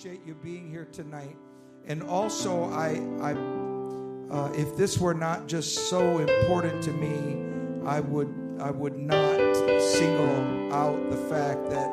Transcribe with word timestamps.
appreciate 0.00 0.26
you 0.26 0.34
being 0.34 0.70
here 0.70 0.86
tonight. 0.92 1.36
And 1.84 2.02
also, 2.02 2.64
I, 2.70 3.02
I, 3.20 3.32
uh, 4.34 4.50
if 4.54 4.74
this 4.74 4.96
were 4.96 5.12
not 5.12 5.46
just 5.46 5.90
so 5.90 6.18
important 6.18 6.82
to 6.84 6.92
me, 6.92 7.84
I 7.86 8.00
would, 8.00 8.34
I 8.58 8.70
would 8.70 8.96
not 8.96 9.36
single 9.78 10.72
out 10.72 11.10
the 11.10 11.18
fact 11.28 11.68
that 11.68 11.90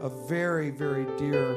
a 0.00 0.08
very, 0.26 0.70
very 0.70 1.06
dear 1.16 1.54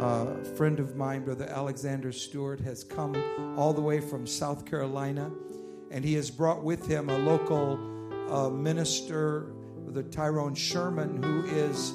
uh, 0.00 0.42
friend 0.56 0.80
of 0.80 0.96
mine, 0.96 1.24
Brother 1.24 1.44
Alexander 1.46 2.10
Stewart, 2.10 2.60
has 2.60 2.82
come 2.82 3.14
all 3.58 3.74
the 3.74 3.82
way 3.82 4.00
from 4.00 4.26
South 4.26 4.64
Carolina, 4.64 5.30
and 5.90 6.02
he 6.02 6.14
has 6.14 6.30
brought 6.30 6.64
with 6.64 6.86
him 6.86 7.10
a 7.10 7.18
local 7.18 7.78
uh, 8.30 8.48
minister, 8.48 9.52
the 9.88 10.04
Tyrone 10.04 10.54
Sherman, 10.54 11.22
who 11.22 11.44
is 11.44 11.92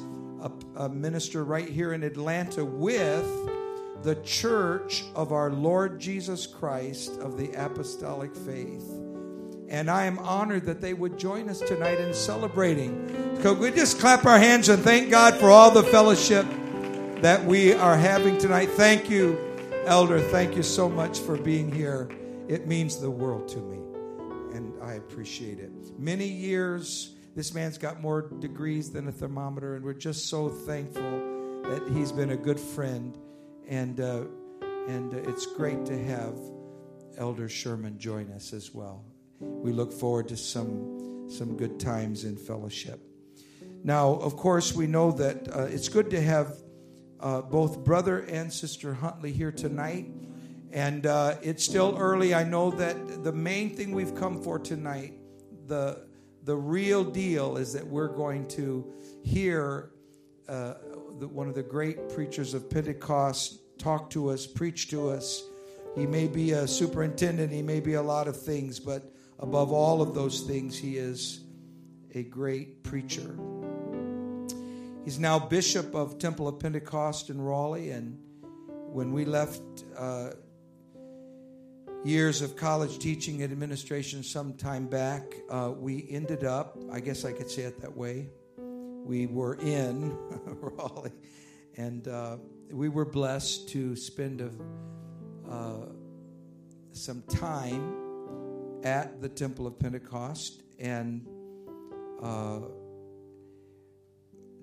a, 0.78 0.86
a 0.86 0.89
minister 0.89 1.44
right 1.44 1.68
here 1.68 1.94
in 1.94 2.04
Atlanta 2.04 2.64
with 2.64 3.26
the 4.04 4.16
Church 4.23 5.03
of 5.16 5.31
our 5.31 5.52
Lord 5.52 6.00
Jesus 6.00 6.45
Christ 6.45 7.20
of 7.20 7.38
the 7.38 7.52
Apostolic 7.53 8.36
Faith. 8.36 8.86
And 9.70 9.90
I 9.90 10.05
am 10.05 10.17
honored 10.20 10.66
that 10.66 10.80
they 10.80 10.94
would 10.94 11.17
join 11.17 11.50
us 11.50 11.59
tonight 11.59 12.00
in 12.00 12.13
celebrating. 12.13 13.38
Could 13.41 13.59
we 13.59 13.72
just 13.72 14.00
clap 14.00 14.26
our 14.26 14.40
hands 14.40 14.70
and 14.70 14.81
thank 14.81 15.09
God 15.09 15.36
for 15.36 15.50
all 15.50 15.72
the 15.72 15.84
fellowship 15.84 16.45
that 17.22 17.44
we 17.44 17.73
are 17.73 17.98
having 17.98 18.38
tonight? 18.38 18.70
Thank 18.70 19.09
you, 19.09 19.38
Elder. 19.86 20.20
Thank 20.20 20.55
you 20.55 20.64
so 20.64 20.88
much 20.88 21.20
for 21.20 21.38
being 21.38 21.72
here. 21.72 22.09
It 22.48 22.66
means 22.66 22.98
the 22.98 23.12
world 23.12 23.50
to 23.50 23.58
me, 23.58 23.78
and 24.55 24.73
I 24.81 24.94
appreciate 24.94 25.59
it. 25.59 25.72
Many 26.00 26.28
years 26.28 27.16
this 27.38 27.54
man's 27.54 27.77
got 27.77 28.02
more 28.02 28.23
degrees 28.40 28.90
than 28.90 29.08
a 29.08 29.12
thermometer, 29.12 29.76
and 29.76 29.86
we're 29.86 29.94
just 29.94 30.26
so 30.26 30.50
thankful 30.50 31.62
that 31.66 31.88
he's 31.94 32.12
been 32.12 32.32
a 32.32 32.36
good 32.36 32.59
friend. 32.59 33.16
And, 33.68 34.00
uh, 34.00 34.23
and 34.88 35.14
uh, 35.14 35.18
it's 35.18 35.45
great 35.45 35.86
to 35.86 36.04
have 36.05 36.36
Elder 37.16 37.48
Sherman 37.48 38.00
join 38.00 38.31
us 38.31 38.53
as 38.53 38.73
well. 38.73 39.06
We 39.39 39.72
look 39.72 39.94
forward 39.94 40.28
to 40.30 40.36
some, 40.36 41.28
some 41.30 41.56
good 41.56 41.80
times 41.80 42.23
in 42.23 42.38
fellowship. 42.38 43.00
Now, 43.83 44.14
of 44.14 44.36
course, 44.36 44.73
we 44.73 44.88
know 44.88 45.11
that 45.11 45.56
uh, 45.56 45.66
it's 45.66 45.89
good 45.89 46.09
to 46.09 46.20
have 46.20 46.56
uh, 47.20 47.42
both 47.42 47.83
brother 47.83 48.22
and 48.22 48.52
sister 48.52 48.95
Huntley 48.95 49.31
here 49.31 49.52
tonight. 49.52 50.08
And 50.72 51.06
uh, 51.06 51.36
it's 51.44 51.64
still 51.64 51.95
early. 52.00 52.33
I 52.33 52.45
know 52.45 52.72
that 52.72 53.23
the 53.23 53.31
main 53.31 53.76
thing 53.76 53.92
we've 53.92 54.16
come 54.16 54.42
for 54.42 54.58
tonight, 54.58 55.14
the 55.67 56.06
the 56.48 56.56
real 56.56 57.03
deal 57.03 57.58
is 57.58 57.73
that 57.73 57.86
we're 57.86 58.08
going 58.08 58.48
to 58.48 58.94
hear 59.22 59.92
uh, 60.48 60.76
the, 61.20 61.28
one 61.28 61.50
of 61.50 61.56
the 61.56 61.62
great 61.62 62.08
preachers 62.08 62.54
of 62.54 62.70
Pentecost 62.70 63.59
talk 63.78 64.09
to 64.12 64.30
us, 64.30 64.48
preach 64.48 64.89
to 64.92 65.09
us. 65.09 65.44
He 65.94 66.06
may 66.06 66.26
be 66.26 66.54
a 66.54 66.66
superintendent, 66.66 67.52
he 67.52 67.62
may 67.62 67.81
be 67.81 67.95
a 67.95 68.02
lot 68.02 68.30
of 68.30 68.42
things, 68.42 68.80
but 68.80 69.12
above 69.39 69.73
all 69.73 70.02
of 70.02 70.16
those 70.16 70.44
things, 70.44 70.78
he 70.78 70.95
is 70.95 71.42
a 72.16 72.23
great 72.23 72.82
preacher. 72.82 73.38
He's 75.04 75.20
now 75.20 75.39
bishop 75.39 75.94
of 75.94 76.17
Temple 76.17 76.48
of 76.48 76.59
Pentecost 76.59 77.30
in 77.30 77.42
Raleigh, 77.42 77.92
and 77.92 78.17
when 78.94 79.11
we 79.11 79.26
left 79.26 79.61
uh, 79.98 80.30
years 82.03 82.42
of 82.42 82.56
college 82.56 83.00
teaching 83.00 83.42
and 83.44 83.52
administration 83.52 84.23
some 84.23 84.53
time 84.53 84.88
back, 84.88 85.23
uh, 85.50 85.73
we 85.76 86.08
ended 86.09 86.44
up, 86.44 86.78
I 86.92 87.00
guess 87.00 87.26
I 87.26 87.31
could 87.31 87.50
say 87.50 87.64
it 87.64 87.81
that 87.81 87.95
way, 87.95 88.30
we 89.06 89.26
were 89.26 89.56
in 89.56 90.12
Raleigh, 90.45 91.12
and 91.76 92.08
uh, 92.08 92.38
we 92.72 92.89
were 92.89 93.06
blessed 93.06 93.70
to 93.70 93.95
spend 93.95 94.42
a, 94.42 94.52
uh, 95.50 95.86
some 96.92 97.22
time 97.23 98.84
at 98.84 99.22
the 99.22 99.30
Temple 99.30 99.66
of 99.67 99.80
Pentecost. 99.80 100.64
And 100.80 101.27
uh, 102.21 102.60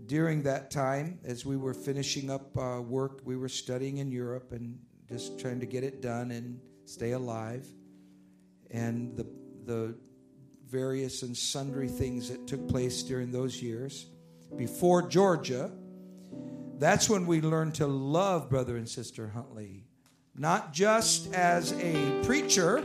during 0.07 0.43
that 0.43 0.71
time, 0.71 1.19
as 1.25 1.45
we 1.47 1.57
were 1.57 1.75
finishing 1.75 2.31
up 2.31 2.57
uh, 2.57 2.81
work, 2.81 3.21
we 3.25 3.37
were 3.37 3.49
studying 3.49 3.99
in 3.99 4.13
Europe 4.13 4.53
and 4.53 4.79
just 5.09 5.39
trying 5.39 5.61
to 5.61 5.67
get 5.67 5.85
it 5.85 6.03
done. 6.03 6.31
And 6.31 6.61
stay 6.85 7.13
alive, 7.13 7.67
and 8.71 9.17
the, 9.17 9.27
the 9.65 9.95
various 10.67 11.23
and 11.23 11.37
sundry 11.37 11.89
things 11.89 12.29
that 12.29 12.47
took 12.47 12.69
place 12.69 13.03
during 13.03 13.31
those 13.31 13.63
years. 13.63 14.07
Before 14.57 15.03
Georgia, 15.09 15.71
that's 16.79 17.09
when 17.09 17.27
we 17.27 17.41
learned 17.41 17.77
to 17.77 17.87
love 17.87 18.51
Brother 18.51 18.77
and 18.77 18.89
Sister 18.89 19.29
Huntley, 19.29 19.85
not 20.35 20.73
just 20.73 21.33
as 21.33 21.73
a 21.81 22.23
preacher, 22.25 22.81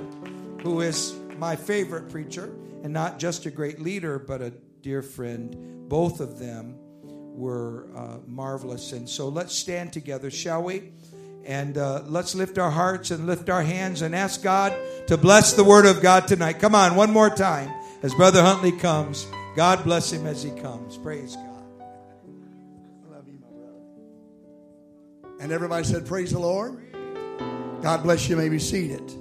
who 0.62 0.82
is 0.82 1.16
my 1.38 1.56
favorite 1.56 2.10
preacher, 2.10 2.54
and 2.84 2.94
not 2.94 3.20
just 3.20 3.46
a 3.46 3.52
great 3.52 3.82
leader, 3.82 4.20
but 4.20 4.42
a 4.42 4.52
dear 4.82 5.02
friend. 5.02 5.90
Both 5.90 6.20
of 6.20 6.38
them 6.38 6.76
were 7.40 7.88
uh, 7.96 8.18
marvelous. 8.28 8.92
And 8.92 9.10
so 9.10 9.30
let's 9.30 9.56
stand 9.56 9.94
together, 9.94 10.30
shall 10.30 10.64
we? 10.64 10.92
And 11.46 11.78
uh, 11.78 12.04
let's 12.06 12.36
lift 12.36 12.58
our 12.58 12.70
hearts 12.70 13.12
and 13.12 13.26
lift 13.26 13.50
our 13.50 13.64
hands 13.64 14.02
and 14.02 14.16
ask 14.16 14.44
God 14.44 14.76
to 15.08 15.18
bless 15.18 15.54
the 15.54 15.64
Word 15.64 15.86
of 15.86 16.02
God 16.02 16.28
tonight. 16.28 16.60
Come 16.60 16.76
on, 16.76 16.96
one 16.96 17.12
more 17.12 17.30
time 17.30 17.72
as 18.04 18.14
Brother 18.14 18.42
Huntley 18.42 18.72
comes. 18.72 19.26
God 19.56 19.84
bless 19.84 20.12
him 20.12 20.26
as 20.26 20.44
he 20.44 20.52
comes. 20.52 20.98
Praise 20.98 21.36
God. 21.36 21.46
I 21.50 23.14
love 23.16 23.28
you, 23.28 23.40
my 23.42 23.50
brother. 23.50 25.42
And 25.42 25.52
everybody 25.52 25.84
said, 25.84 26.06
Praise 26.06 26.32
the 26.32 26.40
Lord. 26.40 26.86
God 27.82 28.04
bless 28.04 28.28
you. 28.28 28.36
you 28.36 28.42
may 28.42 28.50
be 28.50 28.60
seated. 28.60 29.12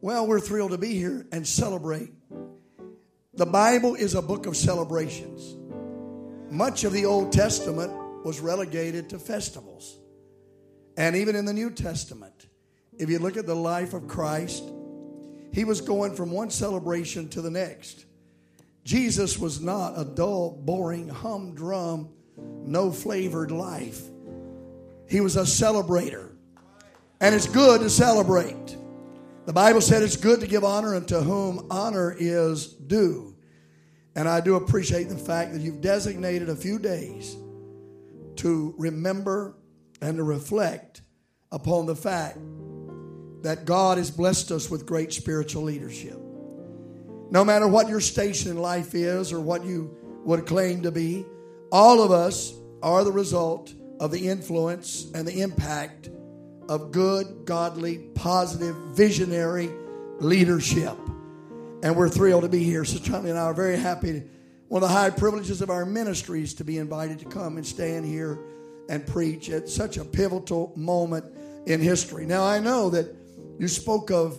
Well, 0.00 0.26
we're 0.26 0.40
thrilled 0.40 0.72
to 0.72 0.78
be 0.78 0.94
here 0.94 1.26
and 1.30 1.46
celebrate. 1.46 2.10
The 3.34 3.46
Bible 3.46 3.94
is 3.94 4.14
a 4.14 4.22
book 4.22 4.46
of 4.46 4.56
celebrations. 4.56 5.56
Much 6.50 6.84
of 6.84 6.92
the 6.92 7.06
Old 7.06 7.32
Testament 7.32 7.92
was 8.24 8.40
relegated 8.40 9.10
to 9.10 9.18
festivals. 9.18 9.98
And 10.96 11.16
even 11.16 11.36
in 11.36 11.44
the 11.44 11.52
New 11.52 11.70
Testament, 11.70 12.46
if 12.98 13.08
you 13.08 13.18
look 13.18 13.36
at 13.36 13.46
the 13.46 13.56
life 13.56 13.94
of 13.94 14.08
Christ, 14.08 14.64
he 15.52 15.64
was 15.64 15.80
going 15.80 16.14
from 16.14 16.30
one 16.30 16.50
celebration 16.50 17.28
to 17.30 17.42
the 17.42 17.50
next. 17.50 18.06
Jesus 18.84 19.38
was 19.38 19.60
not 19.60 19.98
a 19.98 20.04
dull, 20.04 20.50
boring, 20.64 21.08
humdrum, 21.08 22.08
no 22.36 22.90
flavored 22.90 23.50
life. 23.50 24.02
He 25.08 25.20
was 25.20 25.36
a 25.36 25.42
celebrator. 25.42 26.30
And 27.20 27.34
it's 27.34 27.46
good 27.46 27.82
to 27.82 27.90
celebrate. 27.90 28.76
The 29.46 29.52
Bible 29.52 29.80
said 29.80 30.02
it's 30.02 30.16
good 30.16 30.40
to 30.40 30.46
give 30.46 30.64
honor 30.64 30.94
unto 30.94 31.20
whom 31.20 31.66
honor 31.70 32.14
is 32.18 32.66
due. 32.66 33.36
And 34.14 34.28
I 34.28 34.40
do 34.40 34.56
appreciate 34.56 35.08
the 35.08 35.16
fact 35.16 35.52
that 35.52 35.60
you've 35.60 35.80
designated 35.80 36.48
a 36.48 36.56
few 36.56 36.78
days 36.78 37.36
to 38.36 38.74
remember 38.76 39.56
and 40.02 40.18
to 40.18 40.24
reflect 40.24 41.00
upon 41.52 41.86
the 41.86 41.96
fact 41.96 42.38
that 43.42 43.64
God 43.64 43.98
has 43.98 44.10
blessed 44.10 44.50
us 44.50 44.68
with 44.68 44.84
great 44.84 45.12
spiritual 45.12 45.62
leadership. 45.62 46.18
No 47.30 47.44
matter 47.44 47.66
what 47.66 47.88
your 47.88 48.00
station 48.00 48.50
in 48.50 48.58
life 48.58 48.94
is 48.94 49.32
or 49.32 49.40
what 49.40 49.64
you 49.64 49.96
would 50.24 50.44
claim 50.44 50.82
to 50.82 50.90
be, 50.90 51.24
all 51.70 52.02
of 52.02 52.10
us 52.10 52.52
are 52.82 53.04
the 53.04 53.12
result 53.12 53.72
of 54.00 54.10
the 54.10 54.28
influence 54.28 55.10
and 55.14 55.26
the 55.26 55.40
impact 55.40 56.10
of 56.68 56.92
good, 56.92 57.44
godly, 57.44 57.98
positive, 58.14 58.76
visionary 58.94 59.70
leadership. 60.18 60.96
And 61.82 61.96
we're 61.96 62.08
thrilled 62.08 62.42
to 62.42 62.48
be 62.48 62.64
here. 62.64 62.84
Sister 62.84 63.10
Huntley 63.10 63.30
and 63.30 63.38
I 63.38 63.44
are 63.44 63.54
very 63.54 63.76
happy. 63.76 64.22
One 64.68 64.82
of 64.82 64.88
the 64.88 64.94
high 64.94 65.10
privileges 65.10 65.62
of 65.62 65.70
our 65.70 65.84
ministry 65.84 66.42
is 66.42 66.54
to 66.54 66.64
be 66.64 66.78
invited 66.78 67.20
to 67.20 67.24
come 67.24 67.56
and 67.56 67.66
stand 67.66 68.04
here 68.04 68.38
and 68.92 69.06
preach 69.06 69.48
at 69.48 69.70
such 69.70 69.96
a 69.96 70.04
pivotal 70.04 70.70
moment 70.76 71.24
in 71.64 71.80
history. 71.80 72.26
Now, 72.26 72.44
I 72.44 72.58
know 72.58 72.90
that 72.90 73.06
you 73.58 73.66
spoke 73.66 74.10
of 74.10 74.38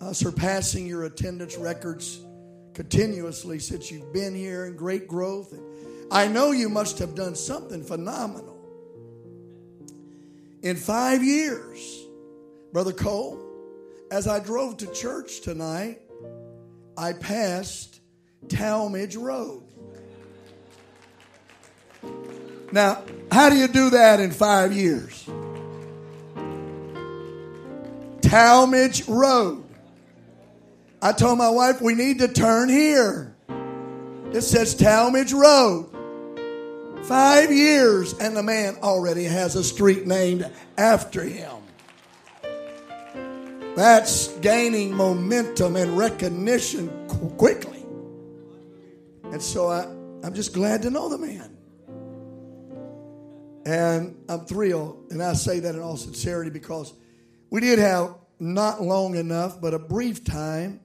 uh, 0.00 0.14
surpassing 0.14 0.86
your 0.86 1.04
attendance 1.04 1.58
records 1.58 2.18
continuously 2.72 3.58
since 3.58 3.90
you've 3.90 4.10
been 4.10 4.34
here 4.34 4.64
and 4.64 4.78
great 4.78 5.06
growth. 5.06 5.52
And 5.52 5.62
I 6.10 6.28
know 6.28 6.50
you 6.52 6.70
must 6.70 6.98
have 6.98 7.14
done 7.14 7.34
something 7.34 7.84
phenomenal. 7.84 8.56
In 10.62 10.76
five 10.76 11.22
years, 11.22 12.06
Brother 12.72 12.94
Cole, 12.94 13.38
as 14.10 14.26
I 14.26 14.40
drove 14.40 14.78
to 14.78 14.90
church 14.94 15.42
tonight, 15.42 16.00
I 16.96 17.12
passed 17.12 18.00
Talmadge 18.48 19.16
Road. 19.16 19.64
Now, 22.72 23.02
how 23.32 23.50
do 23.50 23.56
you 23.56 23.68
do 23.68 23.90
that 23.90 24.20
in 24.20 24.30
five 24.30 24.72
years? 24.72 25.28
Talmadge 28.22 29.08
Road. 29.08 29.64
I 31.02 31.12
told 31.12 31.38
my 31.38 31.48
wife 31.48 31.80
we 31.80 31.94
need 31.94 32.18
to 32.20 32.28
turn 32.28 32.68
here. 32.68 33.34
It 34.32 34.42
says 34.42 34.74
Talmadge 34.74 35.32
Road. 35.32 35.86
Five 37.04 37.50
years, 37.50 38.14
and 38.18 38.36
the 38.36 38.42
man 38.42 38.76
already 38.82 39.24
has 39.24 39.56
a 39.56 39.64
street 39.64 40.06
named 40.06 40.48
after 40.76 41.24
him. 41.24 41.56
That's 43.74 44.28
gaining 44.38 44.94
momentum 44.94 45.74
and 45.74 45.96
recognition 45.96 46.90
quickly. 47.36 47.84
And 49.24 49.42
so 49.42 49.68
I, 49.68 49.84
I'm 50.22 50.34
just 50.34 50.52
glad 50.52 50.82
to 50.82 50.90
know 50.90 51.08
the 51.08 51.18
man. 51.18 51.56
And 53.66 54.16
I'm 54.28 54.46
thrilled, 54.46 55.08
and 55.10 55.22
I 55.22 55.34
say 55.34 55.60
that 55.60 55.74
in 55.74 55.82
all 55.82 55.96
sincerity 55.96 56.50
because 56.50 56.94
we 57.50 57.60
did 57.60 57.78
have 57.78 58.14
not 58.38 58.80
long 58.80 59.16
enough, 59.16 59.60
but 59.60 59.74
a 59.74 59.78
brief 59.78 60.24
time 60.24 60.80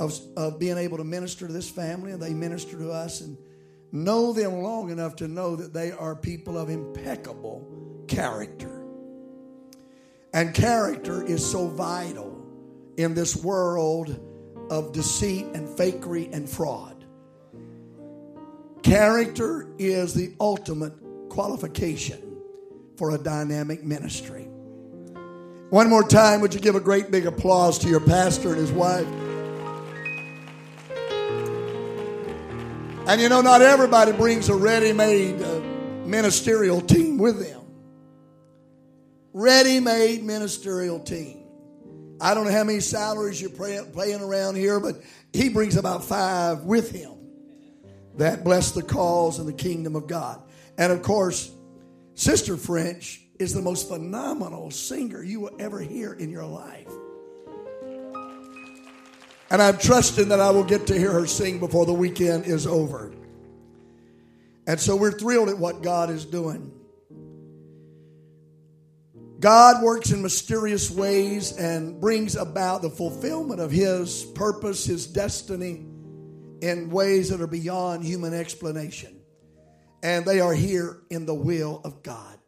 of, 0.00 0.18
of 0.36 0.58
being 0.58 0.78
able 0.78 0.96
to 0.98 1.04
minister 1.04 1.46
to 1.46 1.52
this 1.52 1.70
family, 1.70 2.10
and 2.10 2.20
they 2.20 2.34
minister 2.34 2.76
to 2.78 2.90
us, 2.90 3.20
and 3.20 3.38
know 3.92 4.32
them 4.32 4.62
long 4.62 4.90
enough 4.90 5.16
to 5.16 5.28
know 5.28 5.54
that 5.54 5.72
they 5.72 5.92
are 5.92 6.16
people 6.16 6.58
of 6.58 6.70
impeccable 6.70 8.04
character. 8.08 8.82
And 10.34 10.52
character 10.54 11.24
is 11.24 11.48
so 11.48 11.68
vital 11.68 12.44
in 12.96 13.14
this 13.14 13.36
world 13.36 14.18
of 14.70 14.92
deceit 14.92 15.46
and 15.54 15.68
fakery 15.68 16.32
and 16.32 16.48
fraud. 16.48 17.04
Character 18.82 19.72
is 19.78 20.14
the 20.14 20.34
ultimate 20.40 20.92
qualification 21.36 22.40
for 22.96 23.10
a 23.10 23.18
dynamic 23.18 23.84
ministry. 23.84 24.44
One 25.68 25.90
more 25.90 26.02
time, 26.02 26.40
would 26.40 26.54
you 26.54 26.60
give 26.60 26.76
a 26.76 26.80
great 26.80 27.10
big 27.10 27.26
applause 27.26 27.78
to 27.80 27.88
your 27.88 28.00
pastor 28.00 28.48
and 28.48 28.56
his 28.56 28.72
wife? 28.72 29.06
And 33.06 33.20
you 33.20 33.28
know, 33.28 33.42
not 33.42 33.60
everybody 33.60 34.12
brings 34.12 34.48
a 34.48 34.54
ready 34.54 34.94
made 34.94 35.42
uh, 35.42 35.60
ministerial 36.06 36.80
team 36.80 37.18
with 37.18 37.38
them. 37.38 37.66
Ready 39.34 39.78
made 39.78 40.24
ministerial 40.24 41.00
team. 41.00 41.44
I 42.18 42.32
don't 42.32 42.46
know 42.46 42.52
how 42.52 42.64
many 42.64 42.80
salaries 42.80 43.42
you're 43.42 43.50
playing 43.50 44.22
around 44.22 44.54
here, 44.54 44.80
but 44.80 45.02
he 45.34 45.50
brings 45.50 45.76
about 45.76 46.02
five 46.02 46.60
with 46.60 46.92
him 46.92 47.12
that 48.16 48.42
bless 48.42 48.70
the 48.70 48.82
cause 48.82 49.38
and 49.38 49.46
the 49.46 49.52
kingdom 49.52 49.96
of 49.96 50.06
God. 50.06 50.42
And 50.78 50.92
of 50.92 51.02
course, 51.02 51.50
Sister 52.14 52.56
French 52.56 53.20
is 53.38 53.52
the 53.52 53.62
most 53.62 53.88
phenomenal 53.88 54.70
singer 54.70 55.22
you 55.22 55.40
will 55.40 55.56
ever 55.58 55.80
hear 55.80 56.12
in 56.12 56.30
your 56.30 56.46
life. 56.46 56.88
And 59.50 59.62
I'm 59.62 59.78
trusting 59.78 60.28
that 60.30 60.40
I 60.40 60.50
will 60.50 60.64
get 60.64 60.88
to 60.88 60.98
hear 60.98 61.12
her 61.12 61.26
sing 61.26 61.60
before 61.60 61.86
the 61.86 61.92
weekend 61.92 62.46
is 62.46 62.66
over. 62.66 63.12
And 64.66 64.80
so 64.80 64.96
we're 64.96 65.12
thrilled 65.12 65.48
at 65.48 65.58
what 65.58 65.82
God 65.82 66.10
is 66.10 66.24
doing. 66.24 66.72
God 69.38 69.82
works 69.82 70.10
in 70.10 70.22
mysterious 70.22 70.90
ways 70.90 71.56
and 71.56 72.00
brings 72.00 72.34
about 72.34 72.82
the 72.82 72.90
fulfillment 72.90 73.60
of 73.60 73.70
His 73.70 74.24
purpose, 74.24 74.84
His 74.86 75.06
destiny, 75.06 75.84
in 76.62 76.90
ways 76.90 77.28
that 77.28 77.40
are 77.40 77.46
beyond 77.46 78.02
human 78.02 78.34
explanation. 78.34 79.15
And 80.06 80.24
they 80.24 80.38
are 80.38 80.54
here 80.54 80.98
in 81.10 81.26
the 81.26 81.34
will 81.34 81.80
of 81.82 82.04
God. 82.04 82.38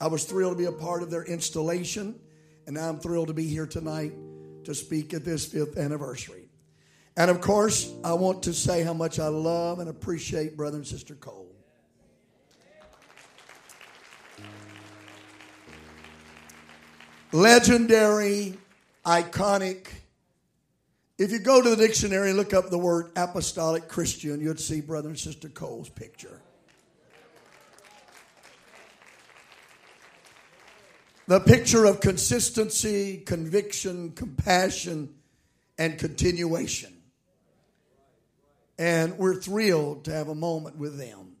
I 0.00 0.08
was 0.08 0.24
thrilled 0.24 0.54
to 0.54 0.58
be 0.58 0.64
a 0.64 0.72
part 0.72 1.04
of 1.04 1.10
their 1.12 1.22
installation, 1.22 2.18
and 2.66 2.76
I'm 2.76 2.98
thrilled 2.98 3.28
to 3.28 3.32
be 3.32 3.46
here 3.46 3.68
tonight 3.68 4.12
to 4.64 4.74
speak 4.74 5.14
at 5.14 5.24
this 5.24 5.46
fifth 5.46 5.78
anniversary. 5.78 6.48
And 7.16 7.30
of 7.30 7.40
course, 7.40 7.92
I 8.02 8.14
want 8.14 8.42
to 8.42 8.52
say 8.52 8.82
how 8.82 8.92
much 8.92 9.20
I 9.20 9.28
love 9.28 9.78
and 9.78 9.88
appreciate 9.88 10.56
Brother 10.56 10.78
and 10.78 10.86
Sister 10.86 11.14
Cole. 11.14 11.54
Legendary, 17.30 18.58
iconic. 19.06 19.86
If 21.18 21.30
you 21.30 21.38
go 21.38 21.62
to 21.62 21.70
the 21.70 21.76
dictionary 21.76 22.30
and 22.30 22.36
look 22.36 22.52
up 22.52 22.68
the 22.68 22.78
word 22.78 23.12
apostolic 23.14 23.86
Christian, 23.86 24.40
you'd 24.40 24.58
see 24.58 24.80
Brother 24.80 25.10
and 25.10 25.18
Sister 25.18 25.48
Cole's 25.48 25.88
picture. 25.88 26.42
The 31.30 31.38
picture 31.38 31.84
of 31.84 32.00
consistency, 32.00 33.18
conviction, 33.18 34.10
compassion, 34.10 35.14
and 35.78 35.96
continuation. 35.96 36.92
And 38.80 39.16
we're 39.16 39.36
thrilled 39.36 40.06
to 40.06 40.12
have 40.12 40.26
a 40.26 40.34
moment 40.34 40.76
with 40.76 40.98
them. 40.98 41.36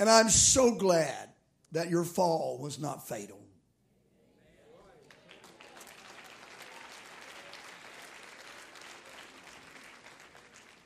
And 0.00 0.10
I'm 0.10 0.28
so 0.28 0.74
glad 0.74 1.28
that 1.70 1.88
your 1.88 2.02
fall 2.02 2.58
was 2.60 2.80
not 2.80 3.06
fatal. 3.06 3.38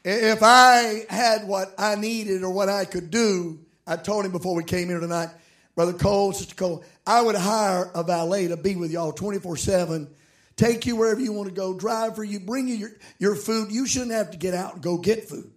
If 0.04 0.42
I 0.42 1.06
had 1.08 1.48
what 1.48 1.72
I 1.78 1.94
needed 1.94 2.42
or 2.42 2.50
what 2.50 2.68
I 2.68 2.84
could 2.84 3.10
do, 3.10 3.60
I 3.86 3.96
told 3.96 4.26
him 4.26 4.32
before 4.32 4.54
we 4.54 4.64
came 4.64 4.88
here 4.88 5.00
tonight, 5.00 5.30
Brother 5.74 5.94
Cole, 5.94 6.34
Sister 6.34 6.54
Cole, 6.54 6.84
I 7.06 7.20
would 7.20 7.34
hire 7.34 7.90
a 7.94 8.02
valet 8.02 8.48
to 8.48 8.56
be 8.56 8.76
with 8.76 8.90
y'all 8.92 9.12
24 9.12 9.56
7, 9.56 10.08
take 10.56 10.86
you 10.86 10.96
wherever 10.96 11.20
you 11.20 11.32
want 11.32 11.48
to 11.48 11.54
go, 11.54 11.74
drive 11.74 12.14
for 12.14 12.24
you, 12.24 12.38
bring 12.38 12.68
you 12.68 12.74
your, 12.74 12.90
your 13.18 13.34
food. 13.34 13.72
You 13.72 13.86
shouldn't 13.86 14.12
have 14.12 14.30
to 14.30 14.36
get 14.38 14.54
out 14.54 14.74
and 14.74 14.82
go 14.82 14.98
get 14.98 15.28
food. 15.28 15.50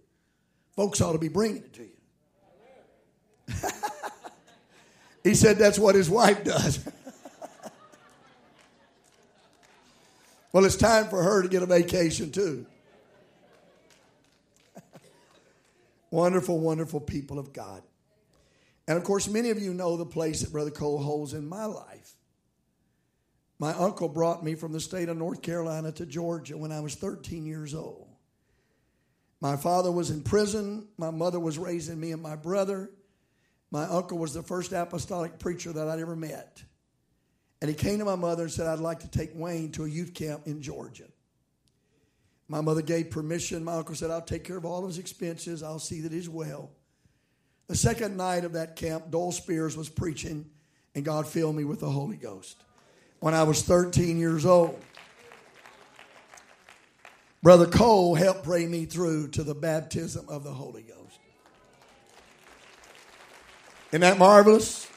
Folks 0.74 1.00
ought 1.00 1.12
to 1.12 1.18
be 1.18 1.28
bringing 1.28 1.58
it 1.58 1.72
to 1.74 1.82
you. 1.82 1.88
he 5.24 5.34
said 5.34 5.56
that's 5.56 5.78
what 5.78 5.94
his 5.94 6.10
wife 6.10 6.42
does. 6.42 6.84
well, 10.52 10.64
it's 10.64 10.76
time 10.76 11.08
for 11.08 11.22
her 11.22 11.42
to 11.42 11.48
get 11.48 11.62
a 11.62 11.66
vacation 11.66 12.32
too. 12.32 12.66
wonderful, 16.10 16.58
wonderful 16.58 17.00
people 17.00 17.38
of 17.38 17.52
God. 17.52 17.82
And 18.88 18.96
of 18.96 19.04
course, 19.04 19.28
many 19.28 19.50
of 19.50 19.60
you 19.60 19.74
know 19.74 19.96
the 19.96 20.06
place 20.06 20.40
that 20.40 20.52
Brother 20.52 20.70
Cole 20.70 20.98
holds 20.98 21.34
in 21.34 21.48
my 21.48 21.64
life. 21.64 22.12
My 23.58 23.72
uncle 23.72 24.08
brought 24.08 24.44
me 24.44 24.54
from 24.54 24.72
the 24.72 24.80
state 24.80 25.08
of 25.08 25.16
North 25.16 25.42
Carolina 25.42 25.90
to 25.92 26.06
Georgia 26.06 26.58
when 26.58 26.72
I 26.72 26.80
was 26.80 26.94
13 26.94 27.46
years 27.46 27.74
old. 27.74 28.08
My 29.40 29.56
father 29.56 29.90
was 29.90 30.10
in 30.10 30.22
prison. 30.22 30.88
My 30.98 31.10
mother 31.10 31.40
was 31.40 31.58
raising 31.58 31.98
me 31.98 32.12
and 32.12 32.22
my 32.22 32.36
brother. 32.36 32.90
My 33.70 33.84
uncle 33.84 34.18
was 34.18 34.32
the 34.32 34.42
first 34.42 34.72
apostolic 34.72 35.38
preacher 35.38 35.72
that 35.72 35.88
I'd 35.88 36.00
ever 36.00 36.16
met. 36.16 36.62
And 37.60 37.68
he 37.68 37.74
came 37.74 37.98
to 37.98 38.04
my 38.04 38.14
mother 38.14 38.44
and 38.44 38.52
said, 38.52 38.66
I'd 38.66 38.78
like 38.78 39.00
to 39.00 39.10
take 39.10 39.30
Wayne 39.34 39.72
to 39.72 39.84
a 39.84 39.88
youth 39.88 40.14
camp 40.14 40.46
in 40.46 40.62
Georgia. 40.62 41.06
My 42.48 42.60
mother 42.60 42.82
gave 42.82 43.10
permission. 43.10 43.64
My 43.64 43.74
uncle 43.74 43.94
said, 43.94 44.10
I'll 44.10 44.20
take 44.20 44.44
care 44.44 44.56
of 44.56 44.64
all 44.64 44.82
of 44.82 44.88
his 44.88 44.98
expenses. 44.98 45.62
I'll 45.62 45.78
see 45.78 46.02
that 46.02 46.12
he's 46.12 46.28
well. 46.28 46.70
The 47.68 47.76
second 47.76 48.16
night 48.16 48.44
of 48.44 48.52
that 48.52 48.76
camp, 48.76 49.10
Dole 49.10 49.32
Spears 49.32 49.76
was 49.76 49.88
preaching, 49.88 50.46
and 50.94 51.04
God 51.04 51.26
filled 51.26 51.56
me 51.56 51.64
with 51.64 51.80
the 51.80 51.90
Holy 51.90 52.16
Ghost 52.16 52.62
when 53.20 53.34
I 53.34 53.42
was 53.42 53.62
13 53.62 54.18
years 54.18 54.46
old. 54.46 54.80
Brother 57.42 57.66
Cole 57.66 58.14
helped 58.14 58.44
pray 58.44 58.66
me 58.66 58.86
through 58.86 59.28
to 59.28 59.42
the 59.42 59.54
baptism 59.54 60.28
of 60.28 60.44
the 60.44 60.52
Holy 60.52 60.82
Ghost. 60.82 61.18
Isn't 63.90 64.00
that 64.00 64.18
marvelous? 64.18 64.88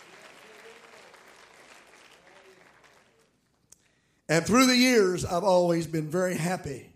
And 4.28 4.46
through 4.46 4.68
the 4.68 4.76
years, 4.76 5.26
I've 5.26 5.44
always 5.44 5.88
been 5.88 6.08
very 6.08 6.36
happy 6.36 6.92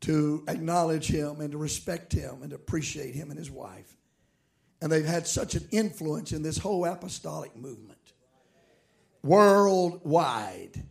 to 0.00 0.44
acknowledge 0.48 1.06
him 1.06 1.40
and 1.40 1.52
to 1.52 1.58
respect 1.58 2.12
him 2.12 2.42
and 2.42 2.50
to 2.50 2.56
appreciate 2.56 3.14
him 3.14 3.30
and 3.30 3.38
his 3.38 3.50
wife. 3.50 3.95
And 4.80 4.92
they've 4.92 5.06
had 5.06 5.26
such 5.26 5.54
an 5.54 5.66
influence 5.70 6.32
in 6.32 6.42
this 6.42 6.58
whole 6.58 6.84
apostolic 6.84 7.56
movement 7.56 7.96
worldwide. 9.26 10.82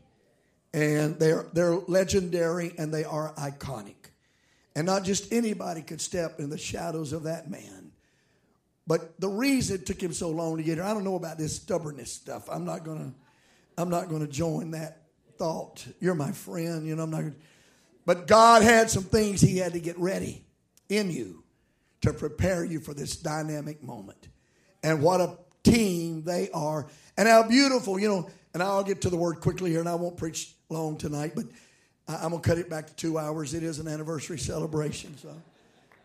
And 0.73 1.17
they're, 1.19 1.45
they're 1.53 1.75
legendary 1.75 2.73
and 2.77 2.93
they 2.93 3.05
are 3.05 3.33
iconic. 3.35 3.95
And 4.75 4.85
not 4.85 5.03
just 5.03 5.31
anybody 5.31 5.81
could 5.81 6.01
step 6.01 6.39
in 6.39 6.49
the 6.49 6.57
shadows 6.57 7.13
of 7.13 7.23
that 7.23 7.49
man. 7.49 7.91
But 8.85 9.19
the 9.19 9.29
reason 9.29 9.77
it 9.77 9.85
took 9.85 10.01
him 10.01 10.13
so 10.13 10.29
long 10.29 10.57
to 10.57 10.63
get 10.63 10.75
here, 10.75 10.83
I 10.83 10.93
don't 10.93 11.05
know 11.05 11.15
about 11.15 11.37
this 11.37 11.55
stubbornness 11.55 12.11
stuff. 12.11 12.49
I'm 12.51 12.65
not 12.65 12.83
gonna, 12.83 13.13
I'm 13.77 13.89
not 13.89 14.09
gonna 14.09 14.27
join 14.27 14.71
that 14.71 15.01
thought. 15.37 15.87
You're 15.99 16.13
my 16.13 16.33
friend, 16.33 16.85
you 16.85 16.95
know. 16.95 17.03
I'm 17.03 17.09
not. 17.09 17.21
Gonna, 17.21 17.35
but 18.05 18.27
God 18.27 18.61
had 18.61 18.91
some 18.91 19.03
things 19.03 19.41
He 19.41 19.57
had 19.57 19.73
to 19.73 19.79
get 19.79 19.97
ready 19.97 20.45
in 20.89 21.09
you 21.09 21.44
to 22.05 22.13
prepare 22.13 22.63
you 22.63 22.79
for 22.79 22.93
this 22.93 23.17
dynamic 23.17 23.83
moment. 23.83 24.29
And 24.83 25.01
what 25.01 25.21
a 25.21 25.37
team 25.63 26.23
they 26.23 26.49
are. 26.51 26.87
And 27.17 27.27
how 27.27 27.47
beautiful, 27.47 27.99
you 27.99 28.07
know. 28.07 28.29
And 28.53 28.63
I'll 28.63 28.83
get 28.83 29.01
to 29.01 29.09
the 29.09 29.17
word 29.17 29.41
quickly 29.41 29.71
here, 29.71 29.81
and 29.81 29.89
I 29.89 29.95
won't 29.95 30.15
preach 30.15 30.53
long 30.69 30.97
tonight, 30.97 31.33
but 31.35 31.45
I'm 32.07 32.29
going 32.29 32.41
to 32.41 32.47
cut 32.47 32.57
it 32.57 32.69
back 32.69 32.87
to 32.87 32.95
two 32.95 33.17
hours. 33.17 33.53
It 33.53 33.63
is 33.63 33.79
an 33.79 33.87
anniversary 33.87 34.39
celebration, 34.39 35.17
so 35.17 35.35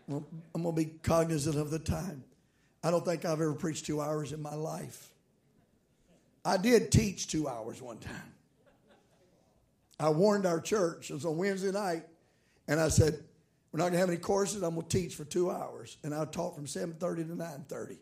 I'm 0.09 0.25
going 0.61 0.75
to 0.75 0.81
be 0.83 0.91
cognizant 1.03 1.55
of 1.55 1.69
the 1.71 1.79
time. 1.79 2.25
I 2.83 2.91
don't 2.91 3.05
think 3.05 3.23
I've 3.23 3.39
ever 3.39 3.53
preached 3.53 3.85
two 3.85 4.01
hours 4.01 4.33
in 4.33 4.41
my 4.41 4.55
life. 4.55 5.13
I 6.43 6.57
did 6.57 6.91
teach 6.91 7.27
two 7.27 7.47
hours 7.47 7.81
one 7.81 7.99
time. 7.99 8.33
I 9.99 10.09
warned 10.09 10.45
our 10.45 10.59
church, 10.59 11.11
it 11.11 11.13
was 11.13 11.25
on 11.25 11.37
Wednesday 11.37 11.71
night, 11.71 12.03
and 12.67 12.79
I 12.81 12.89
said, 12.89 13.23
We're 13.71 13.79
not 13.79 13.87
gonna 13.87 13.99
have 13.99 14.09
any 14.09 14.17
courses, 14.17 14.63
I'm 14.63 14.75
gonna 14.75 14.87
teach 14.87 15.15
for 15.15 15.25
two 15.25 15.49
hours. 15.49 15.97
And 16.03 16.13
I'll 16.13 16.25
talk 16.25 16.55
from 16.55 16.67
7:30 16.67 17.23
to 17.23 17.35
9:30. 17.35 17.99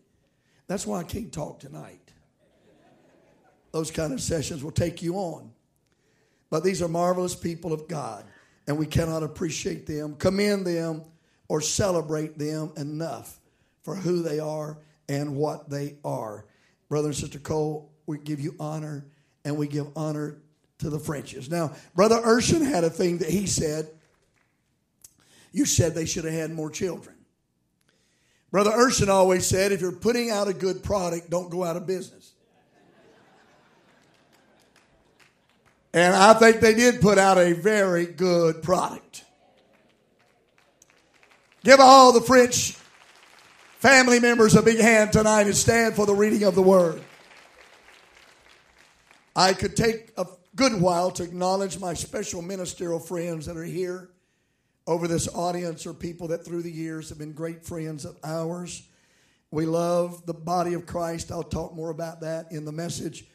That's 0.67 0.85
why 0.85 0.99
I 0.99 1.03
can't 1.03 1.31
talk 1.31 1.59
tonight. 1.59 2.11
Those 3.71 3.91
kind 3.91 4.13
of 4.13 4.21
sessions 4.21 4.63
will 4.63 4.71
take 4.71 5.01
you 5.01 5.15
on. 5.15 5.51
But 6.49 6.63
these 6.63 6.81
are 6.81 6.87
marvelous 6.87 7.35
people 7.35 7.71
of 7.71 7.87
God, 7.87 8.25
and 8.67 8.77
we 8.77 8.87
cannot 8.87 9.21
appreciate 9.21 9.85
them, 9.85 10.15
commend 10.15 10.65
them, 10.65 11.03
or 11.47 11.61
celebrate 11.61 12.39
them 12.39 12.71
enough 12.77 13.39
for 13.83 13.95
who 13.95 14.23
they 14.23 14.39
are 14.39 14.79
and 15.07 15.35
what 15.35 15.69
they 15.69 15.97
are. 16.03 16.45
Brother 16.87 17.09
and 17.09 17.17
Sister 17.17 17.39
Cole, 17.39 17.91
we 18.07 18.17
give 18.17 18.39
you 18.39 18.55
honor, 18.59 19.05
and 19.45 19.57
we 19.57 19.67
give 19.67 19.87
honor 19.95 20.41
to 20.79 20.89
the 20.89 20.99
Frenches. 20.99 21.49
Now, 21.49 21.75
Brother 21.95 22.19
Urshan 22.21 22.65
had 22.65 22.83
a 22.83 22.89
thing 22.89 23.19
that 23.19 23.29
he 23.29 23.45
said. 23.45 23.91
You 25.51 25.65
said 25.65 25.95
they 25.95 26.05
should 26.05 26.25
have 26.25 26.33
had 26.33 26.51
more 26.51 26.69
children. 26.69 27.15
Brother 28.51 28.71
Urshan 28.71 29.09
always 29.09 29.45
said, 29.45 29.71
if 29.71 29.81
you're 29.81 29.91
putting 29.91 30.31
out 30.31 30.47
a 30.47 30.53
good 30.53 30.83
product, 30.83 31.29
don't 31.29 31.49
go 31.49 31.63
out 31.63 31.77
of 31.77 31.85
business. 31.85 32.33
And 35.93 36.15
I 36.15 36.33
think 36.33 36.59
they 36.59 36.73
did 36.73 37.01
put 37.01 37.17
out 37.17 37.37
a 37.37 37.53
very 37.53 38.05
good 38.05 38.61
product. 38.61 39.23
Give 41.63 41.79
all 41.79 42.11
the 42.11 42.21
French 42.21 42.77
family 43.79 44.19
members 44.19 44.55
a 44.55 44.61
big 44.61 44.79
hand 44.79 45.11
tonight 45.11 45.47
and 45.47 45.55
stand 45.55 45.95
for 45.95 46.05
the 46.05 46.13
reading 46.13 46.43
of 46.43 46.55
the 46.55 46.61
word. 46.61 47.01
I 49.35 49.53
could 49.53 49.75
take 49.75 50.11
a 50.17 50.25
good 50.55 50.79
while 50.79 51.11
to 51.11 51.23
acknowledge 51.23 51.79
my 51.79 51.93
special 51.93 52.41
ministerial 52.41 52.99
friends 52.99 53.45
that 53.45 53.57
are 53.57 53.63
here 53.63 54.09
over 54.89 55.07
this 55.07 55.27
audience 55.35 55.85
are 55.85 55.93
people 55.93 56.29
that 56.29 56.43
through 56.43 56.63
the 56.63 56.71
years 56.71 57.09
have 57.09 57.19
been 57.19 57.31
great 57.31 57.63
friends 57.63 58.05
of 58.05 58.17
ours. 58.23 58.81
We 59.51 59.67
love 59.67 60.25
the 60.25 60.33
body 60.33 60.73
of 60.73 60.87
Christ. 60.87 61.31
I'll 61.31 61.43
talk 61.43 61.75
more 61.75 61.91
about 61.91 62.21
that 62.21 62.51
in 62.51 62.65
the 62.65 62.71
message. 62.71 63.25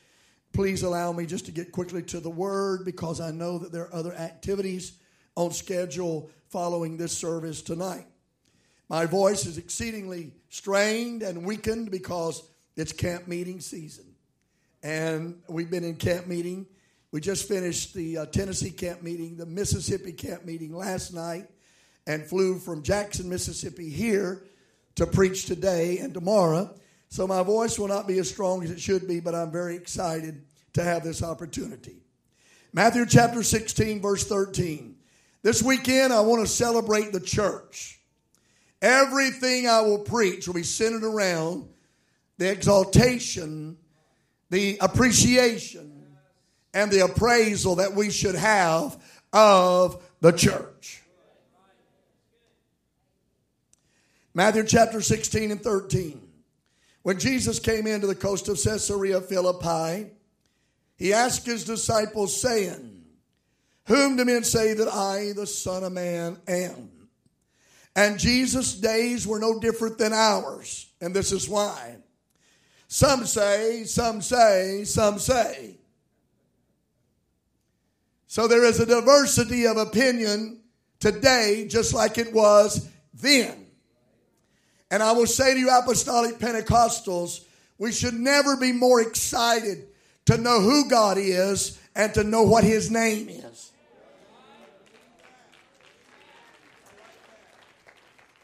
Please 0.52 0.82
allow 0.82 1.12
me 1.12 1.26
just 1.26 1.46
to 1.46 1.52
get 1.52 1.70
quickly 1.70 2.02
to 2.02 2.18
the 2.18 2.28
word 2.28 2.84
because 2.84 3.20
I 3.20 3.30
know 3.30 3.58
that 3.58 3.70
there 3.70 3.82
are 3.84 3.94
other 3.94 4.12
activities 4.14 4.98
on 5.36 5.52
schedule 5.52 6.28
following 6.48 6.96
this 6.96 7.16
service 7.16 7.62
tonight. 7.62 8.06
My 8.88 9.06
voice 9.06 9.46
is 9.46 9.56
exceedingly 9.56 10.32
strained 10.48 11.22
and 11.22 11.46
weakened 11.46 11.92
because 11.92 12.42
it's 12.74 12.92
camp 12.92 13.28
meeting 13.28 13.60
season. 13.60 14.06
And 14.82 15.40
we've 15.48 15.70
been 15.70 15.84
in 15.84 15.94
camp 15.94 16.26
meeting 16.26 16.66
we 17.14 17.20
just 17.20 17.46
finished 17.46 17.94
the 17.94 18.18
uh, 18.18 18.26
Tennessee 18.26 18.72
camp 18.72 19.00
meeting, 19.00 19.36
the 19.36 19.46
Mississippi 19.46 20.10
camp 20.10 20.44
meeting 20.44 20.74
last 20.74 21.14
night, 21.14 21.46
and 22.08 22.26
flew 22.26 22.58
from 22.58 22.82
Jackson, 22.82 23.28
Mississippi 23.28 23.88
here 23.88 24.42
to 24.96 25.06
preach 25.06 25.46
today 25.46 25.98
and 25.98 26.12
tomorrow. 26.12 26.74
So 27.10 27.28
my 27.28 27.44
voice 27.44 27.78
will 27.78 27.86
not 27.86 28.08
be 28.08 28.18
as 28.18 28.28
strong 28.28 28.64
as 28.64 28.72
it 28.72 28.80
should 28.80 29.06
be, 29.06 29.20
but 29.20 29.32
I'm 29.32 29.52
very 29.52 29.76
excited 29.76 30.42
to 30.72 30.82
have 30.82 31.04
this 31.04 31.22
opportunity. 31.22 31.98
Matthew 32.72 33.06
chapter 33.06 33.44
16, 33.44 34.02
verse 34.02 34.24
13. 34.24 34.96
This 35.44 35.62
weekend, 35.62 36.12
I 36.12 36.20
want 36.22 36.44
to 36.44 36.52
celebrate 36.52 37.12
the 37.12 37.20
church. 37.20 38.00
Everything 38.82 39.68
I 39.68 39.82
will 39.82 40.00
preach 40.00 40.48
will 40.48 40.54
be 40.54 40.64
centered 40.64 41.04
around 41.04 41.68
the 42.38 42.50
exaltation, 42.50 43.76
the 44.50 44.78
appreciation, 44.80 45.93
and 46.74 46.90
the 46.90 47.04
appraisal 47.04 47.76
that 47.76 47.94
we 47.94 48.10
should 48.10 48.34
have 48.34 49.00
of 49.32 50.02
the 50.20 50.32
church. 50.32 51.00
Matthew 54.34 54.64
chapter 54.64 55.00
16 55.00 55.52
and 55.52 55.62
13. 55.62 56.20
When 57.02 57.18
Jesus 57.18 57.58
came 57.60 57.86
into 57.86 58.08
the 58.08 58.14
coast 58.14 58.48
of 58.48 58.60
Caesarea 58.60 59.20
Philippi, 59.20 60.10
he 60.96 61.12
asked 61.12 61.46
his 61.46 61.64
disciples, 61.64 62.40
saying, 62.40 63.04
Whom 63.86 64.16
do 64.16 64.24
men 64.24 64.42
say 64.42 64.74
that 64.74 64.88
I, 64.88 65.32
the 65.36 65.46
Son 65.46 65.84
of 65.84 65.92
Man, 65.92 66.38
am? 66.48 66.90
And 67.94 68.18
Jesus' 68.18 68.74
days 68.74 69.26
were 69.26 69.38
no 69.38 69.60
different 69.60 69.98
than 69.98 70.12
ours. 70.12 70.90
And 71.00 71.14
this 71.14 71.30
is 71.30 71.48
why. 71.48 71.98
Some 72.88 73.24
say, 73.26 73.84
some 73.84 74.20
say, 74.20 74.84
some 74.84 75.18
say. 75.18 75.76
So 78.34 78.48
there 78.48 78.64
is 78.64 78.80
a 78.80 78.86
diversity 78.86 79.64
of 79.64 79.76
opinion 79.76 80.58
today, 80.98 81.68
just 81.70 81.94
like 81.94 82.18
it 82.18 82.32
was 82.32 82.90
then. 83.12 83.66
And 84.90 85.04
I 85.04 85.12
will 85.12 85.28
say 85.28 85.54
to 85.54 85.60
you, 85.60 85.70
Apostolic 85.70 86.40
Pentecostals, 86.40 87.44
we 87.78 87.92
should 87.92 88.14
never 88.14 88.56
be 88.56 88.72
more 88.72 89.00
excited 89.00 89.86
to 90.26 90.36
know 90.36 90.60
who 90.60 90.90
God 90.90 91.16
is 91.16 91.78
and 91.94 92.12
to 92.14 92.24
know 92.24 92.42
what 92.42 92.64
His 92.64 92.90
name 92.90 93.28
is. 93.28 93.70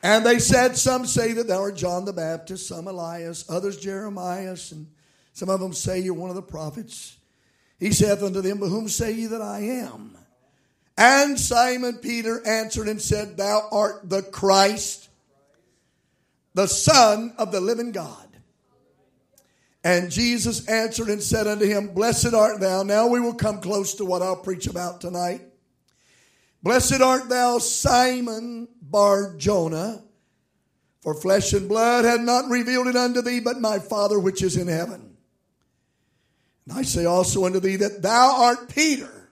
And 0.04 0.24
they 0.24 0.38
said, 0.38 0.76
Some 0.76 1.04
say 1.04 1.32
that 1.32 1.48
thou 1.48 1.62
art 1.62 1.74
John 1.74 2.04
the 2.04 2.12
Baptist, 2.12 2.68
some 2.68 2.86
Elias, 2.86 3.44
others 3.48 3.76
Jeremiah, 3.76 4.56
and 4.70 4.86
some 5.32 5.48
of 5.48 5.58
them 5.58 5.72
say 5.72 5.98
you're 5.98 6.14
one 6.14 6.30
of 6.30 6.36
the 6.36 6.42
prophets. 6.42 7.16
He 7.80 7.92
saith 7.92 8.22
unto 8.22 8.42
them, 8.42 8.58
But 8.58 8.68
whom 8.68 8.88
say 8.88 9.12
ye 9.12 9.26
that 9.26 9.40
I 9.40 9.60
am? 9.60 10.16
And 10.96 11.40
Simon 11.40 11.96
Peter 11.96 12.46
answered 12.46 12.86
and 12.86 13.00
said, 13.00 13.38
Thou 13.38 13.66
art 13.72 14.08
the 14.08 14.22
Christ, 14.22 15.08
the 16.52 16.66
Son 16.66 17.32
of 17.38 17.50
the 17.50 17.60
living 17.60 17.90
God. 17.90 18.26
And 19.82 20.10
Jesus 20.10 20.68
answered 20.68 21.08
and 21.08 21.22
said 21.22 21.46
unto 21.46 21.64
him, 21.64 21.94
Blessed 21.94 22.34
art 22.34 22.60
thou. 22.60 22.82
Now 22.82 23.06
we 23.06 23.18
will 23.18 23.34
come 23.34 23.62
close 23.62 23.94
to 23.94 24.04
what 24.04 24.20
I'll 24.20 24.36
preach 24.36 24.66
about 24.66 25.00
tonight. 25.00 25.40
Blessed 26.62 27.00
art 27.00 27.30
thou, 27.30 27.56
Simon 27.56 28.68
Bar 28.82 29.36
Jonah, 29.38 30.02
for 31.00 31.14
flesh 31.14 31.54
and 31.54 31.66
blood 31.66 32.04
had 32.04 32.20
not 32.20 32.50
revealed 32.50 32.88
it 32.88 32.96
unto 32.96 33.22
thee, 33.22 33.40
but 33.40 33.58
my 33.58 33.78
Father 33.78 34.18
which 34.18 34.42
is 34.42 34.58
in 34.58 34.68
heaven. 34.68 35.09
And 36.70 36.78
I 36.78 36.82
say 36.82 37.04
also 37.04 37.46
unto 37.46 37.58
thee 37.58 37.74
that 37.76 38.00
thou 38.00 38.44
art 38.44 38.68
Peter. 38.72 39.28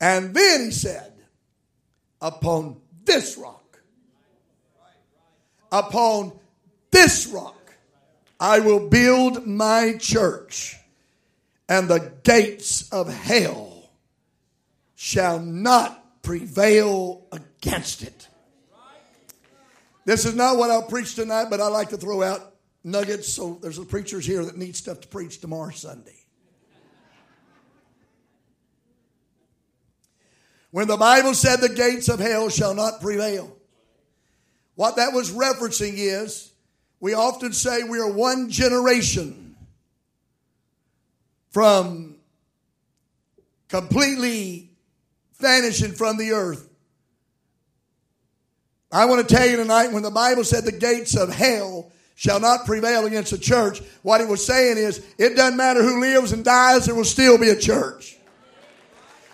And 0.00 0.34
then 0.34 0.64
he 0.64 0.70
said, 0.72 1.12
Upon 2.20 2.80
this 3.04 3.36
rock, 3.36 3.80
upon 5.70 6.32
this 6.90 7.26
rock, 7.28 7.74
I 8.40 8.58
will 8.60 8.88
build 8.88 9.46
my 9.46 9.96
church, 9.98 10.76
and 11.68 11.88
the 11.88 12.12
gates 12.24 12.88
of 12.90 13.12
hell 13.12 13.90
shall 14.96 15.38
not 15.38 16.22
prevail 16.22 17.26
against 17.30 18.02
it. 18.02 18.28
This 20.04 20.24
is 20.24 20.34
not 20.34 20.56
what 20.56 20.70
I'll 20.70 20.82
preach 20.82 21.14
tonight, 21.14 21.46
but 21.48 21.60
I 21.60 21.68
like 21.68 21.90
to 21.90 21.96
throw 21.96 22.22
out 22.22 22.51
nuggets. 22.84 23.32
So 23.32 23.58
there's 23.62 23.76
the 23.76 23.84
preachers 23.84 24.26
here 24.26 24.44
that 24.44 24.56
need 24.56 24.76
stuff 24.76 25.00
to 25.00 25.08
preach 25.08 25.40
tomorrow 25.40 25.70
Sunday. 25.70 26.16
When 30.70 30.88
the 30.88 30.96
Bible 30.96 31.34
said 31.34 31.60
the 31.60 31.68
gates 31.68 32.08
of 32.08 32.18
hell 32.18 32.48
shall 32.48 32.74
not 32.74 33.02
prevail, 33.02 33.54
what 34.74 34.96
that 34.96 35.12
was 35.12 35.30
referencing 35.30 35.94
is 35.96 36.50
we 36.98 37.12
often 37.12 37.52
say 37.52 37.82
we 37.82 37.98
are 37.98 38.10
one 38.10 38.48
generation 38.48 39.54
from 41.50 42.16
completely 43.68 44.70
vanishing 45.38 45.92
from 45.92 46.16
the 46.16 46.32
earth. 46.32 46.68
I 48.90 49.04
want 49.04 49.28
to 49.28 49.34
tell 49.34 49.46
you 49.46 49.56
tonight 49.56 49.92
when 49.92 50.02
the 50.02 50.10
Bible 50.10 50.44
said 50.44 50.64
the 50.64 50.72
gates 50.72 51.16
of 51.16 51.28
hell 51.30 51.91
shall 52.22 52.38
not 52.38 52.64
prevail 52.66 53.04
against 53.04 53.32
the 53.32 53.38
church. 53.38 53.82
What 54.02 54.20
he 54.20 54.26
was 54.28 54.46
saying 54.46 54.78
is, 54.78 55.04
it 55.18 55.34
doesn't 55.34 55.56
matter 55.56 55.82
who 55.82 56.00
lives 56.00 56.30
and 56.30 56.44
dies, 56.44 56.86
there 56.86 56.94
will 56.94 57.02
still 57.02 57.36
be 57.36 57.48
a 57.48 57.58
church. 57.58 58.16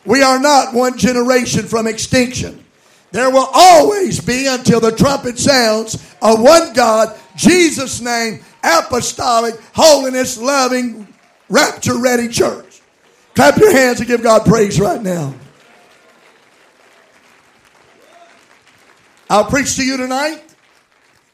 We 0.07 0.23
are 0.23 0.41
not 0.41 0.73
one 0.73 0.97
generation 0.97 1.67
from 1.67 1.87
extinction. 1.87 2.65
There 3.11 3.31
will 3.31 3.47
always 3.53 4.23
be 4.23 4.47
until 4.47 4.81
the 4.81 4.93
trumpet 4.93 5.39
sounds 5.39 6.03
a 6.23 6.35
one 6.35 6.73
God, 6.73 7.15
Jesus' 7.37 8.01
name, 8.01 8.41
apostolic, 8.65 9.61
holiness, 9.75 10.39
loving, 10.39 11.07
rapture 11.51 11.99
ready 11.99 12.27
church. 12.27 12.81
Clap 13.35 13.59
your 13.59 13.71
hands 13.71 13.99
and 13.99 14.09
give 14.09 14.23
God 14.23 14.47
praise 14.47 14.81
right 14.81 15.03
now. 15.03 15.35
I'll 19.29 19.45
preach 19.45 19.77
to 19.77 19.85
you 19.85 19.99
tonight 19.99 20.48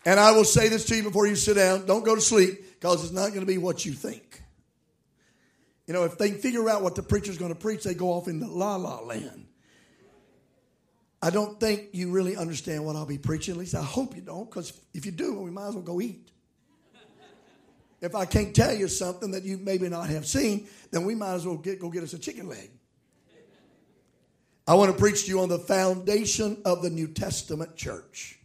And 0.05 0.21
I 0.21 0.33
will 0.33 0.45
say 0.45 0.69
this 0.69 0.85
to 0.87 0.97
you 0.97 1.03
before 1.03 1.27
you 1.27 1.37
sit 1.37 1.55
down 1.55 1.87
don't 1.87 2.05
go 2.05 2.15
to 2.15 2.21
sleep 2.21 2.81
because 2.81 3.03
it's 3.05 3.13
not 3.13 3.29
going 3.29 3.41
to 3.41 3.47
be 3.47 3.59
what 3.59 3.85
you 3.85 3.93
think. 3.93 4.43
You 5.87 5.95
know, 5.95 6.05
if 6.05 6.17
they 6.19 6.31
figure 6.31 6.69
out 6.69 6.83
what 6.83 6.95
the 6.95 7.03
preacher's 7.03 7.39
going 7.39 7.53
to 7.53 7.59
preach, 7.59 7.85
they 7.85 7.95
go 7.95 8.09
off 8.09 8.29
into 8.29 8.47
la 8.47 8.77
la 8.77 9.01
land. 9.01 9.47
I 11.21 11.31
don't 11.31 11.59
think 11.59 11.89
you 11.93 12.11
really 12.11 12.37
understand 12.37 12.85
what 12.85 12.97
I'll 12.97 13.07
be 13.07 13.17
preaching. 13.17 13.55
At 13.55 13.59
least 13.59 13.75
I 13.75 13.83
hope 13.83 14.15
you 14.15 14.21
don't, 14.21 14.49
because 14.49 14.79
if 14.93 15.07
you 15.07 15.13
do, 15.13 15.41
we 15.41 15.51
might 15.51 15.69
as 15.69 15.75
well 15.75 15.83
go 15.83 16.01
eat. 16.01 16.31
If 18.03 18.15
I 18.15 18.27
can't 18.27 18.55
tell 18.55 18.75
you 18.75 18.89
something 18.89 19.31
that 19.31 19.45
you 19.45 19.57
maybe 19.57 19.89
not 19.89 20.11
have 20.11 20.27
seen, 20.27 20.69
then 20.91 21.07
we 21.07 21.15
might 21.15 21.35
as 21.35 21.47
well 21.47 21.57
get, 21.57 21.81
go 21.81 21.89
get 21.89 22.03
us 22.03 22.13
a 22.13 22.19
chicken 22.19 22.47
leg. 22.47 22.71
I 24.69 24.75
want 24.75 24.93
to 24.93 24.99
preach 24.99 25.25
to 25.25 25.31
you 25.31 25.41
on 25.41 25.49
the 25.49 25.59
foundation 25.59 26.61
of 26.67 26.83
the 26.83 26.91
New 26.91 27.09
Testament 27.09 27.77
church. 27.77 28.39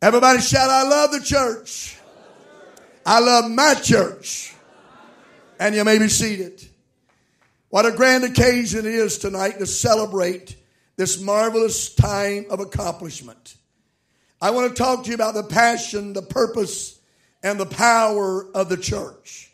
Everybody 0.00 0.40
shout, 0.40 0.70
I 0.70 0.84
love 0.84 1.10
the 1.10 1.20
church. 1.20 1.98
I 3.04 3.18
love 3.18 3.50
my 3.50 3.74
church. 3.74 4.54
And 5.58 5.74
you 5.74 5.84
may 5.84 5.98
be 5.98 6.08
seated. 6.08 6.64
What 7.68 7.84
a 7.84 7.90
grand 7.90 8.22
occasion 8.22 8.86
it 8.86 8.94
is 8.94 9.18
tonight 9.18 9.58
to 9.58 9.66
celebrate 9.66 10.56
this 10.96 11.20
marvelous 11.20 11.92
time 11.94 12.46
of 12.48 12.60
accomplishment. 12.60 13.56
I 14.40 14.52
want 14.52 14.68
to 14.68 14.80
talk 14.80 15.02
to 15.02 15.08
you 15.08 15.16
about 15.16 15.34
the 15.34 15.42
passion, 15.42 16.12
the 16.12 16.22
purpose, 16.22 17.00
and 17.42 17.58
the 17.58 17.66
power 17.66 18.46
of 18.54 18.68
the 18.68 18.76
church. 18.76 19.50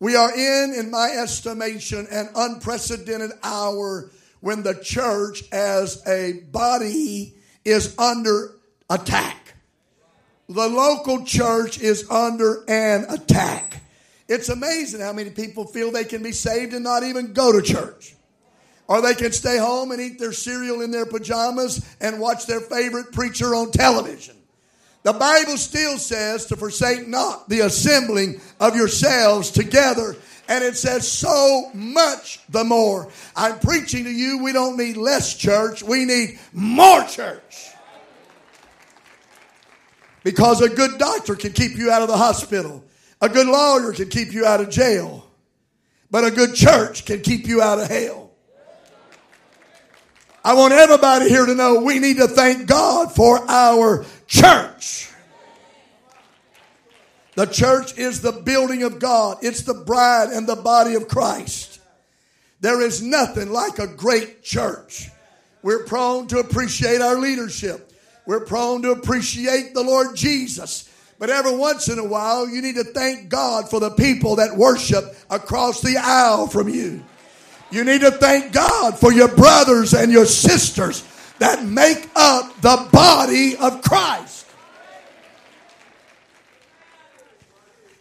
We 0.00 0.16
are 0.16 0.32
in, 0.32 0.74
in 0.74 0.90
my 0.90 1.10
estimation, 1.10 2.08
an 2.10 2.30
unprecedented 2.34 3.30
hour 3.44 4.10
when 4.40 4.64
the 4.64 4.74
church 4.74 5.44
as 5.52 6.02
a 6.04 6.40
body 6.50 7.34
is 7.64 7.96
under 7.96 8.56
attack. 8.90 9.47
The 10.48 10.68
local 10.68 11.24
church 11.24 11.78
is 11.78 12.08
under 12.10 12.64
an 12.68 13.04
attack. 13.10 13.82
It's 14.28 14.48
amazing 14.48 15.00
how 15.00 15.12
many 15.12 15.30
people 15.30 15.66
feel 15.66 15.90
they 15.90 16.04
can 16.04 16.22
be 16.22 16.32
saved 16.32 16.72
and 16.72 16.84
not 16.84 17.02
even 17.02 17.34
go 17.34 17.52
to 17.52 17.60
church. 17.60 18.14
Or 18.86 19.02
they 19.02 19.14
can 19.14 19.32
stay 19.32 19.58
home 19.58 19.90
and 19.90 20.00
eat 20.00 20.18
their 20.18 20.32
cereal 20.32 20.80
in 20.80 20.90
their 20.90 21.04
pajamas 21.04 21.86
and 22.00 22.18
watch 22.18 22.46
their 22.46 22.60
favorite 22.60 23.12
preacher 23.12 23.54
on 23.54 23.70
television. 23.70 24.36
The 25.02 25.12
Bible 25.12 25.58
still 25.58 25.98
says 25.98 26.46
to 26.46 26.56
forsake 26.56 27.06
not 27.06 27.48
the 27.50 27.60
assembling 27.60 28.40
of 28.58 28.74
yourselves 28.74 29.50
together. 29.50 30.16
And 30.48 30.64
it 30.64 30.78
says 30.78 31.06
so 31.06 31.70
much 31.74 32.40
the 32.48 32.64
more. 32.64 33.10
I'm 33.36 33.58
preaching 33.58 34.04
to 34.04 34.10
you, 34.10 34.42
we 34.42 34.52
don't 34.52 34.78
need 34.78 34.96
less 34.96 35.36
church, 35.36 35.82
we 35.82 36.06
need 36.06 36.38
more 36.54 37.04
church. 37.04 37.72
Because 40.24 40.60
a 40.60 40.68
good 40.68 40.98
doctor 40.98 41.34
can 41.34 41.52
keep 41.52 41.76
you 41.76 41.90
out 41.90 42.02
of 42.02 42.08
the 42.08 42.16
hospital. 42.16 42.84
A 43.20 43.28
good 43.28 43.46
lawyer 43.46 43.92
can 43.92 44.08
keep 44.08 44.32
you 44.32 44.44
out 44.44 44.60
of 44.60 44.70
jail. 44.70 45.26
But 46.10 46.24
a 46.24 46.30
good 46.30 46.54
church 46.54 47.04
can 47.04 47.20
keep 47.20 47.46
you 47.46 47.62
out 47.62 47.78
of 47.78 47.88
hell. 47.88 48.30
I 50.44 50.54
want 50.54 50.72
everybody 50.72 51.28
here 51.28 51.44
to 51.44 51.54
know 51.54 51.80
we 51.80 51.98
need 51.98 52.16
to 52.18 52.28
thank 52.28 52.66
God 52.66 53.14
for 53.14 53.38
our 53.50 54.04
church. 54.26 55.10
The 57.34 57.46
church 57.46 57.96
is 57.98 58.20
the 58.20 58.32
building 58.32 58.82
of 58.82 58.98
God. 58.98 59.38
It's 59.42 59.62
the 59.62 59.74
bride 59.74 60.30
and 60.30 60.46
the 60.46 60.56
body 60.56 60.94
of 60.94 61.06
Christ. 61.06 61.80
There 62.60 62.80
is 62.80 63.02
nothing 63.02 63.50
like 63.50 63.78
a 63.78 63.86
great 63.86 64.42
church. 64.42 65.08
We're 65.62 65.84
prone 65.84 66.26
to 66.28 66.38
appreciate 66.38 67.00
our 67.00 67.16
leadership. 67.16 67.87
We're 68.28 68.40
prone 68.40 68.82
to 68.82 68.90
appreciate 68.90 69.72
the 69.72 69.82
Lord 69.82 70.14
Jesus. 70.14 70.86
But 71.18 71.30
every 71.30 71.56
once 71.56 71.88
in 71.88 71.98
a 71.98 72.04
while, 72.04 72.46
you 72.46 72.60
need 72.60 72.74
to 72.74 72.84
thank 72.84 73.30
God 73.30 73.70
for 73.70 73.80
the 73.80 73.88
people 73.88 74.36
that 74.36 74.54
worship 74.54 75.16
across 75.30 75.80
the 75.80 75.96
aisle 75.96 76.46
from 76.46 76.68
you. 76.68 77.02
You 77.70 77.84
need 77.84 78.02
to 78.02 78.10
thank 78.10 78.52
God 78.52 78.98
for 78.98 79.14
your 79.14 79.28
brothers 79.28 79.94
and 79.94 80.12
your 80.12 80.26
sisters 80.26 81.04
that 81.38 81.64
make 81.64 82.06
up 82.14 82.54
the 82.60 82.86
body 82.92 83.56
of 83.56 83.80
Christ. 83.80 84.44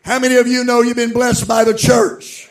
How 0.01 0.19
many 0.19 0.35
of 0.35 0.47
you 0.47 0.65
know 0.65 0.81
you've 0.81 0.97
been 0.97 1.13
blessed 1.13 1.47
by 1.47 1.63
the 1.63 1.73
church? 1.73 2.49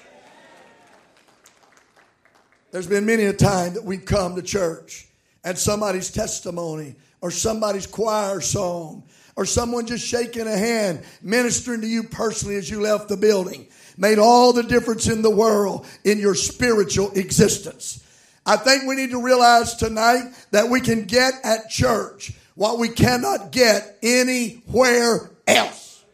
There's 2.70 2.86
been 2.86 3.04
many 3.04 3.24
a 3.24 3.34
time 3.34 3.74
that 3.74 3.84
we've 3.84 4.06
come 4.06 4.34
to 4.36 4.42
church 4.42 5.08
and 5.44 5.58
somebody's 5.58 6.10
testimony 6.10 6.94
or 7.20 7.30
somebody's 7.30 7.86
choir 7.86 8.40
song 8.40 9.04
or 9.36 9.44
someone 9.44 9.86
just 9.86 10.06
shaking 10.06 10.46
a 10.46 10.56
hand 10.56 11.02
ministering 11.22 11.80
to 11.80 11.86
you 11.86 12.02
personally 12.04 12.56
as 12.56 12.70
you 12.70 12.80
left 12.80 13.08
the 13.08 13.16
building 13.16 13.66
made 13.96 14.18
all 14.18 14.52
the 14.52 14.62
difference 14.62 15.08
in 15.08 15.22
the 15.22 15.30
world 15.30 15.86
in 16.04 16.18
your 16.18 16.34
spiritual 16.34 17.10
existence. 17.12 18.02
I 18.44 18.56
think 18.56 18.84
we 18.84 18.94
need 18.94 19.10
to 19.10 19.22
realize 19.22 19.74
tonight 19.74 20.32
that 20.52 20.68
we 20.68 20.80
can 20.80 21.04
get 21.04 21.34
at 21.42 21.68
church 21.68 22.32
what 22.54 22.78
we 22.78 22.88
cannot 22.88 23.50
get 23.52 23.98
anywhere 24.02 25.30
else. 25.46 26.04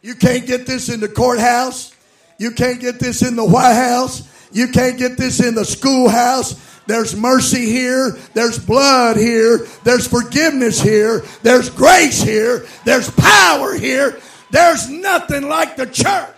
You 0.00 0.14
can't 0.14 0.46
get 0.46 0.66
this 0.66 0.88
in 0.88 1.00
the 1.00 1.08
courthouse. 1.08 1.94
You 2.38 2.52
can't 2.52 2.80
get 2.80 3.00
this 3.00 3.22
in 3.22 3.34
the 3.36 3.44
White 3.44 3.74
House. 3.74 4.22
You 4.52 4.68
can't 4.68 4.96
get 4.96 5.18
this 5.18 5.40
in 5.44 5.54
the 5.54 5.64
schoolhouse. 5.64 6.54
There's 6.88 7.14
mercy 7.14 7.66
here. 7.66 8.12
There's 8.32 8.58
blood 8.58 9.18
here. 9.18 9.66
There's 9.84 10.06
forgiveness 10.06 10.80
here. 10.80 11.22
There's 11.42 11.68
grace 11.68 12.22
here. 12.22 12.66
There's 12.86 13.10
power 13.10 13.74
here. 13.74 14.18
There's 14.50 14.88
nothing 14.88 15.50
like 15.50 15.76
the 15.76 15.84
church. 15.84 16.34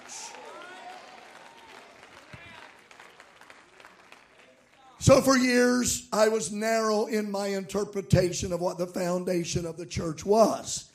So, 4.98 5.20
for 5.22 5.38
years, 5.38 6.08
I 6.12 6.26
was 6.26 6.50
narrow 6.50 7.06
in 7.06 7.30
my 7.30 7.46
interpretation 7.46 8.52
of 8.52 8.60
what 8.60 8.76
the 8.76 8.88
foundation 8.88 9.64
of 9.64 9.76
the 9.76 9.86
church 9.86 10.26
was. 10.26 10.90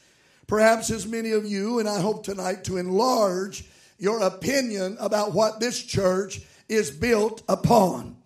Perhaps, 0.47 0.91
as 0.91 1.07
many 1.07 1.31
of 1.31 1.45
you, 1.45 1.79
and 1.79 1.87
I 1.87 2.01
hope 2.01 2.25
tonight 2.25 2.65
to 2.65 2.75
enlarge 2.75 3.63
your 3.99 4.19
opinion 4.21 4.97
about 4.99 5.33
what 5.33 5.61
this 5.61 5.81
church 5.81 6.41
is 6.67 6.91
built 6.91 7.41
upon. 7.47 8.17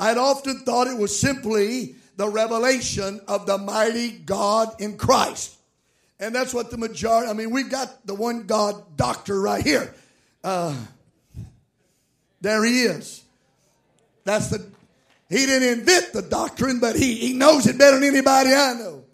I'd 0.00 0.18
often 0.18 0.60
thought 0.60 0.86
it 0.86 0.96
was 0.96 1.18
simply 1.18 1.96
the 2.16 2.28
revelation 2.28 3.20
of 3.28 3.46
the 3.46 3.58
mighty 3.58 4.10
God 4.10 4.80
in 4.80 4.96
Christ. 4.96 5.56
And 6.20 6.34
that's 6.34 6.52
what 6.52 6.70
the 6.70 6.76
majority, 6.76 7.30
I 7.30 7.32
mean, 7.32 7.50
we've 7.50 7.70
got 7.70 8.06
the 8.06 8.14
one 8.14 8.46
God 8.46 8.96
doctor 8.96 9.40
right 9.40 9.62
here. 9.62 9.94
Uh, 10.42 10.76
there 12.40 12.64
he 12.64 12.82
is. 12.82 13.22
That's 14.24 14.48
the 14.48 14.64
he 15.28 15.44
didn't 15.44 15.80
invent 15.80 16.12
the 16.12 16.22
doctrine, 16.22 16.80
but 16.80 16.96
he, 16.96 17.14
he 17.14 17.32
knows 17.34 17.66
it 17.66 17.76
better 17.76 18.00
than 18.00 18.08
anybody 18.08 18.50
I 18.52 18.74
know. 18.74 19.04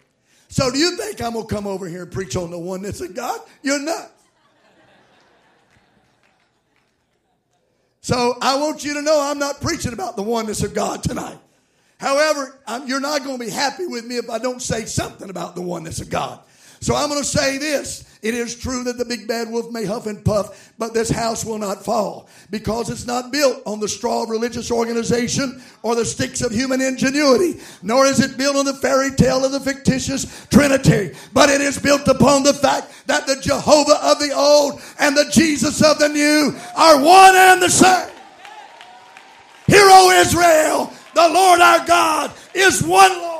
So 0.47 0.71
do 0.71 0.77
you 0.77 0.95
think 0.95 1.21
I'm 1.21 1.33
going 1.33 1.45
to 1.45 1.53
come 1.53 1.67
over 1.67 1.87
here 1.87 2.03
and 2.03 2.11
preach 2.11 2.37
on 2.37 2.51
the 2.51 2.59
oneness 2.59 3.01
of 3.01 3.13
God? 3.13 3.41
You're 3.61 3.81
not. 3.81 4.11
So 8.05 8.37
I 8.39 8.57
want 8.57 8.85
you 8.85 8.93
to 8.93 9.01
know 9.01 9.19
I'm 9.19 9.39
not 9.39 9.61
preaching 9.61 9.91
about 9.91 10.15
the 10.15 10.21
oneness 10.21 10.61
of 10.61 10.75
God 10.75 11.01
tonight. 11.01 11.39
However, 11.97 12.59
I'm, 12.67 12.87
you're 12.87 12.99
not 12.99 13.23
going 13.23 13.39
to 13.39 13.43
be 13.43 13.49
happy 13.49 13.87
with 13.87 14.05
me 14.05 14.17
if 14.17 14.29
I 14.29 14.37
don't 14.37 14.61
say 14.61 14.85
something 14.85 15.31
about 15.31 15.55
the 15.55 15.63
oneness 15.63 16.01
of 16.01 16.11
God. 16.11 16.39
So 16.81 16.95
I'm 16.95 17.09
going 17.09 17.23
to 17.23 17.27
say 17.27 17.57
this. 17.57 18.14
It 18.25 18.33
is 18.33 18.55
true 18.55 18.83
that 18.85 18.97
the 18.97 19.05
big 19.05 19.27
bad 19.27 19.51
wolf 19.51 19.71
may 19.71 19.85
huff 19.85 20.07
and 20.07 20.25
puff, 20.25 20.73
but 20.79 20.95
this 20.95 21.11
house 21.11 21.45
will 21.45 21.59
not 21.59 21.85
fall 21.85 22.27
because 22.49 22.89
it's 22.89 23.05
not 23.05 23.31
built 23.31 23.61
on 23.67 23.79
the 23.79 23.87
straw 23.87 24.23
of 24.23 24.31
religious 24.31 24.71
organization 24.71 25.61
or 25.83 25.93
the 25.93 26.05
sticks 26.05 26.41
of 26.41 26.51
human 26.51 26.81
ingenuity, 26.81 27.59
nor 27.83 28.07
is 28.07 28.19
it 28.19 28.35
built 28.35 28.55
on 28.55 28.65
the 28.65 28.73
fairy 28.73 29.11
tale 29.11 29.45
of 29.45 29.51
the 29.51 29.59
fictitious 29.59 30.47
Trinity, 30.47 31.11
but 31.33 31.49
it 31.49 31.61
is 31.61 31.77
built 31.77 32.07
upon 32.07 32.41
the 32.41 32.55
fact 32.55 33.03
that 33.05 33.27
the 33.27 33.39
Jehovah 33.41 34.03
of 34.03 34.17
the 34.17 34.33
old 34.35 34.81
and 34.99 35.15
the 35.15 35.29
Jesus 35.31 35.83
of 35.83 35.99
the 35.99 36.09
new 36.09 36.51
are 36.75 36.99
one 36.99 37.35
and 37.35 37.61
the 37.61 37.69
same. 37.69 38.09
Hear, 39.67 39.85
O 39.85 40.09
Israel, 40.19 40.91
the 41.13 41.29
Lord 41.29 41.59
our 41.59 41.85
God 41.85 42.31
is 42.55 42.81
one 42.81 43.11
Lord. 43.11 43.34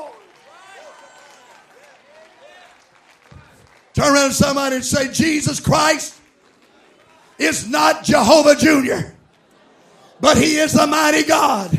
Turn 3.96 4.14
around 4.14 4.28
to 4.28 4.34
somebody 4.34 4.76
and 4.76 4.84
say, 4.84 5.10
Jesus 5.10 5.58
Christ 5.58 6.20
is 7.38 7.66
not 7.66 8.04
Jehovah 8.04 8.54
Jr., 8.54 9.08
but 10.20 10.36
He 10.36 10.56
is 10.56 10.74
the 10.74 10.86
mighty 10.86 11.22
God, 11.22 11.70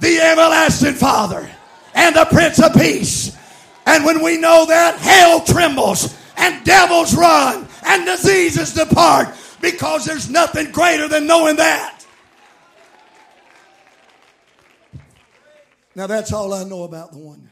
the 0.00 0.16
everlasting 0.18 0.94
Father, 0.94 1.46
and 1.94 2.16
the 2.16 2.24
Prince 2.24 2.58
of 2.58 2.72
Peace. 2.72 3.36
And 3.84 4.02
when 4.06 4.22
we 4.22 4.38
know 4.38 4.64
that, 4.64 4.96
hell 4.96 5.44
trembles 5.44 6.16
and 6.38 6.64
devils 6.64 7.14
run 7.14 7.68
and 7.84 8.06
diseases 8.06 8.72
depart 8.72 9.28
because 9.60 10.06
there's 10.06 10.30
nothing 10.30 10.70
greater 10.70 11.06
than 11.06 11.26
knowing 11.26 11.56
that. 11.56 12.02
Now, 15.94 16.06
that's 16.06 16.32
all 16.32 16.54
I 16.54 16.64
know 16.64 16.84
about 16.84 17.12
the 17.12 17.18
oneness. 17.18 17.51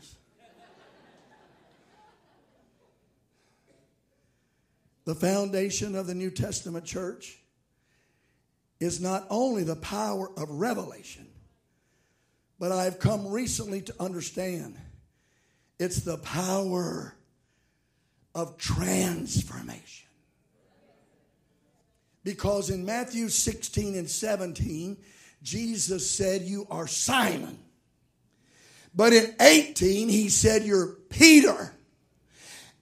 The 5.05 5.15
foundation 5.15 5.95
of 5.95 6.07
the 6.07 6.15
New 6.15 6.31
Testament 6.31 6.85
church 6.85 7.39
is 8.79 9.01
not 9.01 9.27
only 9.31 9.65
the 9.65 9.77
power 9.77 10.31
of 10.37 10.51
revelation, 10.51 11.27
but 12.59 12.73
I've 12.73 12.99
come 12.99 13.27
recently 13.27 13.81
to 13.83 13.95
understand 14.01 14.77
it's 15.79 16.01
the 16.01 16.19
power 16.19 17.15
of 18.35 18.59
transformation. 18.59 20.09
Because 22.23 22.69
in 22.69 22.85
Matthew 22.85 23.29
16 23.31 23.97
and 23.97 24.09
17, 24.09 24.99
Jesus 25.43 26.11
said, 26.11 26.43
You 26.43 26.67
are 26.71 26.87
Simon. 26.87 27.59
But 28.95 29.13
in 29.13 29.35
18, 29.41 30.09
he 30.09 30.29
said, 30.29 30.65
You're 30.65 30.89
Peter. 31.09 31.73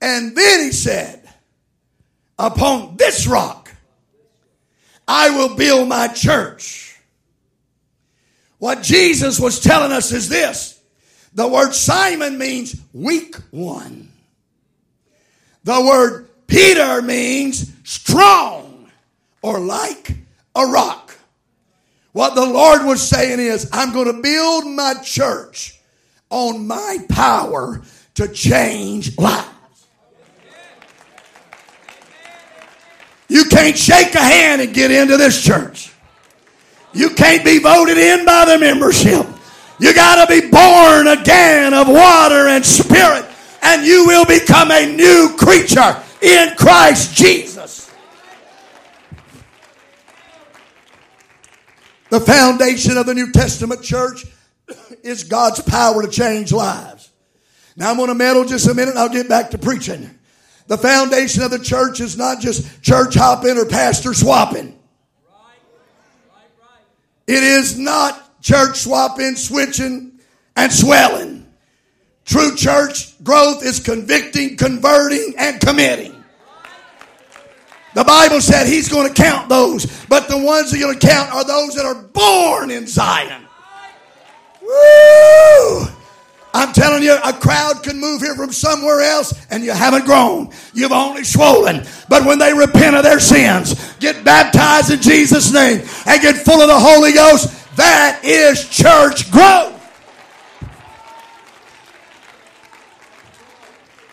And 0.01 0.35
then 0.35 0.59
he 0.65 0.71
said, 0.71 1.18
Upon 2.39 2.95
this 2.95 3.27
rock, 3.27 3.69
I 5.05 5.29
will 5.31 5.55
build 5.55 5.89
my 5.89 6.07
church. 6.07 6.97
What 8.59 8.81
Jesus 8.81 9.39
was 9.39 9.59
telling 9.59 9.91
us 9.91 10.13
is 10.13 10.29
this 10.29 10.79
the 11.33 11.47
word 11.47 11.73
Simon 11.73 12.37
means 12.37 12.79
weak 12.93 13.35
one. 13.51 14.11
The 15.65 15.81
word 15.81 16.29
Peter 16.47 17.01
means 17.01 17.69
strong 17.83 18.89
or 19.41 19.59
like 19.59 20.15
a 20.55 20.65
rock. 20.65 21.17
What 22.13 22.35
the 22.35 22.45
Lord 22.45 22.85
was 22.85 23.07
saying 23.07 23.39
is, 23.39 23.69
I'm 23.73 23.93
going 23.93 24.07
to 24.07 24.21
build 24.21 24.65
my 24.65 24.95
church 25.03 25.79
on 26.29 26.65
my 26.67 26.99
power 27.09 27.81
to 28.15 28.27
change 28.29 29.17
lives. 29.17 29.58
You 33.29 33.45
can't 33.45 33.77
shake 33.77 34.15
a 34.15 34.19
hand 34.19 34.61
and 34.61 34.73
get 34.73 34.91
into 34.91 35.15
this 35.15 35.41
church. 35.41 35.93
You 36.93 37.11
can't 37.11 37.45
be 37.45 37.59
voted 37.59 37.97
in 37.97 38.25
by 38.25 38.45
the 38.45 38.57
membership. 38.57 39.25
You 39.79 39.93
got 39.93 40.27
to 40.27 40.41
be 40.41 40.49
born 40.49 41.07
again 41.07 41.73
of 41.73 41.87
water 41.87 42.47
and 42.47 42.65
spirit, 42.65 43.25
and 43.61 43.85
you 43.85 44.07
will 44.07 44.25
become 44.25 44.71
a 44.71 44.93
new 44.93 45.35
creature 45.37 45.95
in 46.21 46.55
Christ 46.57 47.15
Jesus. 47.15 47.89
The 52.09 52.19
foundation 52.19 52.97
of 52.97 53.05
the 53.05 53.13
New 53.13 53.31
Testament 53.31 53.83
church 53.83 54.25
is 55.03 55.23
God's 55.23 55.61
power 55.61 56.01
to 56.01 56.09
change 56.09 56.51
lives. 56.51 57.11
Now 57.75 57.91
I'm 57.91 57.97
going 57.97 58.09
to 58.09 58.15
meddle 58.15 58.45
just 58.45 58.67
a 58.67 58.73
minute 58.73 58.97
I'll 58.97 59.09
get 59.09 59.29
back 59.29 59.51
to 59.51 59.57
preaching. 59.59 60.18
The 60.69 60.77
foundation 60.77 61.41
of 61.41 61.49
the 61.49 61.57
church 61.57 61.99
is 61.99 62.15
not 62.15 62.39
just 62.39 62.83
church 62.83 63.15
hopping 63.15 63.57
or 63.57 63.65
pastor 63.65 64.13
swapping. 64.13 64.77
It 67.25 67.43
is 67.43 67.77
not 67.77 68.39
church 68.39 68.77
swapping, 68.77 69.35
switching, 69.35 70.19
and 70.55 70.71
swelling. 70.71 71.47
True 72.23 72.55
church 72.55 73.21
growth 73.23 73.63
is 73.63 73.79
convicting, 73.79 74.57
converting, 74.57 75.33
and 75.39 75.59
committing. 75.59 76.23
The 77.95 78.03
Bible 78.03 78.39
said 78.39 78.67
he's 78.67 78.89
going 78.89 79.11
to 79.11 79.13
count 79.19 79.49
those, 79.49 79.87
but 80.07 80.27
the 80.27 80.37
ones 80.37 80.71
he's 80.71 80.83
going 80.83 80.99
to 80.99 81.07
count 81.07 81.31
are 81.33 81.43
those 81.43 81.73
that 81.73 81.85
are 81.85 81.95
born 81.95 82.69
in 82.69 82.85
Zion. 82.85 83.41
Woo! 84.61 85.87
I'm 86.53 86.73
telling 86.73 87.03
you, 87.03 87.15
a 87.23 87.33
crowd 87.33 87.83
can 87.83 87.99
move 87.99 88.21
here 88.21 88.35
from 88.35 88.51
somewhere 88.51 89.01
else 89.01 89.33
and 89.51 89.63
you 89.63 89.71
haven't 89.71 90.05
grown. 90.05 90.49
You've 90.73 90.91
only 90.91 91.23
swollen. 91.23 91.85
But 92.09 92.25
when 92.25 92.39
they 92.39 92.53
repent 92.53 92.95
of 92.95 93.03
their 93.03 93.19
sins, 93.19 93.95
get 93.99 94.23
baptized 94.23 94.91
in 94.91 95.01
Jesus' 95.01 95.53
name, 95.53 95.81
and 96.05 96.21
get 96.21 96.37
full 96.37 96.59
of 96.59 96.67
the 96.67 96.79
Holy 96.79 97.13
Ghost, 97.13 97.75
that 97.77 98.21
is 98.23 98.67
church 98.67 99.29
growth. 99.31 99.75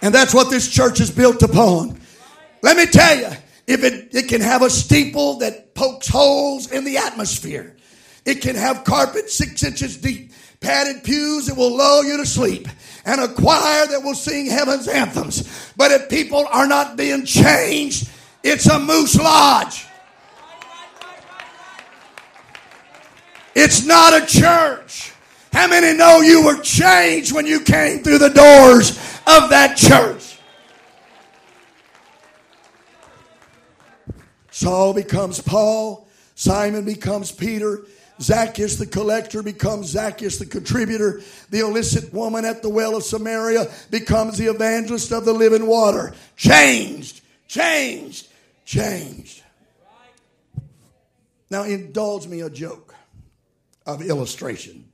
And 0.03 0.15
that's 0.15 0.35
what 0.35 0.51
this 0.51 0.69
church 0.71 1.01
is 1.01 1.11
built 1.11 1.43
upon. 1.43 1.99
Let 2.63 2.77
me 2.77 2.87
tell 2.87 3.19
you, 3.19 3.29
if 3.67 3.83
it, 3.83 4.15
it 4.15 4.29
can 4.29 4.41
have 4.41 4.63
a 4.63 4.71
steeple 4.71 5.39
that 5.39 5.75
pokes 5.75 6.07
holes 6.07 6.71
in 6.71 6.85
the 6.85 6.99
atmosphere, 6.99 7.77
it 8.25 8.43
can 8.43 8.57
have 8.57 8.85
carpet 8.85 9.31
six 9.31 9.63
inches 9.65 9.97
deep, 9.97 10.33
padded 10.61 11.05
pews 11.05 11.47
that 11.47 11.57
will 11.57 11.77
lull 11.77 12.05
you 12.05 12.17
to 12.17 12.27
sleep, 12.27 12.69
and 13.05 13.21
a 13.21 13.29
choir 13.29 13.87
that 13.87 14.03
will 14.03 14.15
sing 14.15 14.47
heaven's 14.47 14.89
anthems. 14.89 15.73
But 15.77 15.93
if 15.93 16.09
people 16.09 16.47
are 16.51 16.67
not 16.67 16.97
being 16.97 17.25
changed, 17.25 18.09
it's 18.43 18.67
a 18.67 18.79
moose 18.79 19.17
lodge. 19.17 19.87
It's 23.55 23.87
not 23.87 24.23
a 24.23 24.27
church. 24.27 25.13
How 25.53 25.67
many 25.67 25.97
know 25.97 26.21
you 26.21 26.45
were 26.45 26.61
changed 26.61 27.33
when 27.33 27.47
you 27.47 27.61
came 27.61 28.03
through 28.03 28.19
the 28.19 28.29
doors 28.29 28.91
of 29.27 29.49
that 29.49 29.77
church? 29.79 30.39
Saul 34.51 34.93
becomes 34.93 35.41
Paul, 35.41 36.07
Simon 36.35 36.85
becomes 36.85 37.33
Peter, 37.33 37.87
Zacchaeus 38.21 38.77
the 38.77 38.87
collector 38.87 39.43
becomes 39.43 39.89
Zacchaeus 39.89 40.39
the 40.39 40.47
contributor. 40.47 41.21
The 41.51 41.61
illicit 41.61 42.13
woman 42.13 42.45
at 42.45 42.63
the 42.63 42.71
well 42.71 42.97
of 42.97 43.03
Samaria 43.03 43.71
becomes 43.91 44.39
the 44.39 44.47
evangelist 44.47 45.13
of 45.13 45.25
the 45.25 45.33
living 45.33 45.67
water. 45.67 46.15
Changed, 46.37 47.21
changed, 47.47 48.29
changed. 48.65 49.43
Now, 51.51 51.63
indulge 51.63 52.27
me 52.27 52.41
a 52.41 52.51
joke 52.51 52.95
of 53.85 54.03
illustration. 54.03 54.85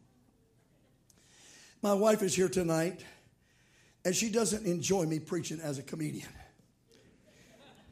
My 1.80 1.94
wife 1.94 2.22
is 2.22 2.34
here 2.34 2.48
tonight, 2.48 3.02
and 4.04 4.14
she 4.14 4.30
doesn't 4.30 4.66
enjoy 4.66 5.04
me 5.06 5.18
preaching 5.18 5.60
as 5.60 5.78
a 5.78 5.82
comedian. 5.82 6.28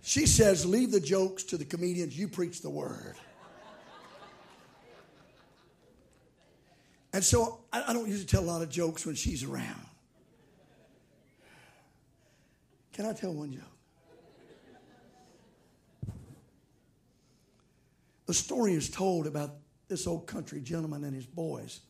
She 0.02 0.26
says, 0.26 0.66
Leave 0.66 0.92
the 0.92 1.00
jokes 1.00 1.44
to 1.44 1.56
the 1.56 1.64
comedians, 1.64 2.18
you 2.18 2.28
preach 2.28 2.62
the 2.62 2.70
word. 2.70 3.16
And 7.12 7.24
so 7.24 7.60
I, 7.72 7.92
don't 7.92 8.08
usually 8.08 8.26
tell 8.26 8.42
a 8.42 8.46
lot 8.46 8.62
of 8.62 8.70
jokes 8.70 9.04
when 9.04 9.14
she's 9.14 9.42
around. 9.42 9.86
Can 12.92 13.06
I 13.06 13.12
tell 13.12 13.32
one 13.32 13.52
joke? 13.52 13.62
The 18.26 18.34
story 18.34 18.74
is 18.74 18.88
told 18.88 19.26
about 19.26 19.56
this 19.88 20.06
old 20.06 20.28
country 20.28 20.60
gentleman 20.60 21.02
and 21.02 21.14
his 21.14 21.26
boys. 21.26 21.80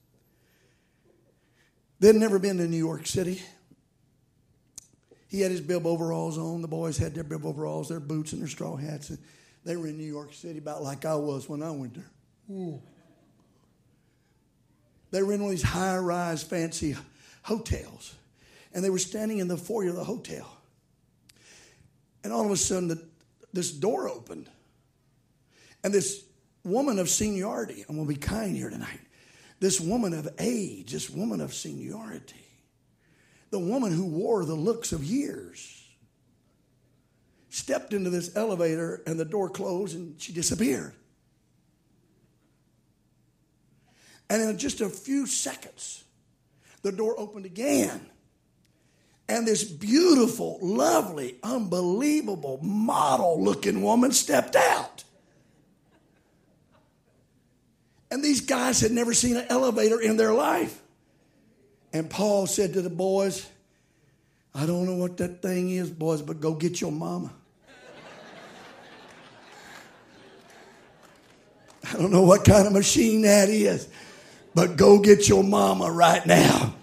They'd 1.99 2.15
never 2.15 2.39
been 2.39 2.57
to 2.57 2.67
New 2.67 2.79
York 2.79 3.07
City. 3.07 3.43
He 5.29 5.43
had 5.43 5.51
his 5.51 5.61
bib 5.61 5.87
overalls 5.87 6.39
on. 6.39 6.63
The 6.63 6.69
boys 6.69 6.97
had 6.97 7.15
their 7.15 7.25
bib 7.25 7.45
overalls, 7.45 7.91
their 7.91 8.01
boots, 8.01 8.33
and 8.33 8.41
their 8.41 8.49
straw 8.49 8.77
hats. 8.77 9.11
And 9.11 9.19
they 9.65 9.77
were 9.77 9.87
in 9.87 9.99
New 9.99 10.05
York 10.05 10.33
City 10.33 10.59
about 10.59 10.83
like 10.83 11.05
I 11.05 11.15
was 11.15 11.47
when 11.47 11.63
I 11.63 11.71
went 11.71 11.95
there. 11.95 12.11
Ooh. 12.51 12.81
They 15.11 15.23
were 15.23 15.33
in 15.33 15.43
one 15.43 15.51
of 15.53 15.57
these 15.57 15.69
high 15.69 15.97
rise, 15.99 16.43
fancy 16.43 16.97
hotels. 17.43 18.15
And 18.73 18.85
they 18.85 18.91
were 18.91 18.99
standing 18.99 19.39
in 19.39 19.49
the 19.49 19.57
foyer 19.57 19.89
of 19.89 19.97
the 19.97 20.05
hotel. 20.05 20.57
And 22.23 22.33
all 22.33 22.45
of 22.45 22.51
a 22.51 22.57
sudden, 22.57 22.89
the, 22.89 23.09
this 23.53 23.73
door 23.73 24.09
opened. 24.09 24.49
And 25.83 25.93
this 25.93 26.25
woman 26.65 26.99
of 26.99 27.09
seniority, 27.09 27.85
I'm 27.89 27.97
going 27.97 28.07
to 28.07 28.15
be 28.15 28.21
kind 28.21 28.57
here 28.57 28.71
tonight. 28.71 29.01
This 29.59 29.81
woman 29.81 30.15
of 30.15 30.29
age, 30.39 30.93
this 30.93 31.11
woman 31.11 31.41
of 31.41 31.53
seniority, 31.53 32.47
the 33.51 33.59
woman 33.59 33.93
who 33.93 34.07
wore 34.07 34.45
the 34.45 34.55
looks 34.55 34.93
of 34.93 35.03
years, 35.03 35.77
stepped 37.49 37.93
into 37.93 38.11
this 38.11 38.37
elevator 38.37 39.03
and 39.07 39.19
the 39.19 39.25
door 39.25 39.51
closed 39.51 39.97
and 39.97 40.21
she 40.21 40.33
disappeared. 40.33 40.95
And 44.31 44.41
in 44.41 44.57
just 44.57 44.81
a 44.81 44.89
few 44.89 45.27
seconds, 45.27 46.05
the 46.83 46.93
door 46.93 47.15
opened 47.19 47.45
again. 47.45 48.09
And 49.29 49.47
this 49.47 49.65
beautiful, 49.65 50.59
lovely, 50.63 51.37
unbelievable, 51.43 52.59
model 52.63 53.43
looking 53.43 53.83
woman 53.83 54.13
stepped 54.13 54.57
out. 54.57 55.05
And 58.11 58.25
these 58.25 58.41
guys 58.41 58.81
had 58.81 58.93
never 58.93 59.13
seen 59.15 59.37
an 59.37 59.47
elevator 59.51 60.01
in 60.01 60.17
their 60.17 60.33
life. 60.33 60.81
And 61.93 62.09
Paul 62.09 62.47
said 62.47 62.73
to 62.75 62.83
the 62.83 62.91
boys, 62.91 63.49
I 64.55 64.65
don't 64.67 64.85
know 64.85 64.97
what 64.97 65.17
that 65.19 65.43
thing 65.43 65.71
is, 65.71 65.91
boys, 65.91 66.23
but 66.23 66.41
go 66.41 66.55
get 66.55 66.81
your 66.81 66.93
mama. 66.93 67.33
I 71.85 71.93
don't 71.95 72.11
know 72.11 72.23
what 72.23 72.45
kind 72.45 72.67
of 72.67 72.73
machine 72.73 73.23
that 73.23 73.49
is, 73.49 73.89
but 74.55 74.77
go 74.77 74.99
get 74.99 75.29
your 75.29 75.45
mama 75.45 75.91
right 75.91 76.25
now. 76.27 76.75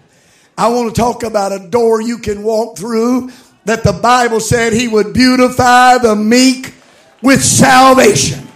I 0.56 0.68
want 0.68 0.94
to 0.94 1.00
talk 1.00 1.22
about 1.22 1.52
a 1.52 1.68
door 1.68 2.00
you 2.00 2.18
can 2.18 2.42
walk 2.42 2.78
through 2.78 3.30
that 3.64 3.84
the 3.84 3.92
Bible 3.92 4.40
said 4.40 4.72
he 4.72 4.88
would 4.88 5.12
beautify 5.12 5.98
the 5.98 6.16
meek 6.16 6.74
with 7.22 7.44
salvation. 7.44 8.48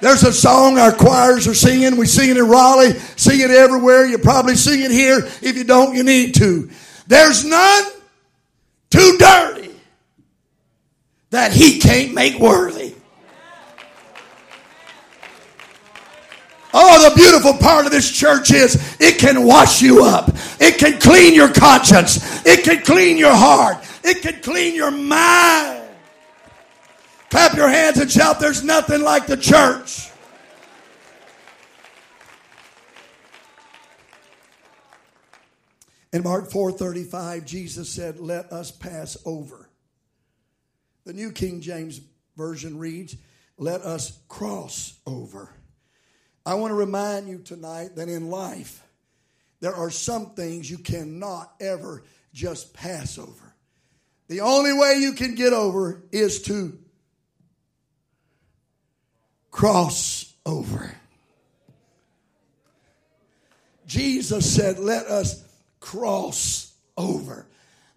There's 0.00 0.22
a 0.22 0.32
song 0.32 0.78
our 0.78 0.92
choirs 0.92 1.48
are 1.48 1.54
singing. 1.54 1.96
We 1.96 2.06
sing 2.06 2.30
it 2.30 2.36
in 2.36 2.48
Raleigh, 2.48 2.92
sing 3.16 3.40
it 3.40 3.50
everywhere. 3.50 4.06
You 4.06 4.18
probably 4.18 4.54
sing 4.54 4.80
it 4.80 4.90
here. 4.90 5.18
If 5.42 5.56
you 5.56 5.64
don't, 5.64 5.94
you 5.94 6.04
need 6.04 6.34
to. 6.36 6.70
There's 7.06 7.44
none 7.44 7.84
too 8.90 9.16
dirty 9.18 9.74
that 11.30 11.52
he 11.52 11.80
can't 11.80 12.14
make 12.14 12.38
worthy. 12.38 12.87
Oh, 16.80 17.10
the 17.10 17.16
beautiful 17.16 17.54
part 17.54 17.86
of 17.86 17.90
this 17.90 18.08
church 18.08 18.52
is 18.52 18.76
it 19.00 19.18
can 19.18 19.42
wash 19.42 19.82
you 19.82 20.04
up. 20.04 20.30
It 20.60 20.78
can 20.78 21.00
clean 21.00 21.34
your 21.34 21.52
conscience. 21.52 22.46
It 22.46 22.62
can 22.62 22.84
clean 22.84 23.18
your 23.18 23.34
heart. 23.34 23.78
It 24.04 24.22
can 24.22 24.40
clean 24.42 24.76
your 24.76 24.92
mind. 24.92 25.88
Clap 27.30 27.54
your 27.54 27.68
hands 27.68 27.98
and 27.98 28.08
shout, 28.08 28.38
There's 28.38 28.62
nothing 28.62 29.02
like 29.02 29.26
the 29.26 29.36
church. 29.36 30.08
In 36.12 36.22
Mark 36.22 36.48
4:35, 36.48 37.44
Jesus 37.44 37.88
said, 37.88 38.20
"Let 38.20 38.52
us 38.52 38.70
pass 38.70 39.16
over." 39.24 39.68
The 41.04 41.12
New 41.12 41.32
King 41.32 41.60
James 41.60 42.00
Version 42.36 42.78
reads, 42.78 43.16
"Let 43.56 43.82
us 43.82 44.12
cross 44.28 44.94
over." 45.04 45.57
I 46.44 46.54
want 46.54 46.70
to 46.70 46.74
remind 46.74 47.28
you 47.28 47.38
tonight 47.38 47.96
that 47.96 48.08
in 48.08 48.30
life, 48.30 48.82
there 49.60 49.74
are 49.74 49.90
some 49.90 50.30
things 50.30 50.70
you 50.70 50.78
cannot 50.78 51.52
ever 51.60 52.04
just 52.32 52.72
pass 52.72 53.18
over. 53.18 53.54
The 54.28 54.42
only 54.42 54.72
way 54.72 54.98
you 55.00 55.12
can 55.12 55.34
get 55.34 55.52
over 55.52 56.02
is 56.12 56.42
to 56.42 56.78
cross 59.50 60.32
over. 60.44 60.94
Jesus 63.86 64.54
said, 64.54 64.78
Let 64.78 65.06
us 65.06 65.42
cross 65.80 66.72
over. 66.96 67.46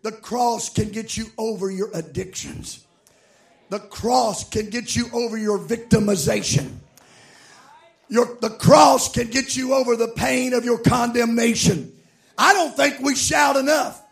The 0.03 0.11
cross 0.11 0.69
can 0.69 0.89
get 0.89 1.17
you 1.17 1.25
over 1.37 1.69
your 1.69 1.91
addictions. 1.93 2.85
The 3.69 3.79
cross 3.79 4.49
can 4.49 4.69
get 4.69 4.95
you 4.95 5.07
over 5.13 5.37
your 5.37 5.59
victimization. 5.59 6.71
Your, 8.11 8.37
the 8.41 8.49
cross 8.49 9.09
can 9.09 9.29
get 9.29 9.55
you 9.55 9.73
over 9.73 9.95
the 9.95 10.09
pain 10.09 10.53
of 10.53 10.65
your 10.65 10.77
condemnation. 10.77 11.93
I 12.37 12.53
don't 12.53 12.75
think 12.75 12.99
we 12.99 13.15
shout 13.15 13.55
enough. 13.55 14.03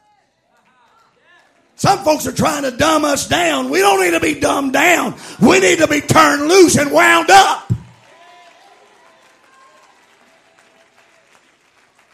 Some 1.75 1.99
folks 2.05 2.25
are 2.25 2.31
trying 2.31 2.63
to 2.63 2.71
dumb 2.71 3.03
us 3.03 3.27
down. 3.27 3.69
We 3.69 3.79
don't 3.79 4.01
need 4.01 4.12
to 4.12 4.21
be 4.21 4.39
dumbed 4.39 4.71
down. 4.71 5.15
We 5.41 5.59
need 5.59 5.79
to 5.79 5.88
be 5.88 5.99
turned 5.99 6.47
loose 6.47 6.77
and 6.77 6.93
wound 6.93 7.29
up. 7.29 7.73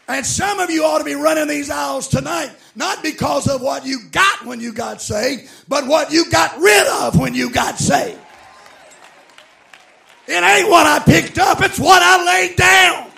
And 0.08 0.26
some 0.26 0.58
of 0.58 0.70
you 0.70 0.82
ought 0.84 0.98
to 0.98 1.04
be 1.04 1.14
running 1.14 1.46
these 1.46 1.70
aisles 1.70 2.08
tonight, 2.08 2.50
not 2.74 3.00
because 3.04 3.46
of 3.46 3.60
what 3.60 3.86
you 3.86 4.08
got 4.10 4.44
when 4.44 4.60
you 4.60 4.72
got 4.72 5.00
saved, 5.00 5.48
but 5.68 5.86
what 5.86 6.10
you 6.10 6.28
got 6.32 6.58
rid 6.58 6.86
of 6.88 7.16
when 7.16 7.32
you 7.32 7.50
got 7.50 7.78
saved. 7.78 8.18
It 10.28 10.42
ain't 10.42 10.68
what 10.68 10.86
I 10.86 10.98
picked 10.98 11.38
up, 11.38 11.62
it's 11.62 11.78
what 11.78 12.02
I 12.02 12.24
laid 12.24 12.56
down. 12.56 13.10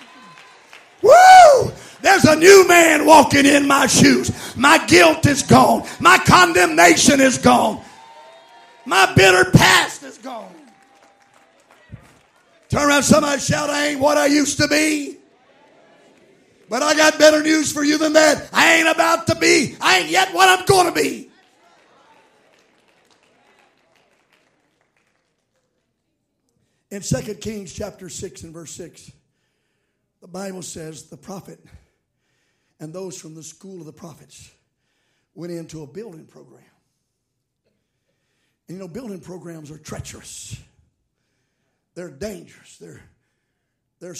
Woo! 1.01 1.71
There's 2.01 2.25
a 2.25 2.35
new 2.35 2.67
man 2.67 3.05
walking 3.05 3.45
in 3.45 3.67
my 3.67 3.87
shoes. 3.87 4.31
My 4.55 4.85
guilt 4.85 5.25
is 5.25 5.43
gone. 5.43 5.87
My 5.99 6.17
condemnation 6.17 7.19
is 7.19 7.37
gone. 7.37 7.81
My 8.85 9.13
bitter 9.13 9.51
past 9.51 10.03
is 10.03 10.17
gone. 10.17 10.53
Turn 12.69 12.87
around, 12.87 13.03
somebody 13.03 13.41
shout, 13.41 13.69
I 13.69 13.87
ain't 13.87 13.99
what 13.99 14.17
I 14.17 14.27
used 14.27 14.57
to 14.59 14.67
be. 14.67 15.17
But 16.69 16.83
I 16.83 16.93
got 16.93 17.17
better 17.17 17.41
news 17.41 17.71
for 17.71 17.83
you 17.83 17.97
than 17.97 18.13
that. 18.13 18.47
I 18.53 18.75
ain't 18.75 18.87
about 18.87 19.25
to 19.27 19.35
be. 19.35 19.75
I 19.81 19.99
ain't 19.99 20.09
yet 20.09 20.33
what 20.33 20.47
I'm 20.47 20.65
going 20.65 20.85
to 20.85 20.91
be. 20.93 21.28
In 26.91 27.01
2 27.01 27.35
Kings 27.35 27.71
chapter 27.71 28.09
6 28.09 28.43
and 28.43 28.53
verse 28.53 28.71
6, 28.71 29.11
the 30.21 30.27
Bible 30.27 30.63
says 30.63 31.03
the 31.03 31.17
prophet 31.17 31.59
and 32.79 32.93
those 32.93 33.19
from 33.19 33.35
the 33.35 33.43
school 33.43 33.79
of 33.79 33.85
the 33.85 33.93
prophets 33.93 34.51
went 35.35 35.53
into 35.53 35.83
a 35.83 35.87
building 35.87 36.25
program. 36.25 36.63
And 38.67 38.77
you 38.77 38.79
know, 38.83 38.87
building 38.87 39.19
programs 39.19 39.71
are 39.71 39.77
treacherous. 39.77 40.59
They're 41.93 42.11
dangerous. 42.11 42.77
They're, 42.77 43.01
they're 43.99 44.15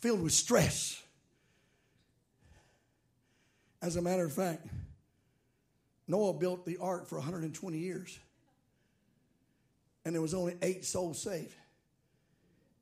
filled 0.00 0.22
with 0.22 0.32
stress. 0.32 1.00
As 3.80 3.96
a 3.96 4.02
matter 4.02 4.24
of 4.24 4.32
fact, 4.32 4.66
Noah 6.08 6.34
built 6.34 6.64
the 6.64 6.78
ark 6.78 7.06
for 7.06 7.16
120 7.16 7.78
years. 7.78 8.18
And 10.04 10.14
there 10.14 10.22
was 10.22 10.34
only 10.34 10.56
eight 10.62 10.84
souls 10.84 11.20
saved. 11.20 11.54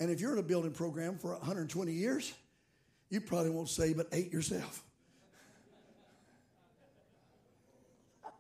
And 0.01 0.11
if 0.11 0.21
you're 0.21 0.33
in 0.33 0.39
a 0.39 0.43
building 0.43 0.73
program 0.73 1.19
for 1.19 1.33
120 1.35 1.93
years, 1.93 2.33
you 3.11 3.21
probably 3.21 3.51
won't 3.51 3.69
save 3.69 3.99
but 3.99 4.09
eight 4.13 4.33
yourself. 4.33 4.83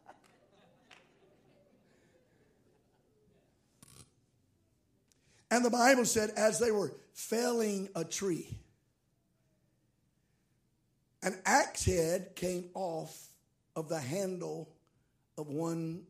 And 5.52 5.64
the 5.64 5.70
Bible 5.70 6.04
said, 6.04 6.30
as 6.36 6.60
they 6.60 6.70
were 6.70 6.92
felling 7.12 7.88
a 7.96 8.04
tree, 8.04 8.56
an 11.24 11.36
axe 11.44 11.84
head 11.84 12.36
came 12.36 12.70
off 12.72 13.26
of 13.74 13.88
the 13.88 13.98
handle 13.98 14.70
of 15.36 15.48
one 15.48 16.02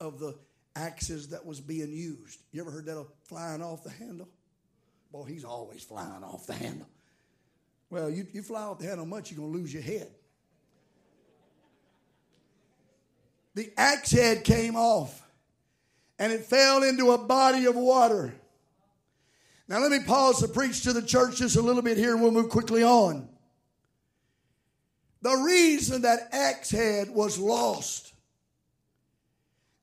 of 0.00 0.18
the 0.18 0.36
axes 0.74 1.28
that 1.28 1.46
was 1.46 1.60
being 1.60 1.92
used. 1.92 2.40
You 2.50 2.60
ever 2.62 2.72
heard 2.72 2.86
that 2.86 2.96
of 2.96 3.06
flying 3.22 3.62
off 3.62 3.84
the 3.84 3.90
handle? 3.90 4.28
Boy, 5.12 5.24
he's 5.24 5.44
always 5.44 5.82
flying 5.82 6.22
off 6.22 6.46
the 6.46 6.54
handle. 6.54 6.88
Well, 7.90 8.08
you, 8.08 8.26
you 8.32 8.42
fly 8.42 8.62
off 8.62 8.78
the 8.78 8.86
handle 8.86 9.06
much, 9.06 9.30
you're 9.30 9.38
going 9.38 9.52
to 9.52 9.58
lose 9.58 9.72
your 9.72 9.82
head. 9.82 10.08
The 13.54 13.72
axe 13.76 14.12
head 14.12 14.44
came 14.44 14.76
off 14.76 15.26
and 16.18 16.32
it 16.32 16.44
fell 16.44 16.84
into 16.84 17.10
a 17.10 17.18
body 17.18 17.66
of 17.66 17.74
water. 17.74 18.32
Now, 19.66 19.78
let 19.78 19.90
me 19.90 20.00
pause 20.06 20.40
to 20.40 20.48
preach 20.48 20.82
to 20.84 20.92
the 20.92 21.02
church 21.02 21.36
just 21.38 21.56
a 21.56 21.62
little 21.62 21.82
bit 21.82 21.96
here 21.96 22.12
and 22.12 22.22
we'll 22.22 22.30
move 22.30 22.48
quickly 22.48 22.82
on. 22.82 23.28
The 25.22 25.34
reason 25.36 26.02
that 26.02 26.28
axe 26.32 26.70
head 26.70 27.10
was 27.10 27.38
lost 27.38 28.12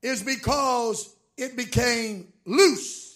is 0.02 0.24
because 0.24 1.14
it 1.38 1.56
became 1.56 2.34
loose. 2.46 3.07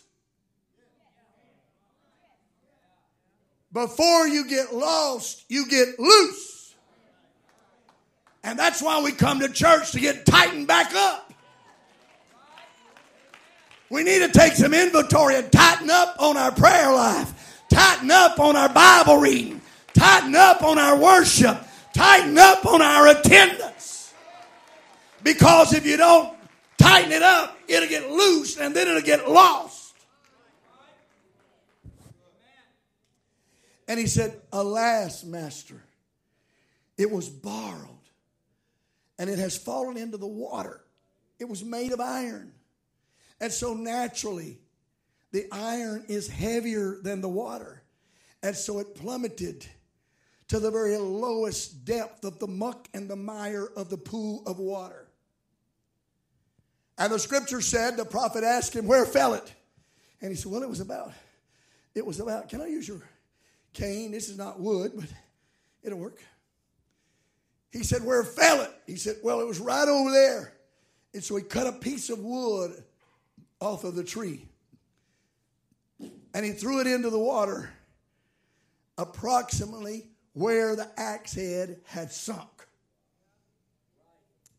Before 3.73 4.27
you 4.27 4.47
get 4.47 4.73
lost, 4.73 5.45
you 5.47 5.67
get 5.67 5.97
loose. 5.97 6.75
And 8.43 8.57
that's 8.57 8.81
why 8.81 9.01
we 9.01 9.11
come 9.11 9.39
to 9.39 9.49
church 9.49 9.91
to 9.91 9.99
get 9.99 10.25
tightened 10.25 10.67
back 10.67 10.93
up. 10.93 11.33
We 13.89 14.03
need 14.03 14.19
to 14.19 14.29
take 14.29 14.53
some 14.53 14.73
inventory 14.73 15.35
and 15.35 15.51
tighten 15.51 15.89
up 15.89 16.15
on 16.19 16.37
our 16.37 16.51
prayer 16.51 16.91
life, 16.93 17.63
tighten 17.69 18.09
up 18.09 18.39
on 18.39 18.55
our 18.55 18.69
Bible 18.69 19.17
reading, 19.17 19.61
tighten 19.93 20.35
up 20.35 20.63
on 20.63 20.79
our 20.79 20.97
worship, 20.97 21.57
tighten 21.93 22.37
up 22.37 22.65
on 22.65 22.81
our 22.81 23.09
attendance. 23.09 24.13
Because 25.23 25.73
if 25.73 25.85
you 25.85 25.97
don't 25.97 26.33
tighten 26.77 27.11
it 27.11 27.21
up, 27.21 27.57
it'll 27.67 27.89
get 27.89 28.09
loose 28.09 28.57
and 28.57 28.75
then 28.75 28.87
it'll 28.87 29.01
get 29.01 29.29
lost. 29.29 29.80
And 33.91 33.99
he 33.99 34.07
said, 34.07 34.39
Alas, 34.53 35.25
master, 35.25 35.83
it 36.97 37.11
was 37.11 37.27
borrowed 37.27 37.89
and 39.19 39.29
it 39.29 39.37
has 39.37 39.57
fallen 39.57 39.97
into 39.97 40.15
the 40.15 40.25
water. 40.25 40.79
It 41.39 41.49
was 41.49 41.61
made 41.61 41.91
of 41.91 41.99
iron. 41.99 42.53
And 43.41 43.51
so 43.51 43.73
naturally, 43.73 44.59
the 45.33 45.45
iron 45.51 46.05
is 46.07 46.29
heavier 46.29 46.99
than 47.03 47.19
the 47.19 47.27
water. 47.27 47.83
And 48.41 48.55
so 48.55 48.79
it 48.79 48.95
plummeted 48.95 49.65
to 50.47 50.61
the 50.61 50.71
very 50.71 50.95
lowest 50.95 51.83
depth 51.83 52.23
of 52.23 52.39
the 52.39 52.47
muck 52.47 52.87
and 52.93 53.09
the 53.09 53.17
mire 53.17 53.67
of 53.75 53.89
the 53.89 53.97
pool 53.97 54.41
of 54.45 54.57
water. 54.57 55.09
And 56.97 57.11
the 57.11 57.19
scripture 57.19 57.59
said, 57.59 57.97
the 57.97 58.05
prophet 58.05 58.45
asked 58.45 58.73
him, 58.73 58.87
Where 58.87 59.05
fell 59.05 59.33
it? 59.33 59.53
And 60.21 60.31
he 60.31 60.37
said, 60.37 60.49
Well, 60.49 60.63
it 60.63 60.69
was 60.69 60.79
about, 60.79 61.11
it 61.93 62.05
was 62.05 62.21
about, 62.21 62.47
can 62.47 62.61
I 62.61 62.67
use 62.67 62.87
your 62.87 63.01
cane. 63.73 64.11
This 64.11 64.29
is 64.29 64.37
not 64.37 64.59
wood, 64.59 64.91
but 64.95 65.05
it'll 65.83 65.99
work. 65.99 66.19
He 67.71 67.83
said, 67.83 68.03
Where 68.03 68.23
fell 68.23 68.61
it? 68.61 68.71
He 68.85 68.95
said, 68.95 69.17
Well, 69.23 69.41
it 69.41 69.47
was 69.47 69.59
right 69.59 69.87
over 69.87 70.11
there. 70.11 70.53
And 71.13 71.23
so 71.23 71.35
he 71.35 71.43
cut 71.43 71.67
a 71.67 71.73
piece 71.73 72.09
of 72.09 72.19
wood 72.19 72.83
off 73.59 73.83
of 73.83 73.95
the 73.95 74.03
tree 74.03 74.47
and 76.33 76.45
he 76.45 76.51
threw 76.51 76.79
it 76.79 76.87
into 76.87 77.09
the 77.09 77.19
water 77.19 77.69
approximately 78.97 80.07
where 80.33 80.75
the 80.75 80.89
axe 80.97 81.33
head 81.33 81.81
had 81.85 82.11
sunk. 82.11 82.47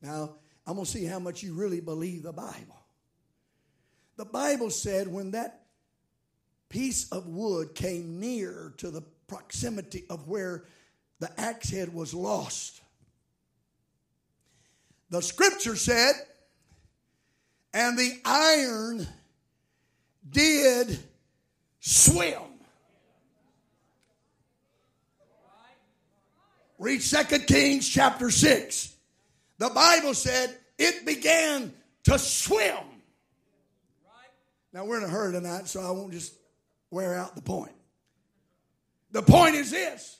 Now, 0.02 0.36
I'm 0.66 0.74
going 0.74 0.84
to 0.84 0.90
see 0.90 1.04
how 1.04 1.18
much 1.18 1.42
you 1.42 1.54
really 1.54 1.80
believe 1.80 2.22
the 2.22 2.32
Bible. 2.32 2.78
The 4.16 4.24
Bible 4.24 4.70
said 4.70 5.08
when 5.08 5.30
that 5.30 5.61
piece 6.72 7.06
of 7.12 7.28
wood 7.28 7.74
came 7.74 8.18
near 8.18 8.72
to 8.78 8.90
the 8.90 9.02
proximity 9.26 10.04
of 10.08 10.26
where 10.26 10.64
the 11.20 11.30
axe 11.38 11.68
head 11.68 11.92
was 11.92 12.14
lost, 12.14 12.80
the 15.10 15.20
scripture 15.20 15.76
said, 15.76 16.14
and 17.74 17.98
the 17.98 18.18
iron 18.24 19.06
did 20.28 20.98
swim. 21.80 22.40
Read 26.78 27.02
2 27.02 27.38
Kings 27.40 27.86
chapter 27.86 28.30
6. 28.30 28.96
The 29.58 29.68
Bible 29.68 30.14
said 30.14 30.56
it 30.78 31.04
began 31.04 31.72
to 32.04 32.18
swim. 32.18 32.78
Now, 34.72 34.86
we're 34.86 34.96
in 34.96 35.04
a 35.04 35.08
hurry 35.08 35.32
tonight, 35.32 35.68
so 35.68 35.82
I 35.82 35.90
won't 35.90 36.12
just 36.12 36.32
wear 36.92 37.14
out 37.14 37.34
the 37.34 37.42
point. 37.42 37.72
The 39.10 39.22
point 39.22 39.56
is 39.56 39.70
this 39.72 40.18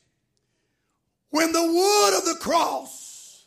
when 1.31 1.53
the 1.53 1.63
wood 1.63 2.19
of 2.19 2.25
the 2.25 2.37
cross 2.41 3.45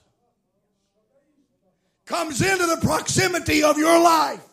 comes 2.05 2.41
into 2.41 2.65
the 2.65 2.77
proximity 2.81 3.63
of 3.63 3.77
your 3.77 3.99
life, 3.99 4.43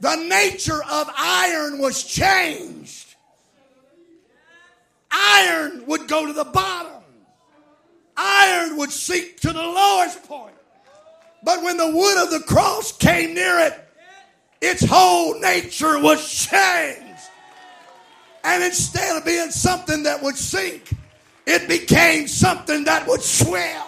the 0.00 0.16
nature 0.16 0.82
of 0.90 1.10
iron 1.16 1.78
was 1.78 2.02
changed. 2.02 3.14
Iron 5.10 5.86
would 5.86 6.08
go 6.08 6.26
to 6.26 6.32
the 6.32 6.44
bottom. 6.44 7.02
Iron 8.16 8.76
would 8.78 8.90
sink 8.90 9.40
to 9.40 9.52
the 9.52 9.62
lowest 9.62 10.22
point. 10.24 10.54
But 11.42 11.62
when 11.62 11.76
the 11.76 11.90
wood 11.90 12.22
of 12.22 12.30
the 12.30 12.40
cross 12.40 12.96
came 12.96 13.34
near 13.34 13.58
it, 13.60 13.84
its 14.64 14.84
whole 14.84 15.38
nature 15.40 15.98
was 16.00 16.26
changed. 16.26 17.04
And 18.42 18.64
instead 18.64 19.16
of 19.16 19.24
being 19.24 19.50
something 19.50 20.04
that 20.04 20.22
would 20.22 20.36
sink, 20.36 20.94
it 21.46 21.68
became 21.68 22.26
something 22.26 22.84
that 22.84 23.06
would 23.06 23.22
swim. 23.22 23.82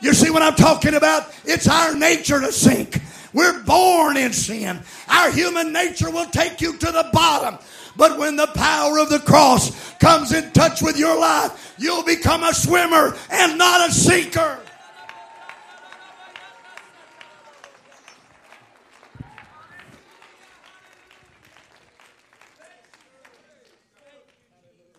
You 0.00 0.12
see 0.12 0.30
what 0.30 0.42
I'm 0.42 0.54
talking 0.54 0.94
about? 0.94 1.32
It's 1.44 1.66
our 1.68 1.94
nature 1.94 2.40
to 2.40 2.52
sink. 2.52 3.00
We're 3.32 3.62
born 3.64 4.16
in 4.16 4.32
sin. 4.32 4.80
Our 5.08 5.30
human 5.30 5.72
nature 5.72 6.10
will 6.10 6.26
take 6.26 6.60
you 6.60 6.76
to 6.76 6.86
the 6.86 7.10
bottom. 7.12 7.58
But 7.96 8.18
when 8.18 8.36
the 8.36 8.46
power 8.48 8.98
of 8.98 9.08
the 9.08 9.18
cross 9.18 9.94
comes 9.94 10.32
in 10.32 10.52
touch 10.52 10.82
with 10.82 10.98
your 10.98 11.18
life, 11.18 11.74
you'll 11.78 12.04
become 12.04 12.44
a 12.44 12.54
swimmer 12.54 13.16
and 13.30 13.58
not 13.58 13.88
a 13.88 13.92
sinker. 13.92 14.60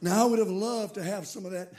Now, 0.01 0.23
I 0.23 0.29
would 0.29 0.39
have 0.39 0.49
loved 0.49 0.95
to 0.95 1.03
have 1.03 1.25
some 1.25 1.45
of 1.45 1.51
that 1.51 1.73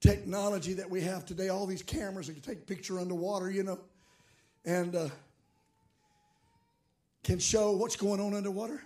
technology 0.00 0.74
that 0.74 0.90
we 0.90 1.00
have 1.02 1.24
today, 1.24 1.48
all 1.48 1.66
these 1.66 1.82
cameras 1.82 2.26
that 2.26 2.34
can 2.34 2.42
take 2.42 2.66
picture 2.66 2.98
underwater, 2.98 3.50
you 3.50 3.62
know. 3.62 3.78
And 4.64 4.96
uh, 4.96 5.08
can 7.22 7.38
show 7.38 7.72
what's 7.72 7.96
going 7.96 8.20
on 8.20 8.34
underwater. 8.34 8.82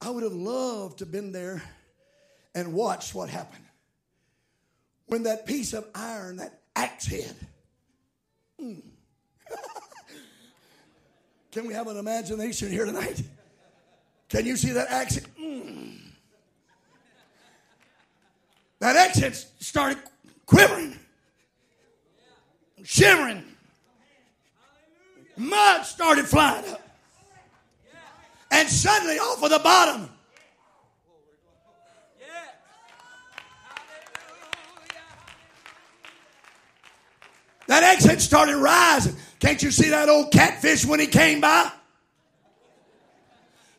I 0.00 0.10
would 0.10 0.22
have 0.22 0.32
loved 0.32 0.98
to 0.98 1.04
have 1.04 1.12
been 1.12 1.32
there 1.32 1.62
and 2.54 2.72
watched 2.72 3.14
what 3.14 3.28
happened. 3.28 3.64
When 5.06 5.24
that 5.24 5.46
piece 5.46 5.72
of 5.72 5.86
iron, 5.94 6.36
that 6.36 6.60
axe 6.76 7.06
head, 7.06 7.34
mm. 8.60 8.82
can 11.52 11.66
we 11.66 11.74
have 11.74 11.88
an 11.88 11.96
imagination 11.96 12.70
here 12.70 12.84
tonight? 12.84 13.22
Can 14.28 14.44
you 14.44 14.56
see 14.56 14.70
that 14.70 14.90
axe? 14.90 15.18
Mm. 15.40 15.97
That 18.80 18.96
exit 18.96 19.44
started 19.58 19.98
quivering, 20.46 20.96
shivering. 22.84 23.44
Mud 25.36 25.84
started 25.84 26.26
flying 26.26 26.68
up. 26.70 26.82
And 28.50 28.68
suddenly, 28.68 29.18
off 29.18 29.42
of 29.42 29.50
the 29.50 29.58
bottom, 29.58 30.08
that 37.66 37.82
exit 37.82 38.20
started 38.20 38.56
rising. 38.56 39.14
Can't 39.38 39.62
you 39.62 39.70
see 39.70 39.90
that 39.90 40.08
old 40.08 40.32
catfish 40.32 40.86
when 40.86 40.98
he 40.98 41.06
came 41.06 41.40
by? 41.40 41.70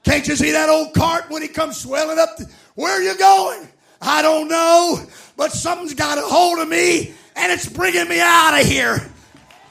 Can't 0.03 0.27
you 0.27 0.35
see 0.35 0.51
that 0.51 0.69
old 0.69 0.93
cart 0.93 1.29
when 1.29 1.41
he 1.41 1.47
comes 1.47 1.77
swelling 1.77 2.19
up? 2.19 2.37
Where 2.75 2.97
are 2.97 3.01
you 3.01 3.17
going? 3.17 3.67
I 4.01 4.21
don't 4.21 4.47
know, 4.47 5.05
but 5.35 5.51
something's 5.51 5.93
got 5.93 6.17
a 6.17 6.21
hold 6.21 6.59
of 6.59 6.67
me 6.67 7.13
and 7.35 7.51
it's 7.51 7.67
bringing 7.67 8.07
me 8.07 8.19
out 8.21 8.59
of 8.59 8.65
here. 8.65 9.09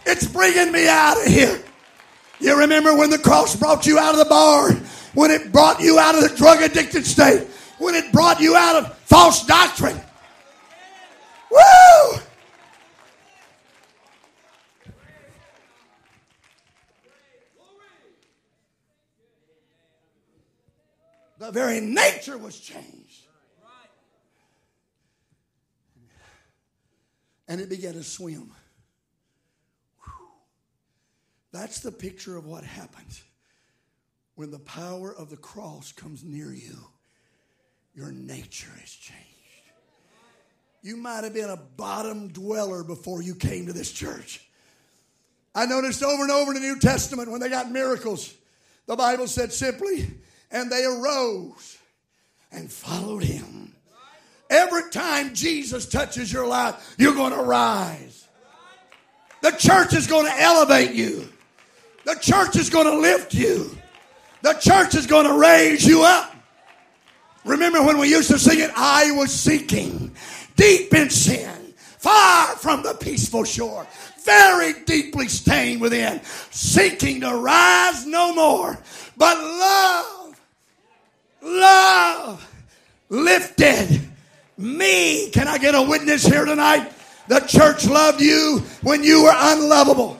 It's 0.06 0.26
bringing 0.26 0.72
me 0.72 0.88
out 0.88 1.18
of 1.18 1.26
here. 1.26 1.62
You 2.40 2.58
remember 2.58 2.96
when 2.96 3.10
the 3.10 3.18
cross 3.18 3.56
brought 3.56 3.86
you 3.86 3.98
out 3.98 4.12
of 4.12 4.18
the 4.18 4.24
bar, 4.24 4.72
when 5.14 5.30
it 5.30 5.52
brought 5.52 5.80
you 5.80 5.98
out 5.98 6.14
of 6.14 6.22
the 6.22 6.34
drug 6.36 6.62
addicted 6.62 7.04
state, 7.04 7.46
when 7.78 7.94
it 7.94 8.12
brought 8.12 8.40
you 8.40 8.56
out 8.56 8.76
of 8.76 8.96
false 8.98 9.44
doctrine. 9.44 10.00
Woo! 11.50 12.20
The 21.38 21.52
very 21.52 21.80
nature 21.80 22.36
was 22.36 22.58
changed. 22.58 22.97
And 27.48 27.60
it 27.60 27.68
began 27.68 27.94
to 27.94 28.04
swim. 28.04 28.52
That's 31.50 31.80
the 31.80 31.90
picture 31.90 32.36
of 32.36 32.44
what 32.44 32.62
happens 32.62 33.22
when 34.34 34.50
the 34.50 34.58
power 34.58 35.14
of 35.14 35.30
the 35.30 35.36
cross 35.36 35.92
comes 35.92 36.22
near 36.22 36.52
you. 36.52 36.76
Your 37.94 38.12
nature 38.12 38.70
is 38.84 38.92
changed. 38.92 39.24
You 40.82 40.96
might 40.96 41.24
have 41.24 41.34
been 41.34 41.50
a 41.50 41.56
bottom 41.56 42.28
dweller 42.28 42.84
before 42.84 43.22
you 43.22 43.34
came 43.34 43.66
to 43.66 43.72
this 43.72 43.90
church. 43.90 44.40
I 45.54 45.66
noticed 45.66 46.04
over 46.04 46.22
and 46.22 46.30
over 46.30 46.54
in 46.54 46.62
the 46.62 46.68
New 46.68 46.78
Testament 46.78 47.30
when 47.30 47.40
they 47.40 47.48
got 47.48 47.70
miracles, 47.70 48.32
the 48.86 48.94
Bible 48.94 49.26
said 49.26 49.52
simply, 49.52 50.06
and 50.52 50.70
they 50.70 50.84
arose 50.84 51.78
and 52.52 52.70
followed 52.70 53.24
him. 53.24 53.67
Every 54.50 54.90
time 54.90 55.34
Jesus 55.34 55.86
touches 55.86 56.32
your 56.32 56.46
life, 56.46 56.94
you're 56.98 57.14
going 57.14 57.32
to 57.32 57.42
rise. 57.42 58.26
The 59.42 59.50
church 59.52 59.94
is 59.94 60.06
going 60.06 60.26
to 60.26 60.40
elevate 60.40 60.92
you. 60.92 61.28
The 62.04 62.14
church 62.14 62.56
is 62.56 62.70
going 62.70 62.86
to 62.86 62.98
lift 62.98 63.34
you. 63.34 63.76
The 64.42 64.54
church 64.54 64.94
is 64.94 65.06
going 65.06 65.26
to 65.26 65.34
raise 65.34 65.86
you 65.86 66.02
up. 66.02 66.34
Remember 67.44 67.82
when 67.82 67.98
we 67.98 68.08
used 68.08 68.30
to 68.30 68.38
sing 68.38 68.60
it? 68.60 68.70
I 68.74 69.10
was 69.12 69.32
seeking 69.32 70.14
deep 70.56 70.92
in 70.94 71.10
sin, 71.10 71.74
far 71.76 72.56
from 72.56 72.82
the 72.82 72.94
peaceful 72.94 73.44
shore, 73.44 73.86
very 74.24 74.72
deeply 74.84 75.28
stained 75.28 75.80
within, 75.80 76.20
seeking 76.50 77.20
to 77.20 77.34
rise 77.34 78.06
no 78.06 78.34
more. 78.34 78.78
But 79.16 79.38
love, 79.38 80.40
love 81.42 82.54
lifted 83.08 84.00
me. 84.58 85.30
Can 85.30 85.48
I 85.48 85.56
get 85.56 85.74
a 85.74 85.82
witness 85.82 86.26
here 86.26 86.44
tonight? 86.44 86.92
The 87.28 87.40
church 87.40 87.86
loved 87.86 88.20
you 88.20 88.62
when 88.82 89.04
you 89.04 89.24
were 89.24 89.34
unlovable. 89.34 90.18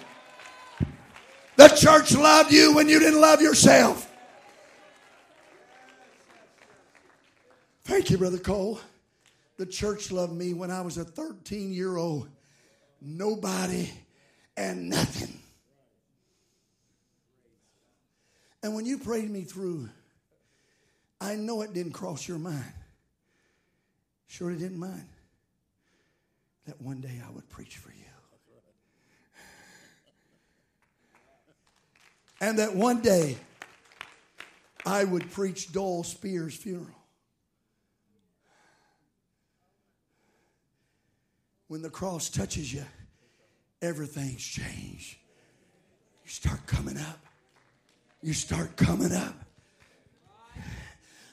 The 1.56 1.68
church 1.68 2.14
loved 2.14 2.52
you 2.52 2.74
when 2.74 2.88
you 2.88 3.00
didn't 3.00 3.20
love 3.20 3.42
yourself. 3.42 4.08
Thank 7.82 8.10
you, 8.10 8.18
Brother 8.18 8.38
Cole. 8.38 8.78
The 9.56 9.66
church 9.66 10.12
loved 10.12 10.32
me 10.32 10.54
when 10.54 10.70
I 10.70 10.82
was 10.82 10.98
a 10.98 11.04
13 11.04 11.72
year 11.72 11.96
old, 11.96 12.28
nobody 13.00 13.90
and 14.56 14.88
nothing. 14.88 15.36
And 18.62 18.74
when 18.74 18.86
you 18.86 18.98
prayed 18.98 19.30
me 19.30 19.42
through, 19.42 19.88
I 21.20 21.34
know 21.34 21.62
it 21.62 21.72
didn't 21.72 21.92
cross 21.92 22.28
your 22.28 22.38
mind. 22.38 22.72
Sure, 24.28 24.50
it 24.50 24.58
didn't 24.58 24.78
mind 24.78 25.08
that 26.66 26.80
one 26.80 27.00
day 27.00 27.20
I 27.26 27.30
would 27.30 27.48
preach 27.48 27.78
for 27.78 27.90
you. 27.90 28.04
And 32.40 32.58
that 32.58 32.76
one 32.76 33.00
day 33.00 33.36
I 34.86 35.02
would 35.02 35.30
preach 35.32 35.72
Doyle 35.72 36.04
Spears' 36.04 36.54
funeral. 36.54 36.94
When 41.66 41.82
the 41.82 41.90
cross 41.90 42.30
touches 42.30 42.72
you, 42.72 42.84
everything's 43.82 44.44
changed. 44.44 45.16
You 46.24 46.30
start 46.30 46.64
coming 46.66 46.96
up. 46.96 47.18
You 48.22 48.34
start 48.34 48.76
coming 48.76 49.12
up. 49.12 49.34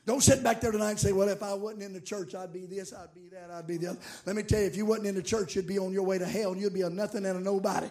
Don't 0.05 0.21
sit 0.21 0.43
back 0.43 0.61
there 0.61 0.71
tonight 0.71 0.91
and 0.91 0.99
say, 0.99 1.13
well, 1.13 1.27
if 1.29 1.41
I 1.41 1.53
wasn't 1.53 1.81
in 1.81 1.91
the 1.91 2.01
church, 2.01 2.35
I'd 2.35 2.53
be 2.53 2.67
this, 2.67 2.93
I'd 2.93 3.13
be 3.15 3.27
that, 3.29 3.49
I'd 3.51 3.65
be 3.65 3.77
the 3.77 3.91
other. 3.91 3.99
Let 4.25 4.35
me 4.35 4.43
tell 4.43 4.59
you, 4.59 4.67
if 4.67 4.75
you 4.75 4.85
wasn't 4.85 5.07
in 5.07 5.15
the 5.15 5.23
church, 5.23 5.55
you'd 5.55 5.65
be 5.65 5.79
on 5.79 5.93
your 5.93 6.03
way 6.03 6.19
to 6.19 6.25
hell 6.25 6.55
you'd 6.55 6.73
be 6.73 6.83
a 6.83 6.89
nothing 6.89 7.25
and 7.25 7.39
a 7.39 7.41
nobody. 7.41 7.87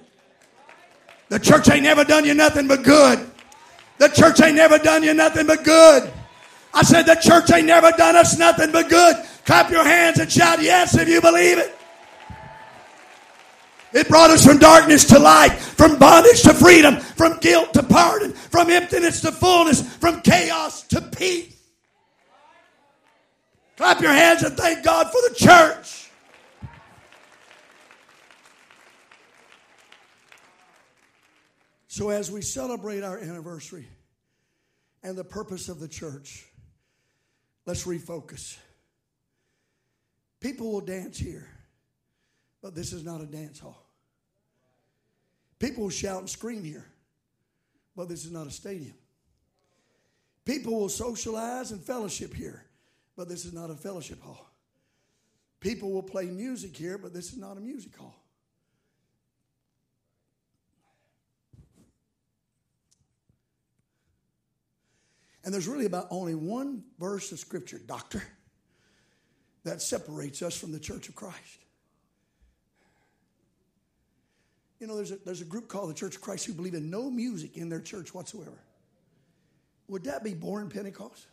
The 1.28 1.40
church 1.40 1.68
ain't 1.70 1.82
never 1.82 2.04
done 2.04 2.24
you 2.24 2.34
nothing 2.34 2.68
but 2.68 2.84
good. 2.84 3.28
The 3.98 4.08
church 4.08 4.40
ain't 4.40 4.54
never 4.54 4.78
done 4.78 5.02
you 5.02 5.12
nothing 5.14 5.46
but 5.46 5.64
good. 5.64 6.10
I 6.72 6.82
said, 6.82 7.02
the 7.02 7.16
church 7.16 7.50
ain't 7.52 7.66
never 7.66 7.90
done 7.92 8.14
us 8.14 8.38
nothing 8.38 8.70
but 8.70 8.88
good. 8.88 9.16
Clap 9.44 9.70
your 9.70 9.84
hands 9.84 10.18
and 10.18 10.30
shout 10.30 10.62
yes 10.62 10.96
if 10.96 11.08
you 11.08 11.20
believe 11.20 11.58
it. 11.58 11.74
It 13.92 14.08
brought 14.08 14.30
us 14.30 14.44
from 14.44 14.58
darkness 14.58 15.04
to 15.06 15.18
light, 15.18 15.52
from 15.52 15.98
bondage 15.98 16.42
to 16.42 16.54
freedom, 16.54 16.96
from 16.96 17.38
guilt 17.38 17.72
to 17.74 17.82
pardon, 17.82 18.32
from 18.32 18.70
emptiness 18.70 19.20
to 19.20 19.32
fullness, 19.32 19.82
from 19.96 20.20
chaos 20.22 20.82
to 20.88 21.00
peace. 21.00 21.53
Clap 23.76 24.00
your 24.00 24.12
hands 24.12 24.42
and 24.42 24.56
thank 24.56 24.84
God 24.84 25.10
for 25.10 25.20
the 25.28 25.34
church. 25.34 26.10
So, 31.88 32.10
as 32.10 32.30
we 32.30 32.42
celebrate 32.42 33.04
our 33.04 33.18
anniversary 33.18 33.86
and 35.04 35.16
the 35.16 35.22
purpose 35.22 35.68
of 35.68 35.78
the 35.78 35.86
church, 35.86 36.44
let's 37.66 37.84
refocus. 37.84 38.56
People 40.40 40.72
will 40.72 40.80
dance 40.80 41.16
here, 41.16 41.48
but 42.60 42.74
this 42.74 42.92
is 42.92 43.04
not 43.04 43.20
a 43.20 43.26
dance 43.26 43.60
hall. 43.60 43.86
People 45.58 45.84
will 45.84 45.90
shout 45.90 46.18
and 46.18 46.28
scream 46.28 46.64
here, 46.64 46.84
but 47.96 48.08
this 48.08 48.24
is 48.24 48.32
not 48.32 48.46
a 48.46 48.50
stadium. 48.50 48.94
People 50.44 50.80
will 50.80 50.88
socialize 50.88 51.70
and 51.70 51.80
fellowship 51.80 52.34
here, 52.34 52.64
but 53.16 53.28
this 53.28 53.44
is 53.44 53.52
not 53.52 53.70
a 53.70 53.74
fellowship 53.74 54.22
hall. 54.22 54.50
People 55.60 55.92
will 55.92 56.02
play 56.02 56.26
music 56.26 56.76
here, 56.76 56.98
but 56.98 57.14
this 57.14 57.32
is 57.32 57.38
not 57.38 57.56
a 57.56 57.60
music 57.60 57.96
hall. 57.96 58.20
And 65.44 65.52
there's 65.52 65.68
really 65.68 65.86
about 65.86 66.06
only 66.10 66.34
one 66.34 66.84
verse 66.98 67.30
of 67.30 67.38
scripture, 67.38 67.78
doctor, 67.78 68.22
that 69.64 69.82
separates 69.82 70.42
us 70.42 70.56
from 70.56 70.72
the 70.72 70.78
church 70.78 71.08
of 71.08 71.14
Christ. 71.14 71.64
You 74.80 74.86
know, 74.86 74.96
there's 74.96 75.12
a, 75.12 75.16
there's 75.24 75.40
a 75.40 75.46
group 75.46 75.68
called 75.68 75.90
the 75.90 75.94
Church 75.94 76.16
of 76.16 76.20
Christ 76.20 76.46
who 76.46 76.52
believe 76.52 76.74
in 76.74 76.90
no 76.90 77.10
music 77.10 77.56
in 77.56 77.68
their 77.68 77.80
church 77.80 78.12
whatsoever. 78.12 78.58
Would 79.88 80.04
that 80.04 80.24
be 80.24 80.34
boring 80.34 80.68
Pentecost? 80.68 81.26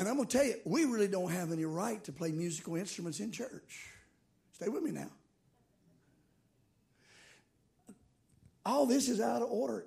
And 0.00 0.08
I'm 0.08 0.16
going 0.16 0.26
to 0.26 0.38
tell 0.38 0.46
you, 0.46 0.54
we 0.64 0.86
really 0.86 1.08
don't 1.08 1.30
have 1.30 1.52
any 1.52 1.66
right 1.66 2.02
to 2.04 2.12
play 2.12 2.32
musical 2.32 2.74
instruments 2.76 3.20
in 3.20 3.30
church. 3.30 3.90
Stay 4.54 4.70
with 4.70 4.82
me 4.82 4.92
now. 4.92 5.10
All 8.64 8.86
this 8.86 9.10
is 9.10 9.20
out 9.20 9.42
of 9.42 9.50
order 9.50 9.84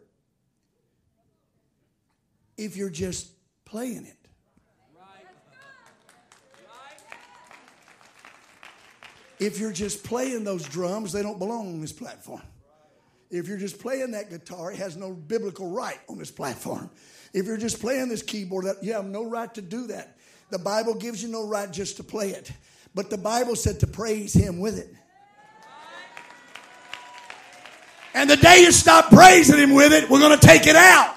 if 2.57 2.77
you're 2.77 2.91
just 2.91 3.31
playing 3.65 4.05
it. 4.05 4.17
If 9.39 9.59
you're 9.59 9.73
just 9.73 10.03
playing 10.03 10.43
those 10.43 10.63
drums, 10.63 11.11
they 11.11 11.23
don't 11.23 11.39
belong 11.39 11.73
on 11.73 11.81
this 11.81 11.91
platform. 11.91 12.43
If 13.31 13.47
you're 13.47 13.57
just 13.57 13.79
playing 13.79 14.11
that 14.11 14.29
guitar, 14.29 14.71
it 14.71 14.77
has 14.77 14.95
no 14.95 15.11
biblical 15.11 15.71
right 15.71 15.99
on 16.07 16.19
this 16.19 16.29
platform. 16.29 16.91
If 17.33 17.47
you're 17.47 17.57
just 17.57 17.81
playing 17.81 18.09
this 18.09 18.21
keyboard, 18.21 18.65
you 18.81 18.93
have 18.93 19.05
no 19.05 19.25
right 19.25 19.51
to 19.55 19.61
do 19.61 19.87
that. 19.87 20.15
The 20.51 20.59
Bible 20.59 20.93
gives 20.93 21.23
you 21.23 21.29
no 21.29 21.47
right 21.47 21.71
just 21.71 21.97
to 21.97 22.03
play 22.03 22.29
it. 22.29 22.51
But 22.93 23.09
the 23.09 23.17
Bible 23.17 23.55
said 23.55 23.79
to 23.79 23.87
praise 23.87 24.33
Him 24.33 24.59
with 24.59 24.77
it. 24.77 24.93
And 28.13 28.29
the 28.29 28.37
day 28.37 28.61
you 28.61 28.71
stop 28.71 29.09
praising 29.09 29.57
Him 29.57 29.73
with 29.73 29.91
it, 29.91 30.07
we're 30.09 30.19
going 30.19 30.37
to 30.37 30.45
take 30.45 30.67
it 30.67 30.75
out. 30.75 31.15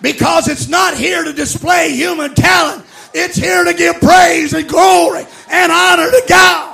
Because 0.00 0.48
it's 0.48 0.68
not 0.68 0.96
here 0.96 1.22
to 1.22 1.34
display 1.34 1.92
human 1.92 2.34
talent, 2.34 2.86
it's 3.12 3.36
here 3.36 3.64
to 3.64 3.74
give 3.74 4.00
praise 4.00 4.54
and 4.54 4.66
glory 4.66 5.26
and 5.50 5.70
honor 5.70 6.10
to 6.10 6.22
God. 6.26 6.69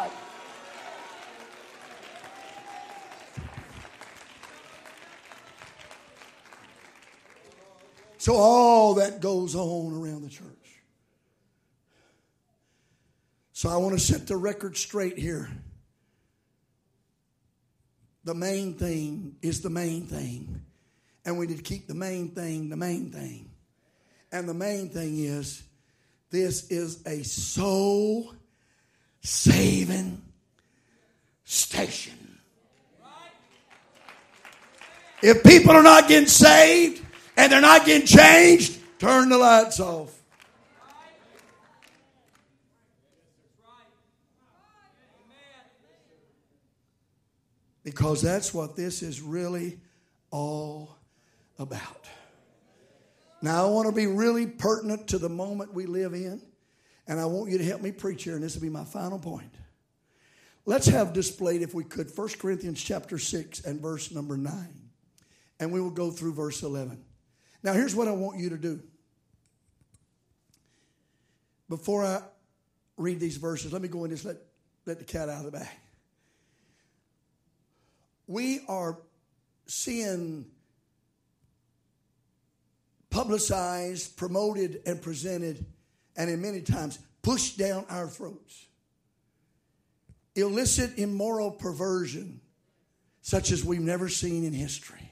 So, 8.26 8.34
all 8.34 8.94
that 8.94 9.20
goes 9.20 9.54
on 9.54 9.92
around 9.92 10.22
the 10.22 10.28
church. 10.28 10.82
So, 13.52 13.68
I 13.68 13.76
want 13.76 13.96
to 13.96 14.00
set 14.00 14.26
the 14.26 14.36
record 14.36 14.76
straight 14.76 15.16
here. 15.16 15.48
The 18.24 18.34
main 18.34 18.74
thing 18.74 19.36
is 19.42 19.60
the 19.60 19.70
main 19.70 20.08
thing. 20.08 20.60
And 21.24 21.38
we 21.38 21.46
need 21.46 21.58
to 21.58 21.62
keep 21.62 21.86
the 21.86 21.94
main 21.94 22.30
thing 22.30 22.68
the 22.68 22.76
main 22.76 23.12
thing. 23.12 23.48
And 24.32 24.48
the 24.48 24.54
main 24.54 24.88
thing 24.88 25.20
is 25.20 25.62
this 26.30 26.68
is 26.68 27.06
a 27.06 27.22
soul 27.22 28.34
saving 29.20 30.20
station. 31.44 32.40
If 35.22 35.44
people 35.44 35.70
are 35.70 35.84
not 35.84 36.08
getting 36.08 36.26
saved, 36.26 37.05
and 37.36 37.52
they're 37.52 37.60
not 37.60 37.84
getting 37.84 38.06
changed, 38.06 38.78
turn 38.98 39.28
the 39.28 39.38
lights 39.38 39.80
off. 39.80 40.12
Because 47.84 48.20
that's 48.20 48.52
what 48.52 48.74
this 48.74 49.02
is 49.02 49.20
really 49.22 49.78
all 50.32 50.96
about. 51.58 52.08
Now, 53.42 53.66
I 53.66 53.70
want 53.70 53.88
to 53.88 53.94
be 53.94 54.08
really 54.08 54.46
pertinent 54.46 55.08
to 55.08 55.18
the 55.18 55.28
moment 55.28 55.72
we 55.72 55.86
live 55.86 56.12
in, 56.14 56.42
and 57.06 57.20
I 57.20 57.26
want 57.26 57.50
you 57.50 57.58
to 57.58 57.64
help 57.64 57.80
me 57.82 57.92
preach 57.92 58.24
here, 58.24 58.34
and 58.34 58.42
this 58.42 58.56
will 58.56 58.62
be 58.62 58.70
my 58.70 58.84
final 58.84 59.20
point. 59.20 59.54
Let's 60.64 60.88
have 60.88 61.12
displayed, 61.12 61.62
if 61.62 61.74
we 61.74 61.84
could, 61.84 62.10
1 62.12 62.28
Corinthians 62.40 62.82
chapter 62.82 63.18
6 63.18 63.60
and 63.60 63.80
verse 63.80 64.10
number 64.10 64.36
9, 64.36 64.52
and 65.60 65.70
we 65.70 65.80
will 65.80 65.90
go 65.90 66.10
through 66.10 66.32
verse 66.32 66.64
11. 66.64 67.05
Now, 67.66 67.72
here's 67.72 67.96
what 67.96 68.06
I 68.06 68.12
want 68.12 68.38
you 68.38 68.50
to 68.50 68.56
do. 68.56 68.80
Before 71.68 72.04
I 72.06 72.22
read 72.96 73.18
these 73.18 73.38
verses, 73.38 73.72
let 73.72 73.82
me 73.82 73.88
go 73.88 74.04
and 74.04 74.12
just 74.12 74.24
let, 74.24 74.36
let 74.86 74.98
the 75.00 75.04
cat 75.04 75.28
out 75.28 75.44
of 75.44 75.50
the 75.50 75.58
bag. 75.58 75.68
We 78.28 78.60
are 78.68 78.98
seeing 79.66 80.46
publicized, 83.10 84.16
promoted, 84.16 84.82
and 84.86 85.02
presented, 85.02 85.66
and 86.16 86.30
in 86.30 86.40
many 86.40 86.60
times 86.60 87.00
pushed 87.22 87.58
down 87.58 87.84
our 87.90 88.06
throats. 88.06 88.64
Illicit, 90.36 90.98
immoral 90.98 91.50
perversion, 91.50 92.40
such 93.22 93.50
as 93.50 93.64
we've 93.64 93.80
never 93.80 94.08
seen 94.08 94.44
in 94.44 94.52
history. 94.52 95.05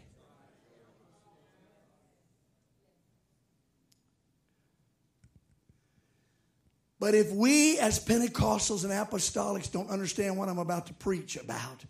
But 7.05 7.15
if 7.15 7.31
we 7.33 7.79
as 7.81 8.03
Pentecostals 8.03 8.83
and 8.83 8.91
apostolics 8.91 9.71
don't 9.71 9.91
understand 9.91 10.39
what 10.39 10.49
I'm 10.49 10.57
about 10.57 10.87
to 10.87 10.95
preach 10.95 11.37
about, 11.37 11.85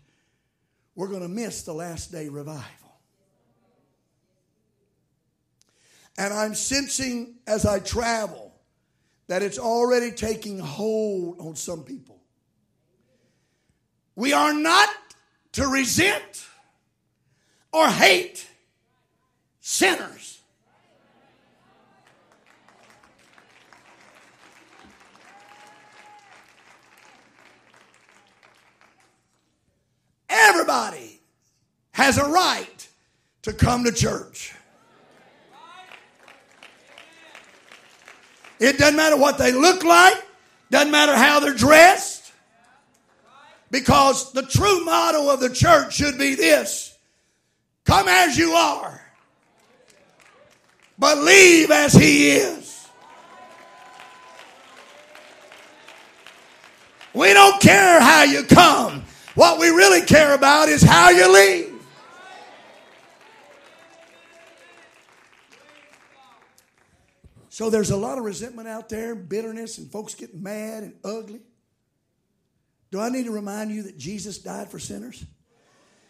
we're 0.93 1.07
going 1.07 1.21
to 1.21 1.29
miss 1.29 1.61
the 1.61 1.71
last 1.71 2.11
day 2.11 2.27
revival. 2.27 2.99
And 6.17 6.33
I'm 6.33 6.53
sensing 6.53 7.35
as 7.47 7.65
I 7.65 7.79
travel 7.79 8.53
that 9.27 9.41
it's 9.41 9.57
already 9.57 10.11
taking 10.11 10.59
hold 10.59 11.39
on 11.39 11.55
some 11.55 11.85
people. 11.85 12.19
We 14.17 14.33
are 14.33 14.53
not 14.53 14.89
to 15.53 15.65
resent 15.65 16.45
or 17.71 17.87
hate 17.87 18.45
sinners. 19.61 20.34
Everybody 30.35 31.21
has 31.91 32.17
a 32.17 32.25
right 32.25 32.87
to 33.43 33.53
come 33.53 33.85
to 33.85 33.91
church. 33.91 34.53
It 38.59 38.77
doesn't 38.77 38.97
matter 38.97 39.15
what 39.15 39.37
they 39.37 39.53
look 39.53 39.83
like, 39.83 40.15
doesn't 40.71 40.91
matter 40.91 41.15
how 41.15 41.39
they're 41.39 41.53
dressed, 41.53 42.33
because 43.71 44.33
the 44.33 44.43
true 44.43 44.83
motto 44.83 45.29
of 45.31 45.39
the 45.39 45.49
church 45.49 45.95
should 45.95 46.17
be 46.17 46.35
this 46.35 46.97
come 47.85 48.07
as 48.09 48.37
you 48.37 48.51
are, 48.51 49.01
believe 50.99 51.71
as 51.71 51.93
He 51.93 52.31
is. 52.31 52.87
We 57.13 57.31
don't 57.31 57.61
care 57.61 58.01
how 58.01 58.23
you 58.23 58.43
come. 58.43 59.04
What 59.35 59.59
we 59.59 59.67
really 59.67 60.01
care 60.01 60.33
about 60.33 60.69
is 60.69 60.81
how 60.81 61.09
you 61.09 61.31
leave. 61.31 61.73
So 67.49 67.69
there's 67.69 67.91
a 67.91 67.97
lot 67.97 68.17
of 68.17 68.23
resentment 68.25 68.67
out 68.67 68.89
there, 68.89 69.15
bitterness, 69.15 69.77
and 69.77 69.89
folks 69.91 70.15
getting 70.15 70.43
mad 70.43 70.83
and 70.83 70.93
ugly. 71.03 71.41
Do 72.91 72.99
I 72.99 73.09
need 73.09 73.25
to 73.25 73.31
remind 73.31 73.71
you 73.71 73.83
that 73.83 73.97
Jesus 73.97 74.37
died 74.37 74.69
for 74.69 74.79
sinners? 74.79 75.25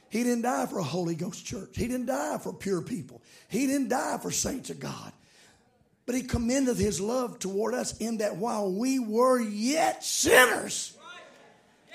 He 0.10 0.24
didn't 0.24 0.44
die 0.44 0.66
for 0.68 0.80
a 0.80 0.84
Holy 0.84 1.16
Ghost 1.16 1.46
church. 1.46 1.76
He 1.76 1.88
didn't 1.88 2.06
die 2.06 2.38
for 2.38 2.54
pure 2.54 2.82
people. 2.82 3.22
He 3.48 3.66
didn't 3.68 3.90
die 3.90 4.18
for 4.22 4.32
saints 4.32 4.70
of 4.70 4.80
God. 4.80 5.12
But 6.06 6.16
he 6.16 6.22
commended 6.22 6.78
his 6.78 7.02
love 7.02 7.40
toward 7.40 7.74
us 7.74 7.98
in 7.98 8.18
that 8.18 8.38
while 8.38 8.72
we 8.72 9.00
were 9.00 9.40
yet 9.40 10.04
sinners, 10.04 10.95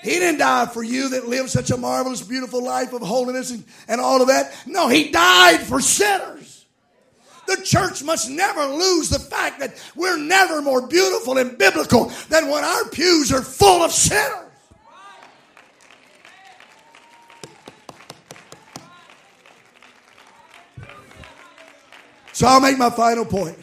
he 0.01 0.11
didn't 0.11 0.39
die 0.39 0.65
for 0.65 0.83
you 0.83 1.09
that 1.09 1.27
lived 1.27 1.49
such 1.49 1.69
a 1.69 1.77
marvelous, 1.77 2.21
beautiful 2.21 2.63
life 2.63 2.91
of 2.93 3.01
holiness 3.01 3.51
and, 3.51 3.63
and 3.87 4.01
all 4.01 4.21
of 4.21 4.29
that. 4.29 4.51
No, 4.65 4.87
he 4.87 5.11
died 5.11 5.59
for 5.59 5.79
sinners. 5.79 6.65
The 7.47 7.61
church 7.63 8.03
must 8.03 8.29
never 8.29 8.65
lose 8.65 9.09
the 9.09 9.19
fact 9.19 9.59
that 9.59 9.73
we're 9.95 10.17
never 10.17 10.61
more 10.61 10.87
beautiful 10.87 11.37
and 11.37 11.57
biblical 11.57 12.05
than 12.29 12.49
when 12.49 12.63
our 12.63 12.85
pews 12.89 13.31
are 13.31 13.41
full 13.41 13.83
of 13.83 13.91
sinners. 13.91 14.47
So 22.33 22.47
I'll 22.47 22.61
make 22.61 22.77
my 22.77 22.89
final 22.89 23.25
point. 23.25 23.57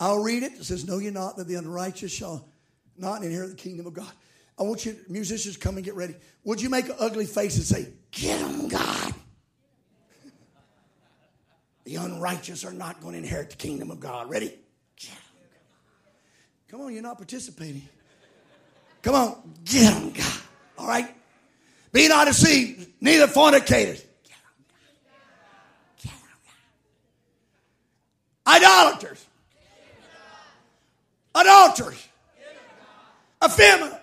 I'll 0.00 0.22
read 0.22 0.42
it. 0.42 0.52
It 0.54 0.64
says, 0.64 0.86
Know 0.86 0.98
ye 0.98 1.10
not 1.10 1.36
that 1.36 1.46
the 1.46 1.54
unrighteous 1.54 2.12
shall 2.12 2.48
not 2.98 3.22
inherit 3.22 3.50
the 3.50 3.56
kingdom 3.56 3.86
of 3.86 3.94
God? 3.94 4.10
I 4.58 4.62
want 4.62 4.86
you, 4.86 4.96
musicians, 5.08 5.56
come 5.56 5.76
and 5.76 5.84
get 5.84 5.94
ready. 5.94 6.14
Would 6.44 6.62
you 6.62 6.70
make 6.70 6.88
an 6.88 6.96
ugly 6.98 7.26
face 7.26 7.56
and 7.56 7.64
say, 7.64 7.92
Get 8.10 8.40
them, 8.40 8.68
God? 8.68 9.14
The 11.84 11.96
unrighteous 11.96 12.64
are 12.64 12.72
not 12.72 13.00
going 13.00 13.12
to 13.12 13.18
inherit 13.18 13.50
the 13.50 13.56
kingdom 13.56 13.90
of 13.90 14.00
God. 14.00 14.28
Ready? 14.30 14.52
Come 16.68 16.80
on, 16.80 16.92
you're 16.92 17.02
not 17.02 17.16
participating. 17.16 17.88
Come 19.02 19.14
on, 19.14 19.54
get 19.64 19.94
them, 19.94 20.10
God. 20.10 20.40
All 20.78 20.88
right? 20.88 21.14
Be 21.92 22.08
not 22.08 22.26
deceived, 22.26 22.90
neither 23.00 23.28
fornicators. 23.28 24.04
Idolaters. 28.46 29.24
Adulterers. 31.34 32.08
Effeminate. 33.44 34.00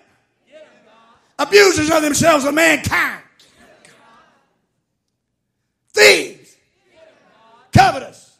Abusers 1.38 1.90
of 1.90 2.02
themselves 2.02 2.44
of 2.44 2.54
mankind. 2.54 3.22
Thieves 5.92 6.44
covetous, 7.74 8.36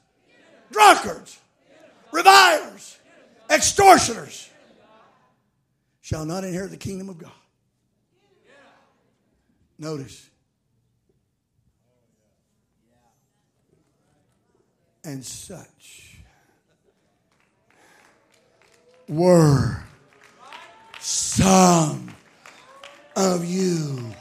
drunkards, 0.71 1.39
revilers, 2.13 2.99
extortioners 3.51 4.49
shall 6.01 6.25
not 6.25 6.45
inherit 6.45 6.71
the 6.71 6.77
kingdom 6.77 7.09
of 7.09 7.19
God. 7.19 7.33
Notice. 9.79 10.31
And 15.03 15.23
such 15.23 16.19
were 19.09 19.84
some 21.45 22.09
of 23.15 23.45
you 23.45 24.15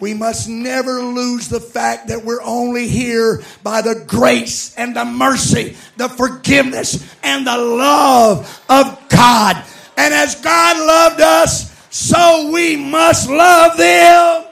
we 0.00 0.12
must 0.14 0.48
never 0.48 1.02
lose 1.02 1.48
the 1.48 1.60
fact 1.60 2.08
that 2.08 2.24
we're 2.24 2.42
only 2.42 2.88
here 2.88 3.42
by 3.62 3.82
the 3.82 4.04
grace 4.06 4.74
and 4.76 4.96
the 4.96 5.04
mercy, 5.04 5.76
the 5.98 6.08
forgiveness 6.08 7.06
and 7.22 7.46
the 7.46 7.56
love 7.56 8.64
of 8.70 9.08
God. 9.10 9.62
And 9.98 10.14
as 10.14 10.36
God 10.36 10.78
loved 10.78 11.20
us, 11.20 11.70
so 11.90 12.50
we 12.50 12.76
must 12.76 13.28
love 13.28 13.76
them. 13.76 14.44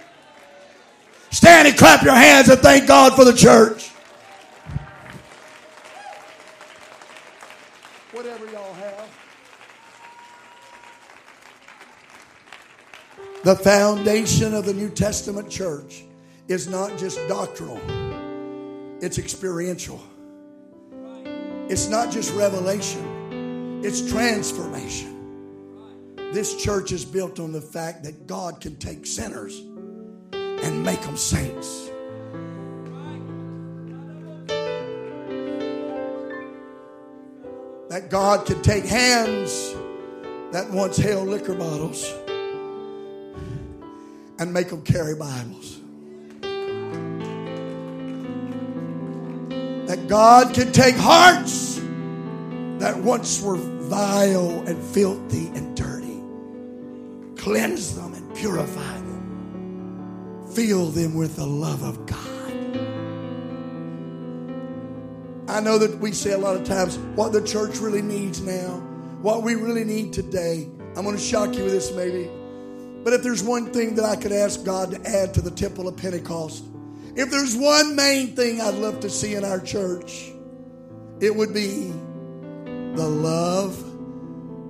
Stand 1.30 1.68
and 1.68 1.76
clap 1.78 2.02
your 2.02 2.14
hands 2.14 2.50
and 2.50 2.60
thank 2.60 2.86
God 2.86 3.14
for 3.14 3.24
the 3.24 3.32
church. 3.32 3.90
The 13.44 13.54
foundation 13.54 14.52
of 14.52 14.64
the 14.64 14.74
New 14.74 14.90
Testament 14.90 15.48
church 15.48 16.02
is 16.48 16.66
not 16.66 16.98
just 16.98 17.18
doctrinal, 17.28 17.80
it's 19.00 19.18
experiential. 19.18 20.00
It's 21.70 21.88
not 21.88 22.10
just 22.10 22.34
revelation, 22.34 23.80
it's 23.84 24.10
transformation. 24.10 26.16
This 26.32 26.60
church 26.60 26.90
is 26.90 27.04
built 27.04 27.38
on 27.38 27.52
the 27.52 27.60
fact 27.60 28.02
that 28.04 28.26
God 28.26 28.60
can 28.60 28.76
take 28.76 29.06
sinners 29.06 29.60
and 30.32 30.82
make 30.82 31.00
them 31.02 31.16
saints. 31.16 31.90
That 37.88 38.08
God 38.10 38.46
can 38.46 38.60
take 38.62 38.84
hands 38.84 39.74
that 40.50 40.68
once 40.70 40.96
held 40.96 41.28
liquor 41.28 41.54
bottles 41.54 42.12
and 44.38 44.52
make 44.52 44.68
them 44.68 44.82
carry 44.82 45.14
Bibles. 45.14 45.80
That 49.88 50.06
God 50.06 50.54
can 50.54 50.70
take 50.72 50.94
hearts 50.96 51.80
that 52.78 52.96
once 52.96 53.42
were 53.42 53.56
vile 53.56 54.60
and 54.66 54.82
filthy 54.92 55.48
and 55.48 55.76
dirty, 55.76 56.20
cleanse 57.40 57.96
them 57.96 58.12
and 58.14 58.34
purify 58.36 58.96
them, 58.98 60.46
fill 60.54 60.86
them 60.86 61.14
with 61.14 61.36
the 61.36 61.46
love 61.46 61.82
of 61.82 62.06
God. 62.06 62.18
I 65.48 65.60
know 65.60 65.78
that 65.78 65.98
we 65.98 66.12
say 66.12 66.32
a 66.32 66.38
lot 66.38 66.56
of 66.56 66.64
times 66.64 66.98
what 67.16 67.32
the 67.32 67.42
church 67.42 67.78
really 67.78 68.02
needs 68.02 68.42
now, 68.42 68.76
what 69.22 69.42
we 69.42 69.54
really 69.54 69.84
need 69.84 70.12
today. 70.12 70.68
I'm 70.94 71.04
going 71.04 71.16
to 71.16 71.22
shock 71.22 71.54
you 71.54 71.64
with 71.64 71.72
this 71.72 71.90
maybe. 71.92 72.30
But 73.08 73.14
if 73.14 73.22
there's 73.22 73.42
one 73.42 73.72
thing 73.72 73.94
that 73.94 74.04
I 74.04 74.16
could 74.16 74.32
ask 74.32 74.62
God 74.64 74.90
to 74.90 75.02
add 75.08 75.32
to 75.32 75.40
the 75.40 75.50
temple 75.50 75.88
of 75.88 75.96
Pentecost, 75.96 76.62
if 77.16 77.30
there's 77.30 77.56
one 77.56 77.96
main 77.96 78.36
thing 78.36 78.60
I'd 78.60 78.74
love 78.74 79.00
to 79.00 79.08
see 79.08 79.34
in 79.34 79.46
our 79.46 79.60
church, 79.60 80.30
it 81.18 81.34
would 81.34 81.54
be 81.54 81.90
the 82.66 83.08
love 83.08 83.82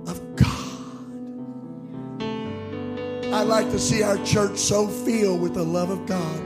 of 0.07 0.37
God. 0.37 0.55
I'd 3.33 3.47
like 3.47 3.69
to 3.71 3.77
see 3.77 4.03
our 4.03 4.15
church 4.23 4.57
so 4.57 4.87
filled 4.87 5.41
with 5.41 5.53
the 5.53 5.65
love 5.65 5.89
of 5.89 6.05
God 6.05 6.41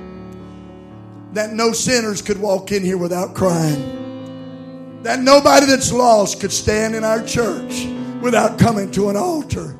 that 1.33 1.53
no 1.53 1.73
sinners 1.73 2.23
could 2.23 2.39
walk 2.39 2.71
in 2.71 2.83
here 2.83 2.97
without 2.97 3.35
crying. 3.35 5.03
That 5.03 5.19
nobody 5.19 5.67
that's 5.67 5.93
lost 5.93 6.39
could 6.39 6.51
stand 6.51 6.95
in 6.95 7.03
our 7.03 7.23
church 7.23 7.85
without 8.19 8.57
coming 8.57 8.89
to 8.93 9.09
an 9.09 9.15
altar. 9.15 9.77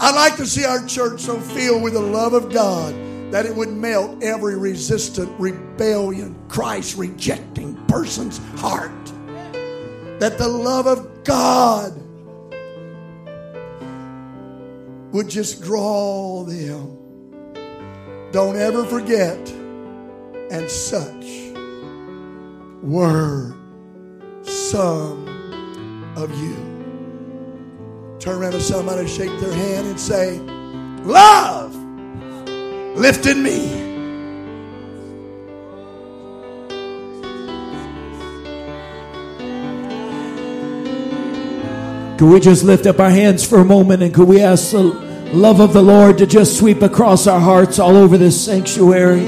I'd 0.00 0.14
like 0.14 0.36
to 0.36 0.46
see 0.46 0.64
our 0.64 0.84
church 0.86 1.20
so 1.20 1.38
filled 1.38 1.82
with 1.82 1.92
the 1.94 2.00
love 2.00 2.32
of 2.34 2.52
God 2.52 2.94
that 3.32 3.46
it 3.46 3.54
would 3.56 3.70
melt 3.70 4.22
every 4.22 4.56
resistant, 4.56 5.30
rebellion, 5.40 6.36
Christ 6.48 6.98
rejecting 6.98 7.74
person's 7.86 8.38
heart. 8.60 8.92
That 10.18 10.36
the 10.38 10.48
love 10.48 10.86
of 10.86 11.24
God 11.24 11.94
would 15.12 15.28
just 15.28 15.62
draw 15.62 16.44
them. 16.44 16.98
Don't 18.32 18.56
ever 18.56 18.84
forget, 18.84 19.38
and 20.50 20.70
such 20.70 21.52
were 22.82 23.54
some 24.42 25.28
of 26.16 26.30
you. 26.38 26.71
Turn 28.22 28.40
around 28.40 28.52
to 28.52 28.60
somebody, 28.60 29.08
shake 29.08 29.36
their 29.40 29.52
hand, 29.52 29.88
and 29.88 29.98
say, 29.98 30.38
Love 31.02 31.74
lifted 32.96 33.36
me. 33.36 33.80
Could 42.16 42.32
we 42.32 42.38
just 42.38 42.62
lift 42.62 42.86
up 42.86 43.00
our 43.00 43.10
hands 43.10 43.44
for 43.44 43.58
a 43.58 43.64
moment 43.64 44.04
and 44.04 44.14
could 44.14 44.28
we 44.28 44.40
ask 44.40 44.70
the 44.70 44.84
love 45.34 45.58
of 45.58 45.72
the 45.72 45.82
Lord 45.82 46.18
to 46.18 46.26
just 46.26 46.56
sweep 46.56 46.80
across 46.82 47.26
our 47.26 47.40
hearts 47.40 47.80
all 47.80 47.96
over 47.96 48.16
this 48.16 48.44
sanctuary? 48.44 49.24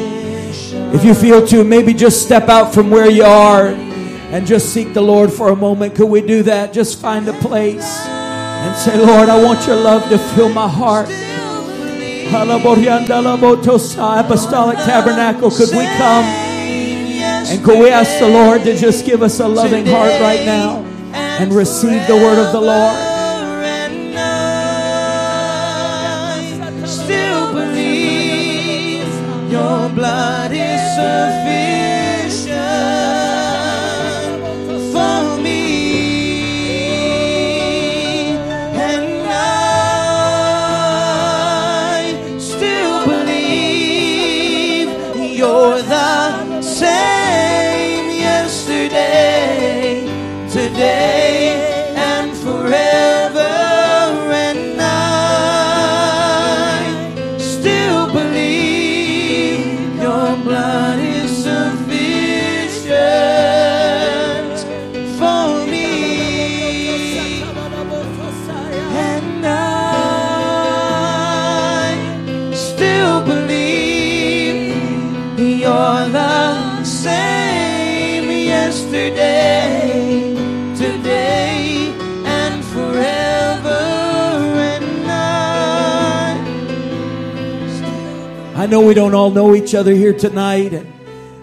If 0.94 1.04
you 1.04 1.14
feel 1.14 1.44
to, 1.48 1.64
maybe 1.64 1.94
just 1.94 2.24
step 2.24 2.48
out 2.48 2.72
from 2.72 2.92
where 2.92 3.10
you 3.10 3.24
are 3.24 3.66
and 3.66 4.46
just 4.46 4.72
seek 4.72 4.94
the 4.94 5.02
Lord 5.02 5.32
for 5.32 5.48
a 5.48 5.56
moment. 5.56 5.96
Could 5.96 6.10
we 6.10 6.20
do 6.20 6.44
that? 6.44 6.72
Just 6.72 7.00
find 7.00 7.26
a 7.26 7.32
place 7.32 8.13
and 8.64 8.76
say, 8.76 8.96
Lord, 8.96 9.28
I 9.28 9.42
want 9.42 9.66
your 9.66 9.76
love 9.76 10.08
to 10.08 10.18
fill 10.18 10.48
my 10.48 10.68
heart. 10.68 11.08
Apostolic 14.24 14.78
Tabernacle, 14.78 15.50
could 15.50 15.70
we 15.70 15.84
come 15.84 16.24
and 16.24 17.62
could 17.64 17.78
we 17.78 17.90
ask 17.90 18.18
the 18.18 18.28
Lord 18.28 18.64
to 18.64 18.76
just 18.76 19.04
give 19.04 19.22
us 19.22 19.38
a 19.40 19.46
loving 19.46 19.86
heart 19.86 20.20
right 20.20 20.44
now 20.46 20.82
and 21.12 21.52
receive 21.52 22.06
the 22.06 22.16
word 22.16 22.38
of 22.38 22.52
the 22.52 22.60
Lord? 22.60 23.14
Blood 29.94 30.50
know 88.74 88.84
we 88.84 88.92
don't 88.92 89.14
all 89.14 89.30
know 89.30 89.54
each 89.54 89.72
other 89.72 89.92
here 89.92 90.12
tonight, 90.12 90.72
and 90.72 90.92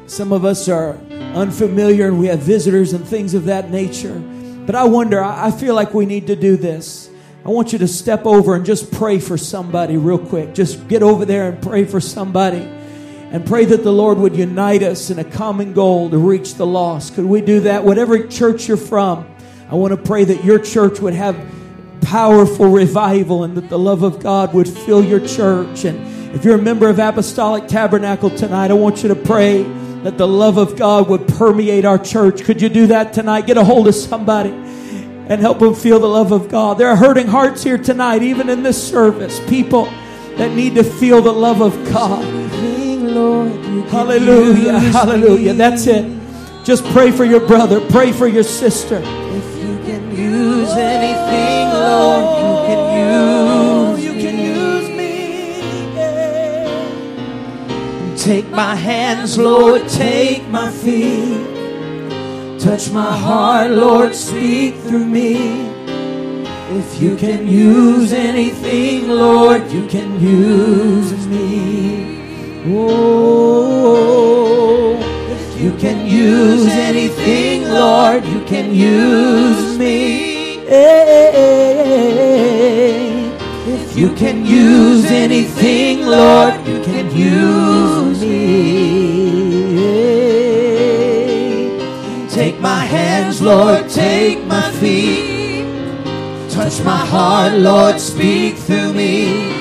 some 0.06 0.34
of 0.34 0.44
us 0.44 0.68
are 0.68 0.98
unfamiliar 1.34 2.08
and 2.08 2.20
we 2.20 2.28
have 2.28 2.40
visitors 2.40 2.92
and 2.92 3.08
things 3.08 3.34
of 3.34 3.46
that 3.46 3.72
nature. 3.72 4.20
But 4.66 4.76
I 4.76 4.84
wonder, 4.84 5.24
I 5.24 5.50
feel 5.50 5.74
like 5.74 5.94
we 5.94 6.06
need 6.06 6.28
to 6.28 6.36
do 6.36 6.58
this. 6.58 7.10
I 7.46 7.48
want 7.48 7.72
you 7.72 7.80
to 7.80 7.88
step 7.88 8.26
over 8.26 8.54
and 8.54 8.66
just 8.66 8.92
pray 8.92 9.18
for 9.18 9.38
somebody 9.38 9.96
real 9.96 10.20
quick. 10.20 10.54
Just 10.54 10.90
get 10.90 11.04
over 11.04 11.24
there 11.24 11.48
and 11.50 11.64
pray 11.64 11.86
for 11.86 12.02
somebody. 12.02 12.64
And 13.32 13.46
pray 13.46 13.64
that 13.64 13.82
the 13.82 13.94
Lord 13.94 14.18
would 14.18 14.36
unite 14.36 14.84
us 14.84 15.10
in 15.10 15.18
a 15.18 15.24
common 15.24 15.72
goal 15.72 16.10
to 16.10 16.18
reach 16.18 16.56
the 16.56 16.66
lost. 16.66 17.16
Could 17.16 17.24
we 17.24 17.40
do 17.40 17.62
that? 17.62 17.86
Whatever 17.86 18.28
church 18.28 18.68
you're 18.68 18.76
from, 18.76 19.26
I 19.70 19.76
want 19.76 19.92
to 19.94 19.98
pray 19.98 20.26
that 20.26 20.44
your 20.44 20.60
church 20.60 21.00
would 21.00 21.14
have 21.14 21.40
powerful 22.02 22.68
revival 22.68 23.46
and 23.46 23.56
that 23.56 23.70
the 23.70 23.80
love 23.80 24.04
of 24.04 24.20
God 24.20 24.54
would 24.54 24.68
fill 24.68 25.02
your 25.02 25.26
church. 25.26 25.86
And 25.86 26.11
if 26.34 26.46
you're 26.46 26.56
a 26.56 26.62
member 26.62 26.90
of 26.90 27.00
Apostolic 27.00 27.68
Tabernacle 27.68 28.30
tonight, 28.30 28.72
I 28.72 28.74
want 28.74 29.04
you 29.04 29.10
to 29.10 29.16
pray 29.16 29.64
that 30.04 30.18
the 30.18 30.28
love 30.28 30.58
of 30.58 30.78
God 30.78 31.10
would 31.10 31.28
permeate 31.28 31.86
our 31.86 32.00
church. 32.00 32.44
Could 32.44 32.62
you 32.62 32.70
do 32.70 32.88
that 32.88 33.14
tonight? 33.14 33.46
Get 33.48 33.58
a 33.58 33.64
hold 33.64 33.88
of 33.88 33.96
somebody 33.96 34.50
and 34.50 35.40
help 35.40 35.60
them 35.60 35.76
feel 35.76 36.00
the 36.00 36.08
love 36.08 36.32
of 36.32 36.50
God. 36.50 36.78
There 36.78 36.88
are 36.88 36.96
hurting 36.96 37.28
hearts 37.28 37.64
here 37.64 37.78
tonight, 37.78 38.24
even 38.24 38.50
in 38.50 38.64
this 38.64 38.82
service. 38.82 39.40
People 39.48 39.86
that 40.38 40.52
need 40.56 40.76
to 40.76 40.84
feel 40.84 41.22
the 41.22 41.34
love 41.34 41.62
of 41.62 41.74
God. 41.92 42.24
Hallelujah, 43.90 44.80
hallelujah. 44.80 45.54
That's 45.54 45.86
it. 45.86 46.06
Just 46.64 46.84
pray 46.86 47.12
for 47.12 47.26
your 47.26 47.46
brother, 47.46 47.82
pray 47.90 48.12
for 48.12 48.28
your 48.28 48.44
sister. 48.44 49.02
If 49.04 49.58
you 49.58 49.78
can 49.84 50.16
use 50.16 50.72
anything, 50.72 51.68
Lord, 51.74 52.41
Take 58.22 58.50
my 58.52 58.76
hands, 58.76 59.36
Lord, 59.40 59.88
take 59.90 60.48
my 60.50 60.70
feet. 60.70 61.42
Touch 62.60 62.92
my 62.92 63.12
heart, 63.18 63.72
Lord, 63.72 64.14
speak 64.14 64.76
through 64.76 65.06
me. 65.06 65.66
If 66.70 67.02
you 67.02 67.16
can 67.18 67.48
use 67.48 68.14
anything, 68.14 69.08
Lord, 69.08 69.72
you 69.72 69.88
can 69.88 70.20
use 70.22 71.26
me. 71.26 72.22
Oh, 72.68 73.80
if 75.32 75.60
you 75.60 75.72
can 75.80 76.06
use 76.06 76.68
anything, 76.68 77.64
Lord, 77.70 78.24
you 78.24 78.42
can 78.46 78.72
use 78.76 79.80
me. 79.80 80.60
If 83.74 83.98
you 83.98 84.14
can 84.14 84.46
use 84.46 85.06
anything, 85.06 86.06
Lord, 86.06 86.54
you 86.68 86.84
can 86.84 87.10
use 87.16 87.91
me. 88.22 89.92
Take 92.30 92.60
my 92.60 92.84
hands, 92.86 93.42
Lord, 93.42 93.90
take 93.90 94.46
my 94.46 94.72
feet. 94.80 95.66
Touch 96.50 96.82
my 96.84 96.98
heart, 97.14 97.54
Lord, 97.54 98.00
speak 98.00 98.56
through 98.58 98.94
me. 98.94 99.52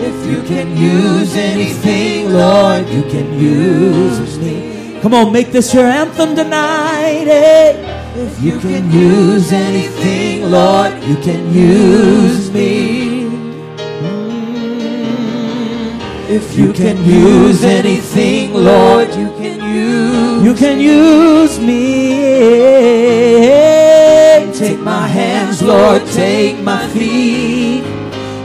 If 0.00 0.26
you 0.30 0.42
can 0.42 0.76
use 0.76 1.36
anything, 1.36 2.32
Lord, 2.32 2.88
you 2.88 3.02
can 3.02 3.38
use 3.38 4.38
me. 4.38 4.98
Come 5.02 5.14
on, 5.14 5.32
make 5.32 5.52
this 5.52 5.72
your 5.74 5.86
anthem 5.86 6.34
tonight. 6.34 7.26
eh? 7.28 7.76
If 8.16 8.42
you 8.42 8.58
can 8.58 8.90
use 8.90 9.52
anything, 9.52 10.50
Lord, 10.50 10.92
you 11.04 11.16
can 11.16 11.52
use 11.54 12.50
me. 12.50 13.07
If 16.30 16.58
you 16.58 16.74
can 16.74 17.02
use 17.06 17.64
anything, 17.64 18.52
Lord, 18.52 19.08
you 19.14 19.28
can 19.40 19.64
use. 19.74 20.44
You 20.44 20.54
can 20.54 20.78
use 20.78 21.58
me. 21.58 22.10
Take 24.52 24.78
my 24.80 25.06
hands, 25.06 25.62
Lord, 25.62 26.04
take 26.08 26.60
my 26.60 26.86
feet. 26.88 27.82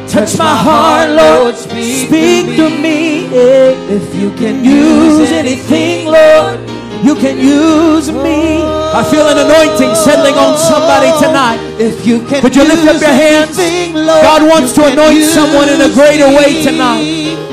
Touch 0.08 0.38
my 0.38 0.56
heart, 0.56 1.10
Lord, 1.10 1.56
speak, 1.56 2.08
Speak 2.08 2.56
to 2.56 2.70
me. 2.70 3.26
If 3.26 4.16
you 4.16 4.32
can 4.32 4.64
Use 4.64 5.30
anything, 5.32 6.06
Lord. 6.08 6.73
You 7.04 7.16
can 7.16 7.38
use 7.38 8.08
me. 8.12 8.64
I 8.64 9.04
feel 9.04 9.28
an 9.28 9.36
anointing 9.36 9.92
settling 9.94 10.40
on 10.40 10.56
somebody 10.58 11.12
tonight. 11.20 11.60
If 11.76 12.08
you 12.08 12.24
can 12.24 12.40
Could 12.42 12.56
you 12.56 12.64
lift 12.64 12.88
up 12.88 13.02
your 13.02 13.12
hands? 13.12 13.58
God 13.58 14.48
wants 14.48 14.72
to 14.80 14.86
anoint 14.88 15.22
someone 15.24 15.68
in 15.68 15.82
a 15.84 15.92
greater 15.92 16.32
way 16.32 16.64
tonight. 16.64 17.04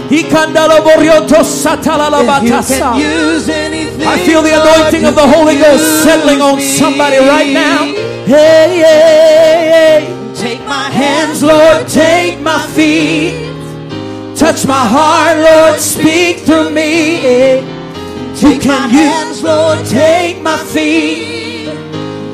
Ikandalaborioto 0.07 1.43
If 1.43 2.43
you 2.47 2.63
can 2.63 3.01
use 3.01 3.49
anything, 3.49 4.07
I 4.07 4.19
feel 4.25 4.43
the 4.43 4.55
anointing 4.55 5.05
of 5.05 5.17
the 5.17 5.27
Holy 5.27 5.57
Ghost 5.57 6.05
settling 6.05 6.41
on 6.41 6.61
somebody 6.61 7.19
right 7.19 7.53
now. 7.53 7.87
Hey, 8.31 8.79
hey, 8.79 10.07
hey. 10.07 10.33
Take 10.35 10.65
my 10.67 10.91
hands, 10.91 11.43
Lord, 11.43 11.89
take 11.89 12.41
my 12.41 12.65
feet. 12.69 13.35
Touch 14.37 14.65
my 14.65 14.87
heart, 14.87 15.39
Lord, 15.39 15.81
speak 15.81 16.39
through 16.47 16.71
me. 16.71 17.80
Take 18.37 18.65
my 18.67 18.87
hands, 18.87 19.43
Lord, 19.43 19.85
take 19.87 20.43
my 20.43 20.57
feet. 20.57 21.67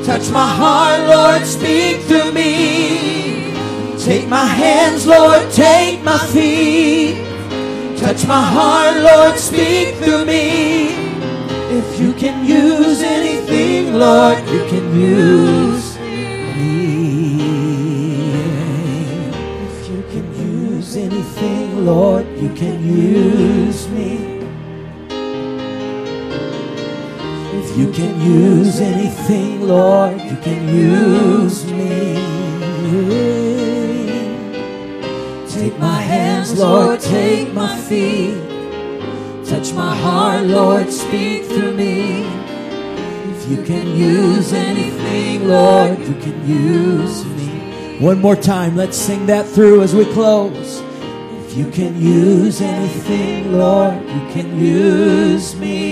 Touch 0.04 0.30
my 0.30 0.46
heart, 0.46 1.00
Lord, 1.08 1.46
speak 1.46 2.02
through 2.02 2.32
me. 2.32 3.54
Take 3.98 4.28
my 4.28 4.46
hands, 4.46 5.06
Lord, 5.06 5.50
take 5.50 6.02
my 6.02 6.18
feet. 6.18 7.16
Touch 7.98 8.24
my 8.26 8.40
heart, 8.40 8.96
Lord, 8.98 9.38
speak 9.38 9.96
through 9.96 10.24
me. 10.24 10.94
If 11.78 12.00
you 12.00 12.12
can 12.12 12.46
use 12.46 13.02
anything, 13.02 13.94
Lord, 13.94 14.38
you 14.48 14.64
can 14.68 14.94
use 15.00 15.98
me. 15.98 17.06
If 19.66 19.88
you 19.90 20.02
can 20.12 20.26
use 20.34 20.96
anything, 20.96 21.84
Lord, 21.84 22.26
you 22.38 22.54
can 22.54 22.86
use 22.86 23.88
me. 23.88 24.25
You 27.76 27.92
can 27.92 28.18
use 28.22 28.80
anything, 28.80 29.68
Lord, 29.68 30.18
you 30.22 30.36
can 30.38 30.74
use 30.74 31.66
me. 31.66 32.14
Take 35.46 35.78
my 35.78 36.00
hands, 36.00 36.58
Lord, 36.58 37.00
take 37.00 37.52
my 37.52 37.76
feet. 37.76 38.38
Touch 39.44 39.74
my 39.74 39.94
heart, 39.94 40.46
Lord, 40.46 40.90
speak 40.90 41.44
through 41.44 41.74
me. 41.74 42.24
If 43.32 43.50
you 43.50 43.62
can 43.62 43.88
use 43.88 44.54
anything, 44.54 45.46
Lord, 45.46 45.98
you 45.98 46.14
can 46.14 46.48
use 46.48 47.26
me. 47.26 47.98
One 48.00 48.22
more 48.22 48.36
time, 48.36 48.74
let's 48.74 48.96
sing 48.96 49.26
that 49.26 49.46
through 49.46 49.82
as 49.82 49.94
we 49.94 50.04
close. 50.14 50.82
If 51.44 51.56
you 51.56 51.70
can 51.70 52.00
use 52.00 52.62
anything, 52.62 53.52
Lord, 53.52 54.00
you 54.02 54.22
can 54.32 54.58
use 54.58 55.54
me. 55.56 55.85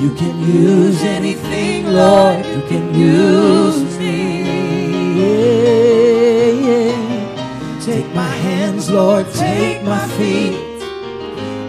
You 0.00 0.14
can 0.14 0.40
use 0.40 1.02
anything, 1.02 1.86
Lord, 1.92 2.46
you 2.46 2.62
can 2.62 2.94
use 2.94 3.98
me. 3.98 4.16
Yeah, 5.20 6.50
yeah. 6.66 7.80
Take 7.84 8.08
my 8.14 8.32
hands, 8.46 8.90
Lord, 8.90 9.30
take 9.34 9.82
my 9.82 10.06
feet. 10.16 10.56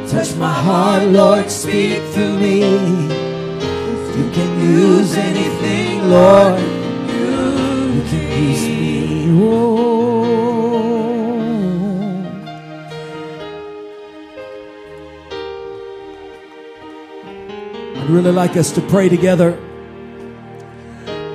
Touch 0.10 0.34
my 0.36 0.54
heart, 0.54 1.04
Lord, 1.10 1.50
speak 1.52 2.02
through 2.14 2.40
me. 2.40 2.64
If 2.64 4.18
you 4.18 4.32
can 4.32 4.52
use 4.62 5.14
anything, 5.18 6.10
Lord, 6.10 6.62
you 6.62 8.02
can 8.10 8.50
use 8.50 8.64
me. 8.68 9.28
Oh. 9.44 9.70
Really 18.32 18.48
like 18.48 18.58
us 18.58 18.72
to 18.72 18.82
pray 18.84 19.10
together. 19.10 19.60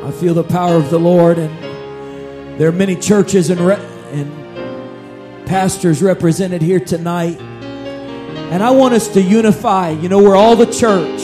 I 0.03 0.11
feel 0.13 0.33
the 0.33 0.45
power 0.45 0.77
of 0.77 0.89
the 0.89 0.99
Lord, 0.99 1.37
and 1.37 2.59
there 2.59 2.69
are 2.69 2.73
many 2.73 2.97
churches 2.97 3.51
and, 3.51 3.61
re- 3.61 3.85
and 4.13 5.47
pastors 5.47 6.03
represented 6.03 6.63
here 6.63 6.81
tonight. 6.81 7.39
And 7.39 8.63
I 8.63 8.71
want 8.71 8.95
us 8.95 9.09
to 9.09 9.21
unify. 9.21 9.91
You 9.91 10.09
know, 10.09 10.23
we're 10.23 10.37
all 10.37 10.57
the 10.57 10.73
church. 10.73 11.21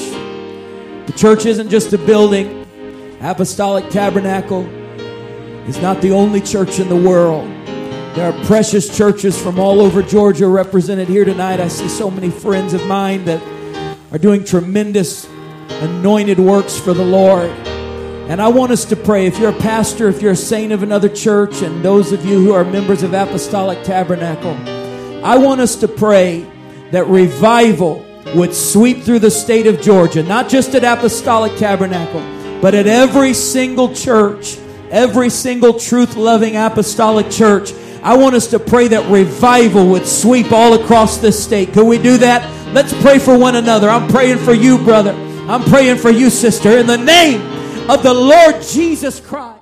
The 1.06 1.14
church 1.16 1.46
isn't 1.46 1.70
just 1.70 1.92
a 1.94 1.98
building, 1.98 2.66
Apostolic 3.22 3.88
Tabernacle 3.88 4.66
is 5.66 5.80
not 5.80 6.02
the 6.02 6.10
only 6.10 6.42
church 6.42 6.80
in 6.80 6.88
the 6.90 6.96
world. 6.96 7.48
There 8.14 8.30
are 8.30 8.44
precious 8.44 8.94
churches 8.94 9.40
from 9.40 9.58
all 9.58 9.80
over 9.80 10.02
Georgia 10.02 10.48
represented 10.48 11.08
here 11.08 11.24
tonight. 11.24 11.60
I 11.60 11.68
see 11.68 11.88
so 11.88 12.10
many 12.10 12.30
friends 12.30 12.74
of 12.74 12.86
mine 12.86 13.24
that 13.24 13.42
are 14.12 14.18
doing 14.18 14.44
tremendous 14.44 15.31
anointed 15.82 16.38
works 16.38 16.78
for 16.78 16.94
the 16.94 17.04
Lord. 17.04 17.50
And 17.50 18.40
I 18.40 18.48
want 18.48 18.70
us 18.70 18.84
to 18.86 18.96
pray. 18.96 19.26
If 19.26 19.38
you're 19.38 19.50
a 19.50 19.58
pastor, 19.58 20.08
if 20.08 20.22
you're 20.22 20.32
a 20.32 20.36
saint 20.36 20.72
of 20.72 20.84
another 20.84 21.08
church, 21.08 21.60
and 21.60 21.84
those 21.84 22.12
of 22.12 22.24
you 22.24 22.40
who 22.40 22.52
are 22.52 22.64
members 22.64 23.02
of 23.02 23.14
Apostolic 23.14 23.82
Tabernacle, 23.82 24.56
I 25.24 25.38
want 25.38 25.60
us 25.60 25.76
to 25.76 25.88
pray 25.88 26.46
that 26.92 27.06
revival 27.08 28.06
would 28.36 28.54
sweep 28.54 29.02
through 29.02 29.18
the 29.18 29.30
state 29.30 29.66
of 29.66 29.80
Georgia, 29.80 30.22
not 30.22 30.48
just 30.48 30.74
at 30.76 30.84
Apostolic 30.84 31.58
Tabernacle, 31.58 32.20
but 32.60 32.74
at 32.74 32.86
every 32.86 33.34
single 33.34 33.92
church, 33.92 34.58
every 34.90 35.30
single 35.30 35.74
truth 35.80 36.16
loving 36.16 36.56
apostolic 36.56 37.28
church. 37.28 37.72
I 38.04 38.16
want 38.16 38.36
us 38.36 38.46
to 38.48 38.60
pray 38.60 38.88
that 38.88 39.10
revival 39.10 39.88
would 39.88 40.06
sweep 40.06 40.52
all 40.52 40.74
across 40.74 41.18
this 41.18 41.42
state. 41.42 41.72
Could 41.72 41.86
we 41.86 41.98
do 41.98 42.18
that? 42.18 42.48
Let's 42.72 42.92
pray 43.02 43.18
for 43.18 43.36
one 43.36 43.56
another. 43.56 43.88
I'm 43.90 44.08
praying 44.08 44.38
for 44.38 44.52
you, 44.52 44.78
brother. 44.78 45.12
I'm 45.48 45.64
praying 45.64 45.98
for 45.98 46.10
you, 46.10 46.30
sister, 46.30 46.78
in 46.78 46.86
the 46.86 46.96
name 46.96 47.40
of 47.90 48.02
the 48.02 48.14
Lord 48.14 48.62
Jesus 48.62 49.20
Christ. 49.20 49.60